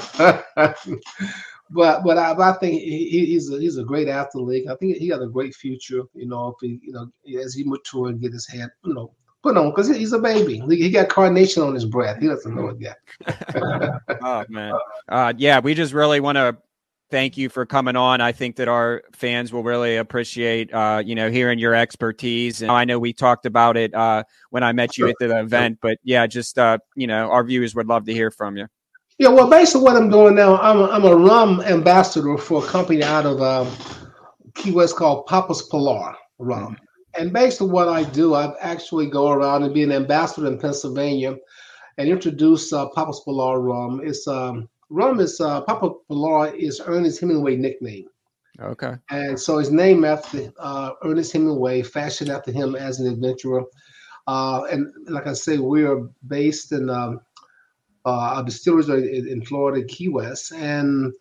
but 1.71 2.05
but 2.05 2.19
I, 2.19 2.35
but 2.35 2.43
I 2.43 2.53
think 2.59 2.83
he, 2.83 3.27
he's 3.27 3.51
a 3.51 3.59
he's 3.59 3.79
a 3.79 3.85
great 3.85 4.09
athlete. 4.09 4.69
I 4.69 4.77
think 4.77 4.99
he 4.99 5.09
got 5.09 5.23
a 5.23 5.29
great 5.29 5.55
future. 5.55 6.03
You 6.13 6.27
know, 6.27 6.49
if 6.49 6.57
he 6.61 6.79
you 6.83 6.93
know 6.93 7.11
as 7.43 7.55
he 7.55 7.65
mature 7.65 8.09
and 8.09 8.21
get 8.21 8.35
his 8.35 8.47
head 8.47 8.69
you 8.85 8.93
know 8.93 9.13
put 9.47 9.57
on 9.57 9.71
because 9.71 9.89
he's 9.89 10.13
a 10.13 10.19
baby. 10.19 10.63
He 10.69 10.91
got 10.91 11.09
carnation 11.09 11.63
on 11.63 11.75
his 11.75 11.85
breath. 11.85 12.21
He 12.21 12.27
doesn't 12.27 12.55
know 12.55 12.69
it 12.69 12.81
yet. 12.81 12.99
oh 14.23 14.45
man, 14.49 14.75
uh, 15.09 15.33
yeah, 15.37 15.61
we 15.61 15.75
just 15.75 15.93
really 15.93 16.21
want 16.21 16.37
to 16.37 16.57
thank 17.11 17.37
you 17.37 17.49
for 17.49 17.65
coming 17.67 17.97
on. 17.97 18.21
I 18.21 18.33
think 18.33 18.57
that 18.57 18.69
our 18.69 19.03
fans 19.13 19.53
will 19.53 19.63
really 19.63 19.97
appreciate, 19.97 20.73
uh, 20.73 21.03
you 21.05 21.15
know, 21.15 21.31
hearing 21.31 21.59
your 21.59 21.75
expertise. 21.75 22.63
And 22.63 22.71
I 22.71 22.85
know 22.85 22.99
we 22.99 23.13
talked 23.13 23.47
about 23.47 23.77
it 23.77 23.95
uh, 23.95 24.25
when 24.51 24.63
I 24.63 24.73
met 24.73 24.97
you 24.97 25.09
at 25.09 25.17
the 25.21 25.39
event, 25.39 25.79
but 25.81 25.99
yeah, 26.03 26.27
just 26.27 26.59
uh, 26.59 26.79
you 26.95 27.07
know, 27.07 27.31
our 27.31 27.45
viewers 27.45 27.75
would 27.75 27.87
love 27.87 28.05
to 28.07 28.13
hear 28.13 28.31
from 28.31 28.57
you. 28.57 28.67
Yeah, 29.19 29.29
well, 29.29 29.49
basically 29.49 29.83
what 29.83 29.97
I'm 29.97 30.11
doing 30.11 30.35
now, 30.35 30.59
I'm 30.59 30.79
a, 30.79 30.89
I'm 30.89 31.05
a 31.05 31.17
rum 31.17 31.63
ambassador 31.63 32.37
for 32.37 32.63
a 32.63 32.67
company 32.67 33.03
out 33.03 33.25
of 33.25 33.41
um, 33.41 33.71
Key 34.55 34.73
West 34.73 34.97
called 34.97 35.27
Papa's 35.27 35.63
Pilar 35.63 36.15
Rum. 36.39 36.75
Mm-hmm. 36.75 37.23
And 37.23 37.33
basically 37.33 37.69
what 37.69 37.89
I 37.89 38.05
do, 38.05 38.35
I 38.35 38.55
actually 38.61 39.09
go 39.09 39.31
around 39.31 39.63
and 39.63 39.73
be 39.73 39.83
an 39.83 39.93
ambassador 39.93 40.49
in 40.49 40.59
Pennsylvania 40.59 41.35
and 41.97 42.11
introduce 42.11 42.75
uh, 42.75 42.91
Papa's 42.91 43.23
Pilar 43.25 43.59
Rum. 43.59 44.03
It's 44.05 44.29
um, 44.29 44.69
Rum 44.89 45.21
is 45.21 45.41
uh, 45.41 45.63
Papa 45.63 45.91
Pilar 46.09 46.55
is 46.55 46.81
Ernest 46.85 47.21
Hemingway 47.21 47.57
nickname. 47.57 48.07
Okay. 48.61 48.95
And 49.11 49.39
so 49.39 49.59
his 49.59 49.71
name 49.71 50.05
after 50.05 50.53
uh, 50.59 50.93
Ernest 51.05 51.33
Hemingway, 51.33 51.83
fashioned 51.83 52.31
after 52.31 52.53
him 52.53 52.75
as 52.75 53.01
an 53.01 53.13
adventurer. 53.13 53.65
Uh, 54.27 54.65
and 54.71 54.93
like 55.09 55.27
I 55.27 55.35
say, 55.35 55.59
we 55.59 55.85
are 55.85 56.09
based 56.27 56.73
in 56.73 56.89
um, 56.89 57.21
uh, 58.05 58.43
distilleries 58.43 58.89
in, 58.89 59.29
in 59.29 59.45
Florida, 59.45 59.85
Key 59.87 60.09
West, 60.09 60.53
and 60.53 61.13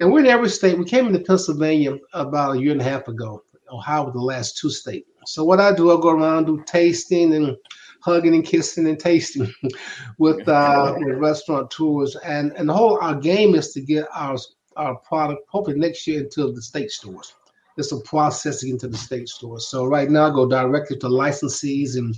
and 0.00 0.12
we're 0.12 0.20
in 0.20 0.26
every 0.26 0.48
state. 0.48 0.78
We 0.78 0.84
came 0.84 1.06
into 1.06 1.20
Pennsylvania 1.20 1.96
about 2.12 2.56
a 2.56 2.60
year 2.60 2.72
and 2.72 2.80
a 2.80 2.84
half 2.84 3.08
ago. 3.08 3.42
Ohio, 3.70 4.04
was 4.04 4.12
the 4.12 4.20
last 4.20 4.56
two 4.56 4.70
states. 4.70 5.08
So 5.26 5.44
what 5.44 5.60
I 5.60 5.74
do, 5.74 5.90
I 5.90 6.00
go 6.00 6.10
around 6.10 6.46
do 6.46 6.62
tasting 6.66 7.34
and 7.34 7.56
hugging 8.04 8.34
and 8.34 8.44
kissing 8.44 8.86
and 8.86 8.98
tasting 8.98 9.52
with 10.18 10.46
uh, 10.48 10.94
with 10.98 11.16
restaurant 11.16 11.70
tours. 11.70 12.16
And 12.16 12.52
and 12.52 12.68
the 12.68 12.74
whole 12.74 12.98
our 13.00 13.14
game 13.14 13.54
is 13.54 13.72
to 13.72 13.80
get 13.80 14.06
our 14.14 14.36
our 14.76 14.96
product 14.96 15.42
hopefully 15.48 15.78
next 15.78 16.06
year 16.06 16.20
into 16.20 16.52
the 16.52 16.62
state 16.62 16.90
stores. 16.90 17.34
It's 17.76 17.92
a 17.92 18.00
processing 18.00 18.70
into 18.70 18.88
the 18.88 18.96
state 18.96 19.28
stores. 19.28 19.68
So 19.68 19.86
right 19.86 20.08
now 20.08 20.26
I 20.26 20.30
go 20.30 20.48
directly 20.48 20.98
to 20.98 21.06
licensees 21.06 21.96
and 21.96 22.14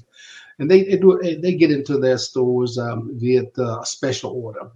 and 0.59 0.71
they, 0.71 0.85
they 0.85 0.97
do 0.97 1.21
they 1.23 1.55
get 1.55 1.71
into 1.71 1.99
their 1.99 2.19
stores 2.19 2.79
um, 2.79 3.11
via 3.15 3.43
the 3.55 3.83
special 3.85 4.33
order. 4.33 4.71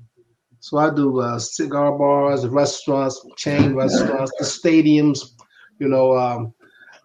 So 0.61 0.77
I 0.77 0.95
do 0.95 1.21
uh, 1.21 1.39
cigar 1.39 1.97
bars, 1.97 2.47
restaurants, 2.47 3.25
chain 3.37 3.75
restaurants, 3.75 4.31
the 4.39 4.45
stadiums. 4.45 5.33
You 5.79 5.89
know, 5.89 6.17
um, 6.19 6.53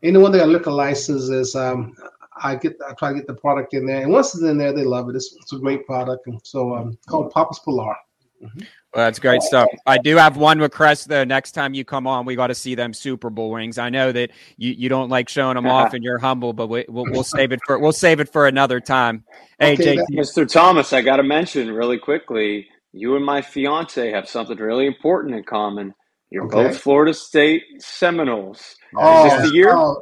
anyone 0.04 0.34
that 0.34 0.40
got 0.40 0.50
liquor 0.50 0.72
licenses, 0.72 1.56
um, 1.56 1.96
I 2.42 2.56
get 2.56 2.78
I 2.88 2.94
try 2.94 3.10
to 3.10 3.16
get 3.16 3.28
the 3.28 3.34
product 3.34 3.74
in 3.74 3.86
there, 3.86 4.02
and 4.02 4.12
once 4.12 4.34
it's 4.36 4.44
in 4.44 4.58
there, 4.58 4.74
they 4.74 4.84
love 4.84 5.10
it. 5.10 5.16
It's, 5.16 5.36
it's 5.40 5.54
a 5.54 5.58
great 5.58 5.86
product, 5.86 6.28
and 6.28 6.40
so 6.44 6.76
um, 6.76 6.98
called 7.08 7.32
Papa's 7.32 7.60
Pilar. 7.60 7.96
Mm-hmm. 8.44 8.60
Well, 8.94 9.06
that's 9.06 9.20
great 9.20 9.42
stuff. 9.42 9.68
I 9.86 9.98
do 9.98 10.16
have 10.16 10.38
one 10.38 10.60
request 10.60 11.08
though. 11.08 11.24
Next 11.24 11.52
time 11.52 11.74
you 11.74 11.84
come 11.84 12.08
on, 12.08 12.26
we 12.26 12.36
got 12.36 12.48
to 12.48 12.56
see 12.56 12.76
them 12.76 12.94
Super 12.94 13.30
Bowl 13.30 13.54
rings. 13.54 13.78
I 13.78 13.90
know 13.90 14.12
that 14.12 14.32
you, 14.58 14.72
you 14.72 14.90
don't 14.90 15.10
like 15.10 15.30
showing 15.30 15.56
them 15.56 15.68
off, 15.68 15.94
and 15.94 16.04
you're 16.04 16.18
humble, 16.18 16.54
but 16.54 16.68
we, 16.68 16.86
will 16.88 17.06
we'll 17.10 17.24
save 17.24 17.52
it 17.52 17.60
for 17.66 17.80
we'll 17.80 17.92
save 17.92 18.20
it 18.20 18.30
for 18.30 18.48
another 18.48 18.80
time. 18.80 19.24
Hey, 19.60 19.74
okay, 19.74 19.98
Mr. 20.12 20.50
Thomas, 20.50 20.94
I 20.94 21.02
got 21.02 21.18
to 21.18 21.24
mention 21.24 21.72
really 21.72 21.98
quickly. 21.98 22.68
You 22.92 23.16
and 23.16 23.26
my 23.26 23.42
fiance 23.42 24.12
have 24.12 24.30
something 24.30 24.58
really 24.58 24.88
important 24.88 25.36
in 25.36 25.44
common. 25.44 25.94
You're 26.36 26.48
okay. 26.48 26.68
both 26.68 26.78
Florida 26.80 27.14
State 27.14 27.64
Seminoles. 27.82 28.76
Oh, 28.94 29.26
is 29.26 29.32
this 29.42 29.52
the 29.52 29.56
year? 29.56 29.74
Oh, 29.74 30.02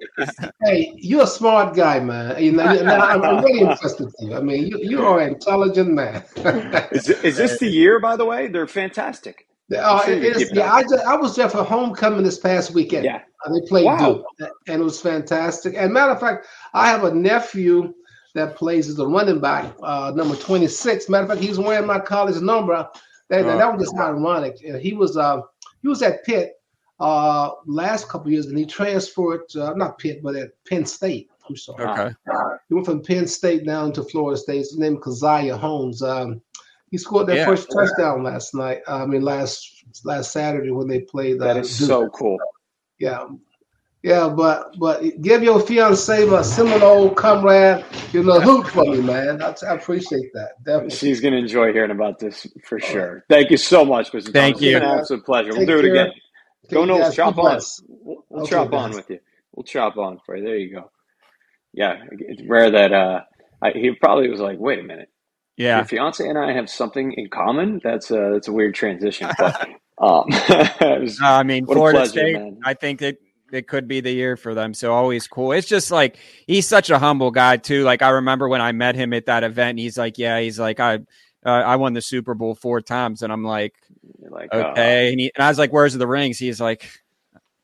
hey, 0.65 0.91
you're 0.97 1.25
a 1.25 1.27
smart 1.27 1.75
guy, 1.75 1.99
man. 1.99 2.43
You 2.43 2.53
know, 2.53 2.63
I'm, 2.63 3.21
I'm 3.21 3.43
really 3.43 3.59
impressed 3.59 3.99
with 3.99 4.15
you. 4.19 4.35
I 4.35 4.41
mean, 4.41 4.65
you, 4.65 4.79
you 4.81 5.05
are 5.05 5.19
an 5.19 5.35
intelligent 5.35 5.91
man. 5.91 6.23
is, 6.91 7.07
is 7.07 7.37
this 7.37 7.59
the 7.59 7.67
year, 7.67 7.99
by 7.99 8.15
the 8.15 8.25
way? 8.25 8.47
They're 8.47 8.65
fantastic. 8.65 9.47
Uh, 9.77 10.03
it 10.07 10.23
is, 10.23 10.51
yeah, 10.55 10.73
I, 10.73 10.81
just, 10.81 11.05
I 11.05 11.15
was 11.15 11.35
there 11.35 11.49
for 11.49 11.63
homecoming 11.63 12.23
this 12.23 12.39
past 12.39 12.71
weekend. 12.71 13.05
Yeah. 13.05 13.21
they 13.53 13.67
played 13.67 13.85
wow. 13.85 14.23
Duke, 14.39 14.49
and 14.67 14.81
it 14.81 14.83
was 14.83 14.99
fantastic. 14.99 15.75
And 15.77 15.93
matter 15.93 16.13
of 16.13 16.19
fact, 16.19 16.47
I 16.73 16.87
have 16.87 17.03
a 17.03 17.13
nephew 17.13 17.93
that 18.33 18.55
plays 18.55 18.89
as 18.89 18.97
a 18.97 19.05
running 19.05 19.39
back, 19.39 19.71
uh, 19.83 20.11
number 20.15 20.35
26. 20.35 21.09
Matter 21.09 21.25
of 21.25 21.29
fact, 21.29 21.41
he's 21.41 21.59
wearing 21.59 21.85
my 21.85 21.99
college 21.99 22.41
number. 22.41 22.89
That, 23.29 23.45
oh, 23.45 23.57
that 23.57 23.71
was 23.71 23.83
just 23.83 23.97
ironic. 23.97 24.57
He 24.81 24.93
was 24.93 25.15
uh, 25.15 25.41
he 25.83 25.87
was 25.87 26.01
at 26.01 26.25
Pitt 26.25 26.53
uh, 26.99 27.51
last 27.67 28.07
couple 28.07 28.31
years, 28.31 28.47
and 28.47 28.57
he 28.57 28.65
transferred 28.65 29.43
uh, 29.55 29.73
not 29.73 29.99
Pitt, 29.99 30.23
but 30.23 30.35
at 30.35 30.51
Penn 30.65 30.85
State. 30.85 31.29
I'm 31.47 31.57
sorry. 31.57 31.85
Okay. 31.85 32.15
He 32.69 32.73
went 32.73 32.87
from 32.87 33.03
Penn 33.03 33.27
State 33.27 33.65
down 33.65 33.91
to 33.93 34.03
Florida 34.03 34.39
State. 34.39 34.59
His 34.59 34.77
name 34.77 34.97
Caziah 34.97 35.57
Holmes. 35.57 36.01
Um, 36.01 36.41
he 36.89 36.97
scored 36.97 37.27
that 37.27 37.37
yeah. 37.37 37.45
first 37.45 37.69
touchdown 37.69 38.23
last 38.23 38.55
night. 38.55 38.81
I 38.87 39.05
mean, 39.05 39.21
last 39.21 39.83
last 40.05 40.31
Saturday 40.31 40.71
when 40.71 40.87
they 40.87 41.01
played. 41.01 41.41
Uh, 41.41 41.45
that 41.45 41.57
is 41.57 41.77
Duke. 41.77 41.87
so 41.87 42.09
cool. 42.09 42.37
Yeah, 42.99 43.27
yeah, 44.03 44.27
but 44.27 44.77
but 44.77 45.01
give 45.21 45.43
your 45.43 45.61
fiance 45.61 46.27
a 46.27 46.43
Seminole 46.43 47.09
comrade, 47.11 47.85
you 48.11 48.21
know, 48.21 48.41
hoot 48.41 48.67
for 48.67 48.83
me, 48.83 49.01
man. 49.01 49.41
I, 49.41 49.55
I 49.65 49.75
appreciate 49.75 50.33
that. 50.33 50.61
Definitely. 50.65 50.97
She's 50.97 51.21
gonna 51.21 51.37
enjoy 51.37 51.71
hearing 51.71 51.91
about 51.91 52.19
this 52.19 52.45
for 52.67 52.81
sure. 52.81 53.23
Thank 53.29 53.49
you 53.49 53.55
so 53.55 53.85
much, 53.85 54.11
Mr. 54.11 54.33
Thank 54.33 54.55
Thomas. 54.55 54.61
you. 54.61 54.77
It's 54.77 54.79
been 54.81 54.89
an 54.89 54.99
absolute 54.99 55.25
pleasure. 55.25 55.51
Take 55.51 55.57
we'll 55.59 55.67
do 55.67 55.79
it 55.79 55.93
care. 55.93 56.05
again. 56.05 56.13
Go 56.69 56.85
Noles, 56.85 57.15
chop 57.15 57.37
on. 57.37 57.61
We'll, 57.87 58.25
we'll 58.29 58.41
okay, 58.43 58.49
chop 58.51 58.71
guys. 58.71 58.83
on 58.83 58.91
with 58.91 59.09
you. 59.09 59.19
We'll 59.53 59.63
chop 59.63 59.97
on 59.97 60.19
for 60.25 60.35
you. 60.35 60.43
There 60.43 60.57
you 60.57 60.73
go. 60.75 60.91
Yeah, 61.71 62.03
it's 62.11 62.41
rare 62.43 62.71
that 62.71 62.91
uh, 62.91 63.21
I, 63.61 63.71
he 63.71 63.91
probably 63.91 64.29
was 64.29 64.41
like, 64.41 64.59
"Wait 64.59 64.79
a 64.79 64.83
minute, 64.83 65.09
yeah, 65.55 65.77
your 65.77 65.85
fiance 65.85 66.27
and 66.27 66.37
I 66.37 66.51
have 66.51 66.69
something 66.69 67.13
in 67.13 67.29
common." 67.29 67.79
That's 67.81 68.11
a 68.11 68.31
that's 68.33 68.49
a 68.49 68.51
weird 68.51 68.75
transition. 68.75 69.29
But, 69.37 69.61
um, 69.97 70.25
was, 70.27 71.21
uh, 71.21 71.25
I 71.25 71.43
mean, 71.43 71.65
Florida 71.65 71.99
pleasure, 71.99 72.11
State. 72.11 72.33
Man. 72.33 72.59
I 72.65 72.73
think 72.73 72.99
that 72.99 73.17
it 73.53 73.67
could 73.67 73.87
be 73.87 74.01
the 74.01 74.11
year 74.11 74.35
for 74.35 74.53
them. 74.53 74.73
So 74.73 74.93
always 74.93 75.27
cool. 75.27 75.51
It's 75.51 75.67
just 75.67 75.91
like 75.91 76.17
he's 76.47 76.67
such 76.67 76.89
a 76.89 76.99
humble 76.99 77.31
guy 77.31 77.57
too. 77.57 77.83
Like 77.83 78.01
I 78.01 78.09
remember 78.09 78.49
when 78.49 78.61
I 78.61 78.71
met 78.71 78.95
him 78.95 79.13
at 79.13 79.27
that 79.27 79.43
event, 79.43 79.79
he's 79.79 79.97
like, 79.97 80.17
"Yeah," 80.17 80.39
he's 80.39 80.59
like, 80.59 80.79
"I." 80.79 80.99
Uh, 81.45 81.49
I 81.49 81.75
won 81.75 81.91
the 81.91 82.01
Super 82.01 82.35
Bowl 82.35 82.55
four 82.55 82.79
times, 82.79 83.21
and 83.21 83.29
I'm 83.29 83.43
like, 83.43 83.73
like 84.29 84.53
okay. 84.53 85.07
Uh, 85.07 85.11
and, 85.11 85.19
he, 85.19 85.29
and 85.35 85.43
I 85.43 85.49
was 85.49 85.59
like, 85.59 85.73
"Where's 85.73 85.93
the 85.93 86.07
rings?" 86.07 86.39
He's 86.39 86.61
like, 86.61 86.89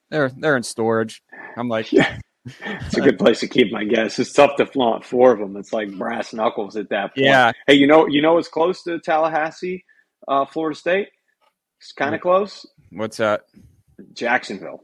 "They're 0.10 0.30
they're 0.38 0.58
in 0.58 0.64
storage." 0.64 1.24
I'm 1.56 1.70
like, 1.70 1.90
"Yeah, 1.94 2.18
it's 2.46 2.98
a 2.98 3.00
good 3.00 3.18
place 3.18 3.40
to 3.40 3.48
keep 3.48 3.72
my 3.72 3.86
guess." 3.86 4.20
It's 4.20 4.34
tough 4.34 4.58
to 4.58 4.66
flaunt 4.66 5.06
four 5.06 5.32
of 5.32 5.40
them. 5.40 5.56
It's 5.56 5.72
like 5.72 5.98
brass 5.98 6.34
knuckles 6.34 6.76
at 6.76 6.90
that 6.90 7.16
point. 7.16 7.28
Yeah. 7.28 7.54
Hey, 7.68 7.76
you 7.76 7.88
know, 7.88 8.06
you 8.06 8.22
know, 8.22 8.38
it's 8.38 8.50
close 8.50 8.84
to 8.84 9.00
Tallahassee, 9.00 9.86
uh, 10.28 10.46
Florida 10.46 10.78
State. 10.78 11.08
It's 11.80 11.94
kind 11.94 12.14
of 12.14 12.20
close. 12.20 12.66
What's 12.92 13.16
that? 13.16 13.44
Jacksonville. 14.12 14.84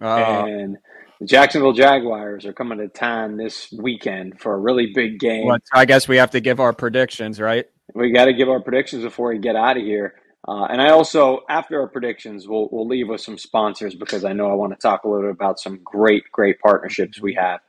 Uh, 0.00 0.44
and 0.46 0.78
the 1.20 1.26
Jacksonville 1.26 1.72
Jaguars 1.72 2.44
are 2.44 2.52
coming 2.52 2.78
to 2.78 2.88
town 2.88 3.36
this 3.36 3.72
weekend 3.72 4.40
for 4.40 4.54
a 4.54 4.58
really 4.58 4.92
big 4.94 5.18
game. 5.18 5.46
Well, 5.46 5.58
I 5.72 5.84
guess 5.84 6.06
we 6.08 6.16
have 6.18 6.30
to 6.32 6.40
give 6.40 6.60
our 6.60 6.72
predictions, 6.72 7.40
right? 7.40 7.66
We 7.94 8.12
got 8.12 8.26
to 8.26 8.34
give 8.34 8.48
our 8.48 8.60
predictions 8.60 9.02
before 9.02 9.28
we 9.28 9.38
get 9.38 9.56
out 9.56 9.76
of 9.76 9.82
here. 9.82 10.14
Uh, 10.46 10.64
and 10.64 10.80
I 10.80 10.90
also, 10.90 11.40
after 11.48 11.80
our 11.80 11.88
predictions, 11.88 12.46
we'll, 12.46 12.68
we'll 12.70 12.86
leave 12.86 13.08
with 13.08 13.20
some 13.20 13.38
sponsors 13.38 13.94
because 13.94 14.24
I 14.24 14.32
know 14.32 14.50
I 14.50 14.54
want 14.54 14.72
to 14.72 14.78
talk 14.78 15.04
a 15.04 15.08
little 15.08 15.24
bit 15.24 15.32
about 15.32 15.58
some 15.58 15.80
great, 15.82 16.24
great 16.30 16.60
partnerships 16.60 17.20
we 17.20 17.34
have 17.34 17.60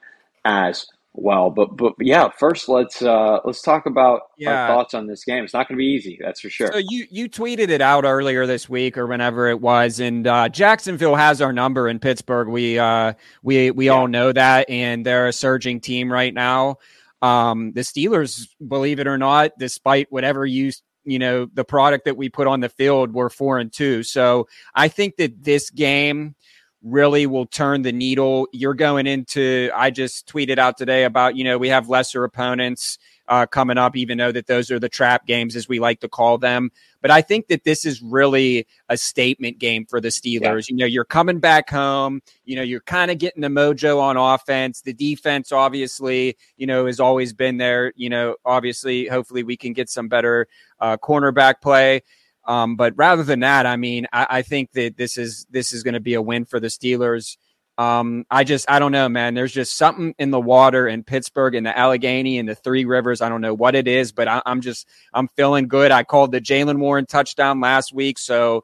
as 0.45 0.85
well. 1.17 1.49
But 1.49 1.75
but 1.75 1.93
yeah, 1.99 2.29
first 2.29 2.69
let's 2.69 3.01
uh, 3.01 3.39
let's 3.43 3.61
talk 3.61 3.85
about 3.85 4.21
yeah. 4.37 4.61
our 4.61 4.67
thoughts 4.67 4.93
on 4.93 5.07
this 5.07 5.25
game. 5.25 5.43
It's 5.43 5.53
not 5.53 5.67
going 5.67 5.77
to 5.77 5.79
be 5.79 5.87
easy, 5.87 6.17
that's 6.21 6.41
for 6.41 6.49
sure. 6.49 6.71
So 6.71 6.77
you 6.77 7.05
you 7.09 7.29
tweeted 7.29 7.69
it 7.69 7.81
out 7.81 8.05
earlier 8.05 8.45
this 8.45 8.69
week 8.69 8.97
or 8.97 9.07
whenever 9.07 9.47
it 9.47 9.59
was, 9.59 9.99
and 9.99 10.25
uh, 10.27 10.49
Jacksonville 10.49 11.15
has 11.15 11.41
our 11.41 11.51
number 11.51 11.89
in 11.89 11.99
Pittsburgh. 11.99 12.47
We 12.47 12.79
uh, 12.79 13.13
we 13.43 13.71
we 13.71 13.87
yeah. 13.87 13.91
all 13.91 14.07
know 14.07 14.31
that, 14.31 14.69
and 14.69 15.05
they're 15.05 15.27
a 15.27 15.33
surging 15.33 15.81
team 15.81 16.11
right 16.11 16.33
now. 16.33 16.77
Um, 17.21 17.71
the 17.73 17.81
Steelers, 17.81 18.47
believe 18.65 18.99
it 18.99 19.07
or 19.07 19.17
not, 19.17 19.51
despite 19.57 20.07
whatever 20.11 20.45
you 20.45 20.71
you 21.03 21.19
know 21.19 21.47
the 21.53 21.65
product 21.65 22.05
that 22.05 22.17
we 22.17 22.29
put 22.29 22.47
on 22.47 22.59
the 22.59 22.69
field, 22.69 23.13
we're 23.13 23.29
four 23.29 23.57
and 23.57 23.73
two. 23.73 24.03
So 24.03 24.47
I 24.75 24.87
think 24.87 25.17
that 25.17 25.43
this 25.43 25.69
game 25.69 26.35
really 26.83 27.25
will 27.25 27.45
turn 27.45 27.81
the 27.81 27.91
needle. 27.91 28.47
You're 28.51 28.73
going 28.73 29.07
into. 29.07 29.69
I 29.75 29.89
just 29.89 30.27
tweeted 30.27 30.57
out 30.57 30.77
today 30.77 31.03
about 31.03 31.35
you 31.35 31.43
know 31.43 31.57
we 31.57 31.69
have 31.69 31.89
lesser 31.89 32.23
opponents 32.23 32.97
uh, 33.27 33.45
coming 33.45 33.77
up, 33.77 33.95
even 33.95 34.17
though 34.17 34.31
that 34.31 34.47
those 34.47 34.71
are 34.71 34.79
the 34.79 34.89
trap 34.89 35.25
games 35.25 35.55
as 35.55 35.67
we 35.67 35.79
like 35.79 35.99
to 35.99 36.07
call 36.07 36.37
them. 36.37 36.71
But 37.01 37.11
I 37.11 37.21
think 37.21 37.47
that 37.47 37.63
this 37.63 37.85
is 37.85 38.01
really 38.01 38.67
a 38.89 38.97
statement 38.97 39.59
game 39.59 39.85
for 39.85 39.99
the 39.99 40.07
Steelers. 40.07 40.67
Yeah. 40.67 40.73
You 40.73 40.75
know, 40.77 40.85
you're 40.85 41.05
coming 41.05 41.39
back 41.39 41.69
home. 41.69 42.21
You 42.45 42.55
know, 42.55 42.61
you're 42.61 42.81
kind 42.81 43.11
of 43.11 43.17
getting 43.17 43.41
the 43.41 43.49
mojo 43.49 43.99
on 43.99 44.17
offense. 44.17 44.81
The 44.81 44.93
defense, 44.93 45.51
obviously, 45.51 46.37
you 46.57 46.67
know, 46.67 46.85
has 46.85 46.99
always 46.99 47.33
been 47.33 47.57
there. 47.57 47.93
You 47.95 48.09
know, 48.09 48.35
obviously, 48.45 49.07
hopefully, 49.07 49.43
we 49.43 49.57
can 49.57 49.73
get 49.73 49.89
some 49.89 50.07
better 50.07 50.47
uh, 50.79 50.97
cornerback 50.97 51.61
play. 51.61 52.01
Um, 52.47 52.77
but 52.77 52.93
rather 52.95 53.23
than 53.23 53.41
that, 53.41 53.65
I 53.65 53.75
mean, 53.75 54.07
I, 54.13 54.27
I 54.29 54.41
think 54.41 54.71
that 54.71 54.97
this 54.97 55.17
is 55.17 55.45
this 55.49 55.73
is 55.73 55.83
going 55.83 55.95
to 55.95 55.99
be 55.99 56.13
a 56.13 56.21
win 56.21 56.45
for 56.45 56.59
the 56.59 56.67
Steelers. 56.67 57.37
Um, 57.77 58.25
I 58.31 58.43
just 58.43 58.69
I 58.71 58.79
don't 58.79 58.91
know, 58.91 59.07
man. 59.09 59.33
There's 59.35 59.51
just 59.51 59.77
something 59.77 60.15
in 60.17 60.31
the 60.31 60.39
water 60.39 60.87
in 60.87 61.03
Pittsburgh 61.03 61.53
and 61.53 61.65
the 61.65 61.77
Allegheny 61.77 62.39
and 62.39 62.49
the 62.49 62.55
Three 62.55 62.85
Rivers. 62.85 63.21
I 63.21 63.29
don't 63.29 63.41
know 63.41 63.53
what 63.53 63.75
it 63.75 63.87
is, 63.87 64.11
but 64.11 64.27
I, 64.27 64.41
am 64.45 64.61
just 64.61 64.87
I'm 65.13 65.27
feeling 65.27 65.67
good. 65.67 65.91
I 65.91 66.03
called 66.03 66.31
the 66.31 66.41
Jaylen 66.41 66.79
Warren 66.79 67.05
touchdown 67.05 67.59
last 67.59 67.93
week, 67.93 68.17
so 68.17 68.63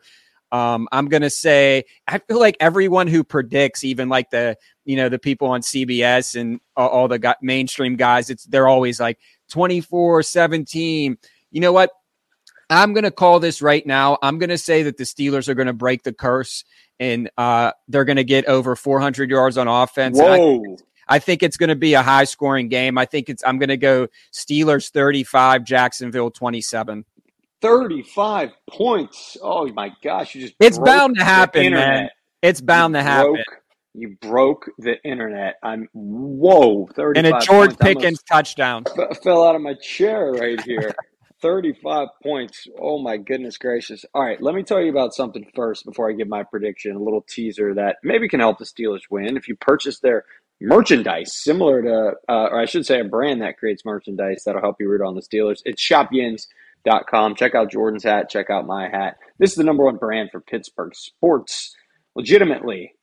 um, 0.51 0.87
I'm 0.91 1.09
gonna 1.09 1.29
say 1.29 1.83
I 2.07 2.19
feel 2.19 2.39
like 2.39 2.57
everyone 2.59 3.07
who 3.07 3.23
predicts, 3.23 3.83
even 3.83 4.07
like 4.07 4.29
the 4.29 4.57
you 4.85 4.95
know 4.95 5.09
the 5.09 5.19
people 5.19 5.49
on 5.49 5.61
CBS 5.61 6.39
and 6.39 6.59
all, 6.75 6.89
all 6.89 7.07
the 7.07 7.35
mainstream 7.41 7.97
guys, 7.97 8.29
it's 8.29 8.45
they're 8.45 8.67
always 8.67 8.99
like 8.99 9.19
24 9.49 10.23
17. 10.23 11.17
You 11.51 11.61
know 11.61 11.71
what? 11.71 11.91
I'm 12.69 12.93
going 12.93 13.03
to 13.03 13.11
call 13.11 13.39
this 13.39 13.61
right 13.61 13.85
now. 13.85 14.17
I'm 14.21 14.39
going 14.39 14.49
to 14.49 14.57
say 14.57 14.83
that 14.83 14.97
the 14.97 15.03
Steelers 15.03 15.47
are 15.47 15.53
going 15.53 15.67
to 15.67 15.73
break 15.73 16.03
the 16.03 16.13
curse 16.13 16.63
and 16.99 17.29
uh, 17.37 17.71
they're 17.87 18.05
going 18.05 18.17
to 18.17 18.23
get 18.23 18.45
over 18.45 18.75
400 18.75 19.29
yards 19.29 19.57
on 19.57 19.67
offense. 19.67 20.17
Whoa. 20.17 20.77
I, 21.07 21.19
think 21.19 21.43
it's 21.43 21.57
going 21.57 21.69
to 21.69 21.75
be 21.75 21.93
a 21.93 22.01
high 22.01 22.23
scoring 22.23 22.69
game. 22.69 22.97
I 22.97 23.05
think 23.05 23.29
it's 23.29 23.43
I'm 23.45 23.59
going 23.59 23.69
to 23.69 23.77
go 23.77 24.07
Steelers 24.31 24.89
35, 24.89 25.63
Jacksonville 25.63 26.31
27. 26.31 27.05
35 27.61 28.51
points. 28.69 29.37
Oh 29.41 29.67
my 29.71 29.91
gosh, 30.03 30.35
you 30.35 30.41
just 30.41 30.55
It's 30.59 30.77
bound 30.77 31.17
to 31.17 31.23
happen, 31.23 31.73
man. 31.73 32.09
It's 32.41 32.59
bound 32.59 32.93
you 32.93 32.99
to 32.99 33.03
happen. 33.03 33.33
Broke, 33.33 33.61
you 33.93 34.17
broke 34.19 34.69
the 34.79 35.01
internet. 35.03 35.55
I'm 35.63 35.87
whoa, 35.93 36.87
35 36.93 37.25
And 37.25 37.35
a 37.35 37.45
George 37.45 37.77
Pickens 37.77 38.21
touchdown. 38.23 38.83
F- 38.99 39.23
fell 39.23 39.47
out 39.47 39.55
of 39.55 39.61
my 39.61 39.75
chair 39.75 40.33
right 40.33 40.59
here. 40.61 40.93
35 41.43 42.07
points. 42.23 42.67
Oh 42.79 42.99
my 42.99 43.17
goodness 43.17 43.57
gracious. 43.57 44.05
All 44.13 44.23
right, 44.23 44.41
let 44.41 44.55
me 44.55 44.63
tell 44.63 44.81
you 44.81 44.89
about 44.89 45.13
something 45.13 45.45
first 45.53 45.83
before 45.83 46.09
I 46.09 46.13
give 46.13 46.29
my 46.29 46.41
prediction. 46.41 46.95
A 46.95 47.03
little 47.03 47.25
teaser 47.29 47.73
that 47.73 47.97
maybe 48.01 48.29
can 48.29 48.39
help 48.39 48.59
the 48.59 48.65
Steelers 48.65 49.01
win. 49.11 49.35
If 49.35 49.49
you 49.49 49.57
purchase 49.57 49.99
their 49.99 50.23
merchandise 50.61 51.35
similar 51.35 51.81
to, 51.81 52.13
uh, 52.29 52.47
or 52.49 52.61
I 52.61 52.65
should 52.65 52.85
say, 52.85 53.01
a 53.01 53.03
brand 53.03 53.41
that 53.41 53.57
creates 53.57 53.83
merchandise 53.83 54.43
that'll 54.45 54.61
help 54.61 54.77
you 54.79 54.89
root 54.89 55.01
on 55.01 55.15
the 55.15 55.21
Steelers, 55.21 55.59
it's 55.65 55.85
shopyins.com. 55.85 57.35
Check 57.35 57.55
out 57.55 57.69
Jordan's 57.69 58.05
hat, 58.05 58.29
check 58.29 58.49
out 58.49 58.65
my 58.65 58.87
hat. 58.87 59.17
This 59.37 59.49
is 59.49 59.57
the 59.57 59.65
number 59.65 59.83
one 59.83 59.97
brand 59.97 60.29
for 60.31 60.39
Pittsburgh 60.39 60.95
sports. 60.95 61.75
Legitimately, 62.15 62.93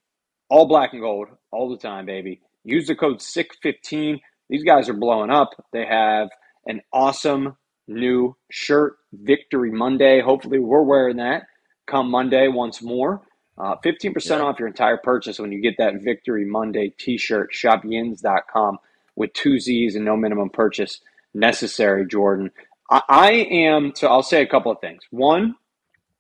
all 0.49 0.67
black 0.67 0.95
and 0.95 1.03
gold, 1.03 1.29
all 1.53 1.69
the 1.69 1.77
time, 1.77 2.07
baby. 2.07 2.41
Use 2.65 2.87
the 2.87 2.97
code 2.97 3.19
SICK15. 3.19 4.19
These 4.49 4.65
guys 4.65 4.89
are 4.89 4.95
blowing 4.95 5.31
up. 5.31 5.51
They 5.75 5.85
have 5.85 6.31
an 6.67 6.81
awesome 6.91 7.57
new 7.91 8.37
shirt, 8.51 8.97
Victory 9.13 9.71
Monday. 9.71 10.21
Hopefully, 10.21 10.59
we're 10.59 10.83
wearing 10.83 11.19
that 11.19 11.45
come 11.91 12.11
Monday 12.11 12.49
once 12.49 12.81
more. 12.81 13.23
Uh, 13.59 13.77
15% 13.85 14.15
yeah. 14.31 14.41
off 14.41 14.59
your 14.59 14.69
entire 14.69 14.97
purchase 14.97 15.39
when 15.39 15.53
you 15.53 15.61
get 15.61 15.75
that 15.77 16.03
Victory 16.03 16.47
Monday 16.47 16.95
t 16.97 17.19
shirt, 17.19 17.53
shopyins.com 17.53 18.79
with 19.17 19.33
two 19.35 19.59
Z's 19.59 19.97
and 19.97 20.05
no 20.05 20.17
minimum 20.17 20.49
purchase 20.49 21.01
necessary, 21.35 22.07
Jordan. 22.07 22.53
I, 22.91 23.03
I 23.09 23.31
am, 23.33 23.93
so 23.95 24.09
I'll 24.09 24.23
say 24.23 24.41
a 24.41 24.47
couple 24.47 24.73
of 24.73 24.81
things. 24.81 25.03
One, 25.11 25.57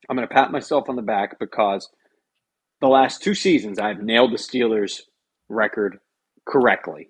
I'm 0.09 0.16
going 0.16 0.29
to 0.29 0.35
pat 0.35 0.53
myself 0.53 0.89
on 0.89 0.97
the 0.97 1.03
back 1.03 1.39
because 1.39 1.89
the 2.81 2.89
last 2.89 3.23
two 3.23 3.35
seasons 3.35 3.79
I've 3.79 4.03
nailed 4.03 4.33
the 4.33 4.37
Steelers 4.37 5.03
record 5.49 5.99
correctly. 6.45 7.09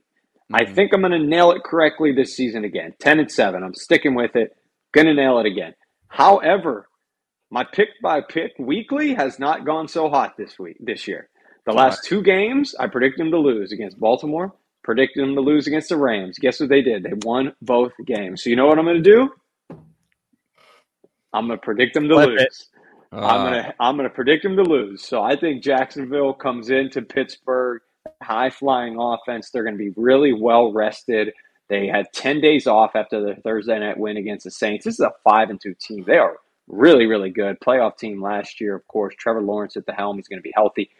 I 0.52 0.64
mm-hmm. 0.64 0.74
think 0.74 0.92
I'm 0.92 1.00
going 1.00 1.12
to 1.12 1.18
nail 1.18 1.52
it 1.52 1.62
correctly 1.64 2.12
this 2.12 2.34
season 2.34 2.64
again. 2.64 2.94
10 2.98 3.20
and 3.20 3.30
7. 3.30 3.62
I'm 3.62 3.74
sticking 3.74 4.14
with 4.14 4.36
it. 4.36 4.56
Going 4.92 5.06
to 5.06 5.14
nail 5.14 5.38
it 5.38 5.46
again. 5.46 5.74
However, 6.08 6.88
my 7.50 7.64
pick 7.64 7.88
by 8.02 8.20
pick 8.20 8.52
weekly 8.58 9.14
has 9.14 9.38
not 9.38 9.64
gone 9.64 9.88
so 9.88 10.08
hot 10.08 10.36
this 10.36 10.58
week 10.58 10.76
this 10.80 11.06
year. 11.06 11.28
The 11.66 11.72
last 11.72 12.04
two 12.04 12.22
games, 12.22 12.74
I 12.78 12.86
predicted 12.86 13.20
them 13.20 13.30
to 13.32 13.38
lose 13.38 13.70
against 13.70 14.00
Baltimore, 14.00 14.52
predicted 14.82 15.22
them 15.22 15.34
to 15.34 15.40
lose 15.40 15.66
against 15.66 15.90
the 15.90 15.96
Rams. 15.96 16.38
Guess 16.38 16.60
what 16.60 16.68
they 16.68 16.82
did? 16.82 17.02
They 17.02 17.12
won 17.22 17.52
both 17.62 17.92
games. 18.04 18.42
So 18.42 18.50
you 18.50 18.56
know 18.56 18.66
what 18.66 18.78
I'm 18.78 18.86
going 18.86 19.02
to 19.02 19.02
do? 19.02 19.30
I'm 21.32 21.46
going 21.46 21.58
to 21.58 21.64
predict 21.64 21.94
them 21.94 22.08
to 22.08 22.14
Flip 22.14 22.28
lose. 22.28 22.68
Uh, 23.12 23.16
I'm 23.18 23.52
going 23.52 23.64
to 23.64 23.74
I'm 23.78 23.96
going 23.96 24.08
to 24.08 24.14
predict 24.14 24.42
them 24.42 24.56
to 24.56 24.62
lose. 24.62 25.04
So 25.04 25.22
I 25.22 25.36
think 25.36 25.62
Jacksonville 25.62 26.32
comes 26.32 26.70
into 26.70 27.02
Pittsburgh, 27.02 27.82
high 28.22 28.50
flying 28.50 28.96
offense. 28.98 29.50
They're 29.50 29.64
going 29.64 29.76
to 29.76 29.78
be 29.78 29.92
really 29.96 30.32
well 30.32 30.72
rested. 30.72 31.32
They 31.68 31.86
had 31.86 32.12
10 32.12 32.40
days 32.40 32.66
off 32.66 32.96
after 32.96 33.20
the 33.20 33.40
Thursday 33.42 33.78
night 33.78 33.98
win 33.98 34.16
against 34.16 34.44
the 34.44 34.50
Saints. 34.50 34.84
This 34.84 34.94
is 34.94 35.00
a 35.00 35.12
5 35.24 35.50
and 35.50 35.60
2 35.60 35.74
team. 35.80 36.04
They 36.06 36.18
are 36.18 36.36
really, 36.66 37.06
really 37.06 37.30
good. 37.30 37.60
Playoff 37.60 37.96
team 37.96 38.20
last 38.22 38.60
year, 38.60 38.74
of 38.74 38.86
course. 38.88 39.14
Trevor 39.16 39.42
Lawrence 39.42 39.76
at 39.76 39.86
the 39.86 39.92
helm. 39.92 40.16
He's 40.16 40.28
going 40.28 40.38
to 40.38 40.42
be 40.42 40.52
healthy. 40.54 40.90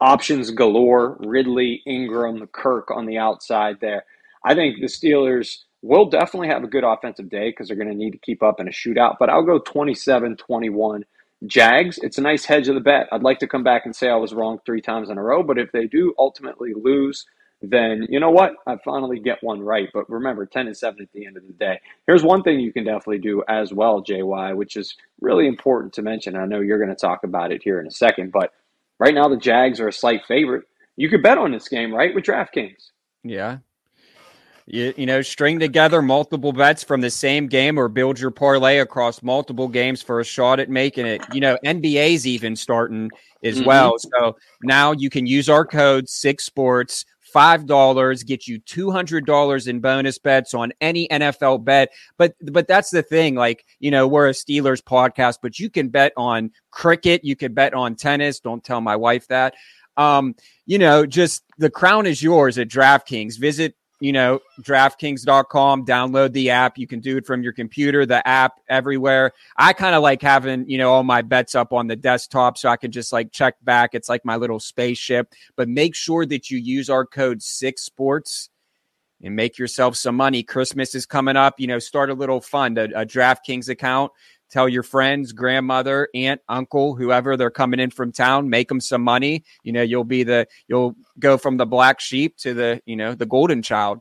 Options 0.00 0.50
galore. 0.50 1.16
Ridley, 1.20 1.82
Engram, 1.86 2.50
Kirk 2.52 2.90
on 2.90 3.06
the 3.06 3.18
outside 3.18 3.78
there. 3.80 4.04
I 4.44 4.54
think 4.54 4.76
the 4.80 4.86
Steelers 4.86 5.58
will 5.82 6.08
definitely 6.08 6.48
have 6.48 6.64
a 6.64 6.68
good 6.68 6.84
offensive 6.84 7.28
day 7.28 7.50
because 7.50 7.68
they're 7.68 7.76
going 7.76 7.88
to 7.88 7.94
need 7.94 8.12
to 8.12 8.18
keep 8.18 8.42
up 8.42 8.60
in 8.60 8.68
a 8.68 8.72
shootout. 8.72 9.16
But 9.18 9.30
I'll 9.30 9.42
go 9.42 9.58
27 9.58 10.36
21. 10.36 11.04
Jags, 11.44 11.98
it's 11.98 12.18
a 12.18 12.22
nice 12.22 12.44
hedge 12.44 12.68
of 12.68 12.74
the 12.74 12.80
bet. 12.80 13.08
I'd 13.12 13.22
like 13.22 13.40
to 13.40 13.46
come 13.46 13.62
back 13.62 13.84
and 13.84 13.94
say 13.94 14.08
I 14.08 14.16
was 14.16 14.32
wrong 14.32 14.58
three 14.64 14.80
times 14.80 15.10
in 15.10 15.18
a 15.18 15.22
row, 15.22 15.42
but 15.42 15.58
if 15.58 15.70
they 15.72 15.86
do 15.86 16.14
ultimately 16.18 16.72
lose, 16.74 17.26
then 17.60 18.06
you 18.08 18.20
know 18.20 18.30
what? 18.30 18.52
I 18.66 18.76
finally 18.84 19.20
get 19.20 19.42
one 19.42 19.60
right. 19.60 19.88
But 19.92 20.08
remember, 20.08 20.46
10 20.46 20.66
and 20.66 20.76
7 20.76 21.00
at 21.02 21.12
the 21.12 21.26
end 21.26 21.36
of 21.36 21.46
the 21.46 21.52
day. 21.52 21.80
Here's 22.06 22.22
one 22.22 22.42
thing 22.42 22.60
you 22.60 22.72
can 22.72 22.84
definitely 22.84 23.18
do 23.18 23.42
as 23.48 23.72
well, 23.72 24.02
JY, 24.02 24.56
which 24.56 24.76
is 24.76 24.96
really 25.20 25.46
important 25.46 25.92
to 25.94 26.02
mention. 26.02 26.36
I 26.36 26.46
know 26.46 26.60
you're 26.60 26.78
going 26.82 26.94
to 26.94 26.96
talk 26.96 27.24
about 27.24 27.52
it 27.52 27.62
here 27.62 27.80
in 27.80 27.86
a 27.86 27.90
second, 27.92 28.32
but 28.32 28.52
right 28.98 29.14
now 29.14 29.28
the 29.28 29.36
Jags 29.36 29.80
are 29.80 29.88
a 29.88 29.92
slight 29.92 30.22
favorite. 30.26 30.64
You 30.96 31.10
could 31.10 31.22
bet 31.22 31.38
on 31.38 31.52
this 31.52 31.68
game, 31.68 31.94
right, 31.94 32.14
with 32.14 32.24
DraftKings. 32.24 32.90
Yeah. 33.22 33.58
You, 34.66 34.92
you 34.96 35.06
know, 35.06 35.22
string 35.22 35.60
together 35.60 36.02
multiple 36.02 36.52
bets 36.52 36.82
from 36.82 37.00
the 37.00 37.10
same 37.10 37.46
game 37.46 37.78
or 37.78 37.88
build 37.88 38.18
your 38.18 38.32
parlay 38.32 38.78
across 38.78 39.22
multiple 39.22 39.68
games 39.68 40.02
for 40.02 40.18
a 40.18 40.24
shot 40.24 40.58
at 40.58 40.68
making 40.68 41.06
it. 41.06 41.22
You 41.32 41.40
know, 41.40 41.56
NBA's 41.64 42.26
even 42.26 42.56
starting 42.56 43.10
as 43.44 43.58
mm-hmm. 43.58 43.66
well. 43.66 43.94
So 43.98 44.36
now 44.64 44.92
you 44.92 45.08
can 45.08 45.24
use 45.24 45.48
our 45.48 45.64
code 45.64 46.08
Six 46.08 46.44
Sports 46.44 47.04
$5 47.36 48.26
get 48.26 48.46
you 48.46 48.58
$200 48.60 49.68
in 49.68 49.80
bonus 49.80 50.18
bets 50.18 50.54
on 50.54 50.72
any 50.80 51.06
NFL 51.08 51.64
bet. 51.64 51.90
But 52.16 52.34
but 52.40 52.66
that's 52.66 52.90
the 52.90 53.02
thing 53.02 53.34
like, 53.34 53.64
you 53.78 53.90
know, 53.90 54.08
we're 54.08 54.28
a 54.28 54.32
Steelers 54.32 54.82
podcast, 54.82 55.38
but 55.42 55.58
you 55.58 55.68
can 55.68 55.88
bet 55.88 56.12
on 56.16 56.50
cricket, 56.70 57.24
you 57.24 57.36
can 57.36 57.52
bet 57.52 57.74
on 57.74 57.94
tennis. 57.94 58.40
Don't 58.40 58.64
tell 58.64 58.80
my 58.80 58.96
wife 58.96 59.28
that. 59.28 59.54
Um, 59.98 60.34
you 60.66 60.78
know, 60.78 61.04
just 61.04 61.44
the 61.58 61.70
crown 61.70 62.06
is 62.06 62.22
yours 62.22 62.58
at 62.58 62.68
DraftKings. 62.68 63.38
Visit 63.38 63.74
you 64.00 64.12
know, 64.12 64.40
DraftKings.com, 64.60 65.86
download 65.86 66.32
the 66.32 66.50
app. 66.50 66.76
You 66.76 66.86
can 66.86 67.00
do 67.00 67.16
it 67.16 67.26
from 67.26 67.42
your 67.42 67.52
computer, 67.52 68.04
the 68.04 68.26
app 68.26 68.60
everywhere. 68.68 69.32
I 69.56 69.72
kind 69.72 69.94
of 69.94 70.02
like 70.02 70.20
having, 70.20 70.68
you 70.68 70.76
know, 70.76 70.92
all 70.92 71.02
my 71.02 71.22
bets 71.22 71.54
up 71.54 71.72
on 71.72 71.86
the 71.86 71.96
desktop 71.96 72.58
so 72.58 72.68
I 72.68 72.76
can 72.76 72.92
just 72.92 73.12
like 73.12 73.32
check 73.32 73.54
back. 73.62 73.94
It's 73.94 74.08
like 74.08 74.24
my 74.24 74.36
little 74.36 74.60
spaceship. 74.60 75.32
But 75.56 75.68
make 75.68 75.94
sure 75.94 76.26
that 76.26 76.50
you 76.50 76.58
use 76.58 76.90
our 76.90 77.06
code 77.06 77.42
six 77.42 77.82
sports 77.82 78.50
and 79.22 79.34
make 79.34 79.58
yourself 79.58 79.96
some 79.96 80.14
money. 80.14 80.42
Christmas 80.42 80.94
is 80.94 81.06
coming 81.06 81.36
up. 81.36 81.58
You 81.58 81.66
know, 81.66 81.78
start 81.78 82.10
a 82.10 82.14
little 82.14 82.42
fund, 82.42 82.76
a, 82.76 82.84
a 83.00 83.06
DraftKings 83.06 83.70
account 83.70 84.12
tell 84.50 84.68
your 84.68 84.82
friends, 84.82 85.32
grandmother, 85.32 86.08
aunt, 86.14 86.40
uncle, 86.48 86.94
whoever 86.94 87.36
they're 87.36 87.50
coming 87.50 87.80
in 87.80 87.90
from 87.90 88.12
town, 88.12 88.48
make 88.50 88.68
them 88.68 88.80
some 88.80 89.02
money. 89.02 89.44
You 89.62 89.72
know, 89.72 89.82
you'll 89.82 90.04
be 90.04 90.22
the 90.22 90.46
you'll 90.68 90.96
go 91.18 91.38
from 91.38 91.56
the 91.56 91.66
black 91.66 92.00
sheep 92.00 92.36
to 92.38 92.54
the, 92.54 92.82
you 92.86 92.96
know, 92.96 93.14
the 93.14 93.26
golden 93.26 93.62
child. 93.62 94.00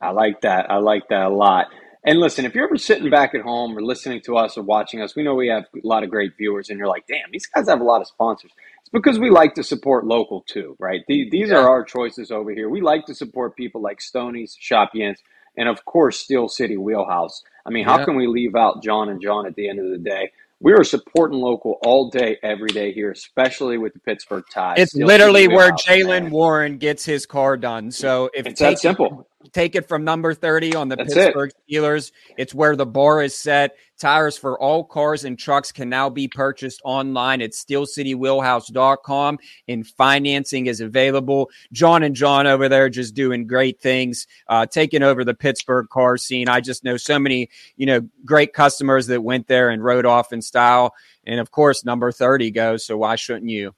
I 0.00 0.10
like 0.10 0.42
that. 0.42 0.70
I 0.70 0.76
like 0.78 1.08
that 1.08 1.26
a 1.26 1.28
lot. 1.30 1.66
And 2.06 2.20
listen, 2.20 2.44
if 2.44 2.54
you're 2.54 2.64
ever 2.64 2.76
sitting 2.76 3.08
back 3.08 3.34
at 3.34 3.40
home 3.40 3.76
or 3.76 3.82
listening 3.82 4.20
to 4.26 4.36
us 4.36 4.58
or 4.58 4.62
watching 4.62 5.00
us, 5.00 5.16
we 5.16 5.22
know 5.22 5.34
we 5.34 5.48
have 5.48 5.64
a 5.74 5.86
lot 5.86 6.04
of 6.04 6.10
great 6.10 6.36
viewers, 6.36 6.68
and 6.68 6.78
you're 6.78 6.88
like, 6.88 7.06
damn, 7.08 7.30
these 7.32 7.46
guys 7.46 7.66
have 7.66 7.80
a 7.80 7.84
lot 7.84 8.02
of 8.02 8.06
sponsors. 8.06 8.50
It's 8.80 8.90
because 8.90 9.18
we 9.18 9.30
like 9.30 9.54
to 9.54 9.64
support 9.64 10.04
local 10.04 10.44
too, 10.46 10.76
right? 10.78 11.00
These, 11.08 11.30
these 11.30 11.48
yeah. 11.48 11.56
are 11.56 11.68
our 11.68 11.82
choices 11.82 12.30
over 12.30 12.50
here. 12.50 12.68
We 12.68 12.82
like 12.82 13.06
to 13.06 13.14
support 13.14 13.56
people 13.56 13.80
like 13.80 14.02
Stoney's, 14.02 14.54
Shop 14.60 14.90
Yins, 14.92 15.18
and 15.56 15.66
of 15.66 15.86
course, 15.86 16.18
Steel 16.18 16.48
City 16.48 16.76
Wheelhouse. 16.76 17.42
I 17.66 17.70
mean, 17.70 17.84
how 17.84 18.04
can 18.04 18.16
we 18.16 18.26
leave 18.26 18.54
out 18.54 18.82
John 18.82 19.08
and 19.08 19.20
John 19.20 19.46
at 19.46 19.54
the 19.54 19.68
end 19.68 19.80
of 19.80 19.90
the 19.90 19.98
day? 19.98 20.30
We 20.60 20.72
are 20.72 20.84
supporting 20.84 21.38
local 21.38 21.78
all 21.82 22.10
day, 22.10 22.38
every 22.42 22.68
day 22.68 22.92
here, 22.92 23.10
especially 23.10 23.76
with 23.76 23.92
the 23.92 23.98
Pittsburgh 24.00 24.44
Ties. 24.52 24.78
It's 24.78 24.92
Steel 24.92 25.06
literally 25.06 25.48
where 25.48 25.72
Jaylen 25.72 26.30
Warren 26.30 26.78
gets 26.78 27.04
his 27.04 27.26
car 27.26 27.56
done. 27.56 27.90
So 27.90 28.30
if 28.32 28.46
it's 28.46 28.60
that 28.60 28.78
simple 28.78 29.28
take 29.52 29.74
it 29.74 29.88
from 29.88 30.04
number 30.04 30.34
30 30.34 30.74
on 30.74 30.88
the 30.88 30.96
That's 30.96 31.14
Pittsburgh 31.14 31.50
it. 31.50 31.72
Steelers. 31.72 32.12
It's 32.36 32.54
where 32.54 32.76
the 32.76 32.86
bar 32.86 33.22
is 33.22 33.36
set. 33.36 33.76
Tires 33.98 34.36
for 34.36 34.58
all 34.60 34.84
cars 34.84 35.24
and 35.24 35.38
trucks 35.38 35.70
can 35.70 35.88
now 35.88 36.10
be 36.10 36.26
purchased 36.26 36.80
online 36.84 37.40
at 37.40 37.52
steelcitywheelhouse.com 37.52 39.38
and 39.68 39.86
financing 39.86 40.66
is 40.66 40.80
available. 40.80 41.48
John 41.72 42.02
and 42.02 42.14
John 42.14 42.46
over 42.46 42.68
there 42.68 42.88
just 42.88 43.14
doing 43.14 43.46
great 43.46 43.80
things, 43.80 44.26
uh, 44.48 44.66
taking 44.66 45.02
over 45.02 45.24
the 45.24 45.34
Pittsburgh 45.34 45.88
car 45.90 46.16
scene. 46.16 46.48
I 46.48 46.60
just 46.60 46.82
know 46.82 46.96
so 46.96 47.18
many, 47.18 47.48
you 47.76 47.86
know, 47.86 48.00
great 48.24 48.52
customers 48.52 49.06
that 49.06 49.22
went 49.22 49.46
there 49.46 49.70
and 49.70 49.84
rode 49.84 50.06
off 50.06 50.32
in 50.32 50.42
style. 50.42 50.94
And 51.24 51.38
of 51.38 51.52
course, 51.52 51.84
number 51.84 52.10
30 52.10 52.50
goes. 52.50 52.84
So 52.84 52.96
why 52.96 53.14
shouldn't 53.16 53.50
you? 53.50 53.74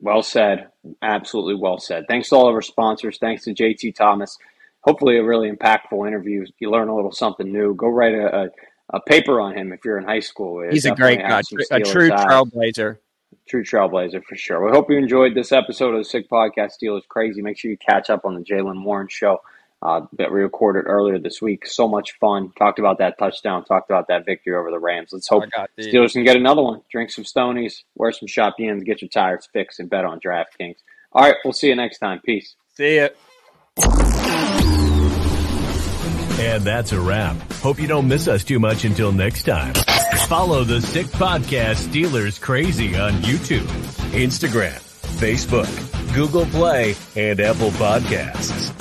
Well 0.00 0.22
said. 0.22 0.68
Absolutely 1.02 1.54
well 1.54 1.78
said. 1.78 2.04
Thanks 2.08 2.28
to 2.28 2.36
all 2.36 2.48
of 2.48 2.54
our 2.54 2.62
sponsors. 2.62 3.18
Thanks 3.18 3.44
to 3.44 3.54
JT 3.54 3.94
Thomas. 3.94 4.36
Hopefully, 4.80 5.18
a 5.18 5.24
really 5.24 5.50
impactful 5.50 6.06
interview. 6.06 6.46
You 6.58 6.70
learn 6.70 6.88
a 6.88 6.94
little 6.94 7.12
something 7.12 7.50
new. 7.52 7.74
Go 7.74 7.88
write 7.88 8.14
a, 8.14 8.44
a, 8.44 8.48
a 8.90 9.00
paper 9.00 9.40
on 9.40 9.56
him 9.56 9.72
if 9.72 9.84
you're 9.84 9.98
in 9.98 10.04
high 10.04 10.20
school. 10.20 10.62
It 10.62 10.72
He's 10.72 10.84
a 10.84 10.94
great 10.94 11.18
guy, 11.18 11.40
a 11.70 11.80
true 11.80 12.10
trailblazer. 12.10 12.98
True 13.48 13.64
trailblazer 13.64 14.22
for 14.24 14.36
sure. 14.36 14.64
We 14.64 14.70
hope 14.70 14.90
you 14.90 14.96
enjoyed 14.96 15.34
this 15.34 15.52
episode 15.52 15.94
of 15.94 15.98
the 15.98 16.04
Sick 16.04 16.30
Podcast. 16.30 16.72
Steelers 16.82 17.06
Crazy. 17.08 17.42
Make 17.42 17.58
sure 17.58 17.70
you 17.70 17.76
catch 17.76 18.08
up 18.08 18.24
on 18.24 18.34
the 18.34 18.40
Jaylen 18.40 18.84
Warren 18.84 19.08
show 19.08 19.40
uh, 19.80 20.02
that 20.18 20.32
we 20.32 20.40
recorded 20.40 20.84
earlier 20.86 21.18
this 21.18 21.40
week. 21.40 21.66
So 21.66 21.88
much 21.88 22.18
fun. 22.18 22.52
Talked 22.58 22.78
about 22.78 22.98
that 22.98 23.18
touchdown. 23.18 23.64
Talked 23.64 23.90
about 23.90 24.08
that 24.08 24.24
victory 24.26 24.54
over 24.54 24.70
the 24.70 24.78
Rams. 24.78 25.10
Let's 25.12 25.28
hope 25.28 25.44
Steelers 25.78 26.12
can 26.12 26.24
get 26.24 26.36
another 26.36 26.62
one. 26.62 26.82
Drink 26.90 27.10
some 27.10 27.24
Stonies, 27.24 27.82
wear 27.94 28.12
some 28.12 28.28
shop 28.28 28.56
ends, 28.60 28.84
get 28.84 29.02
your 29.02 29.08
tires 29.08 29.48
fixed, 29.52 29.80
and 29.80 29.88
bet 29.88 30.04
on 30.04 30.20
DraftKings. 30.20 30.76
All 31.12 31.22
right, 31.22 31.36
we'll 31.44 31.52
see 31.52 31.68
you 31.68 31.76
next 31.76 31.98
time. 31.98 32.20
Peace. 32.24 32.54
See 32.74 32.96
ya. 32.96 33.08
And 36.40 36.62
that's 36.62 36.92
a 36.92 37.00
wrap. 37.00 37.36
Hope 37.54 37.80
you 37.80 37.88
don't 37.88 38.06
miss 38.06 38.28
us 38.28 38.44
too 38.44 38.60
much 38.60 38.84
until 38.84 39.10
next 39.10 39.42
time. 39.44 39.74
Follow 40.28 40.62
the 40.62 40.80
Sick 40.80 41.06
Podcast 41.06 41.88
Steelers 41.88 42.40
Crazy 42.40 42.96
on 42.96 43.12
YouTube, 43.22 43.66
Instagram, 44.12 44.78
Facebook, 45.18 46.14
Google 46.14 46.46
Play, 46.46 46.94
and 47.16 47.40
Apple 47.40 47.70
Podcasts. 47.70 48.77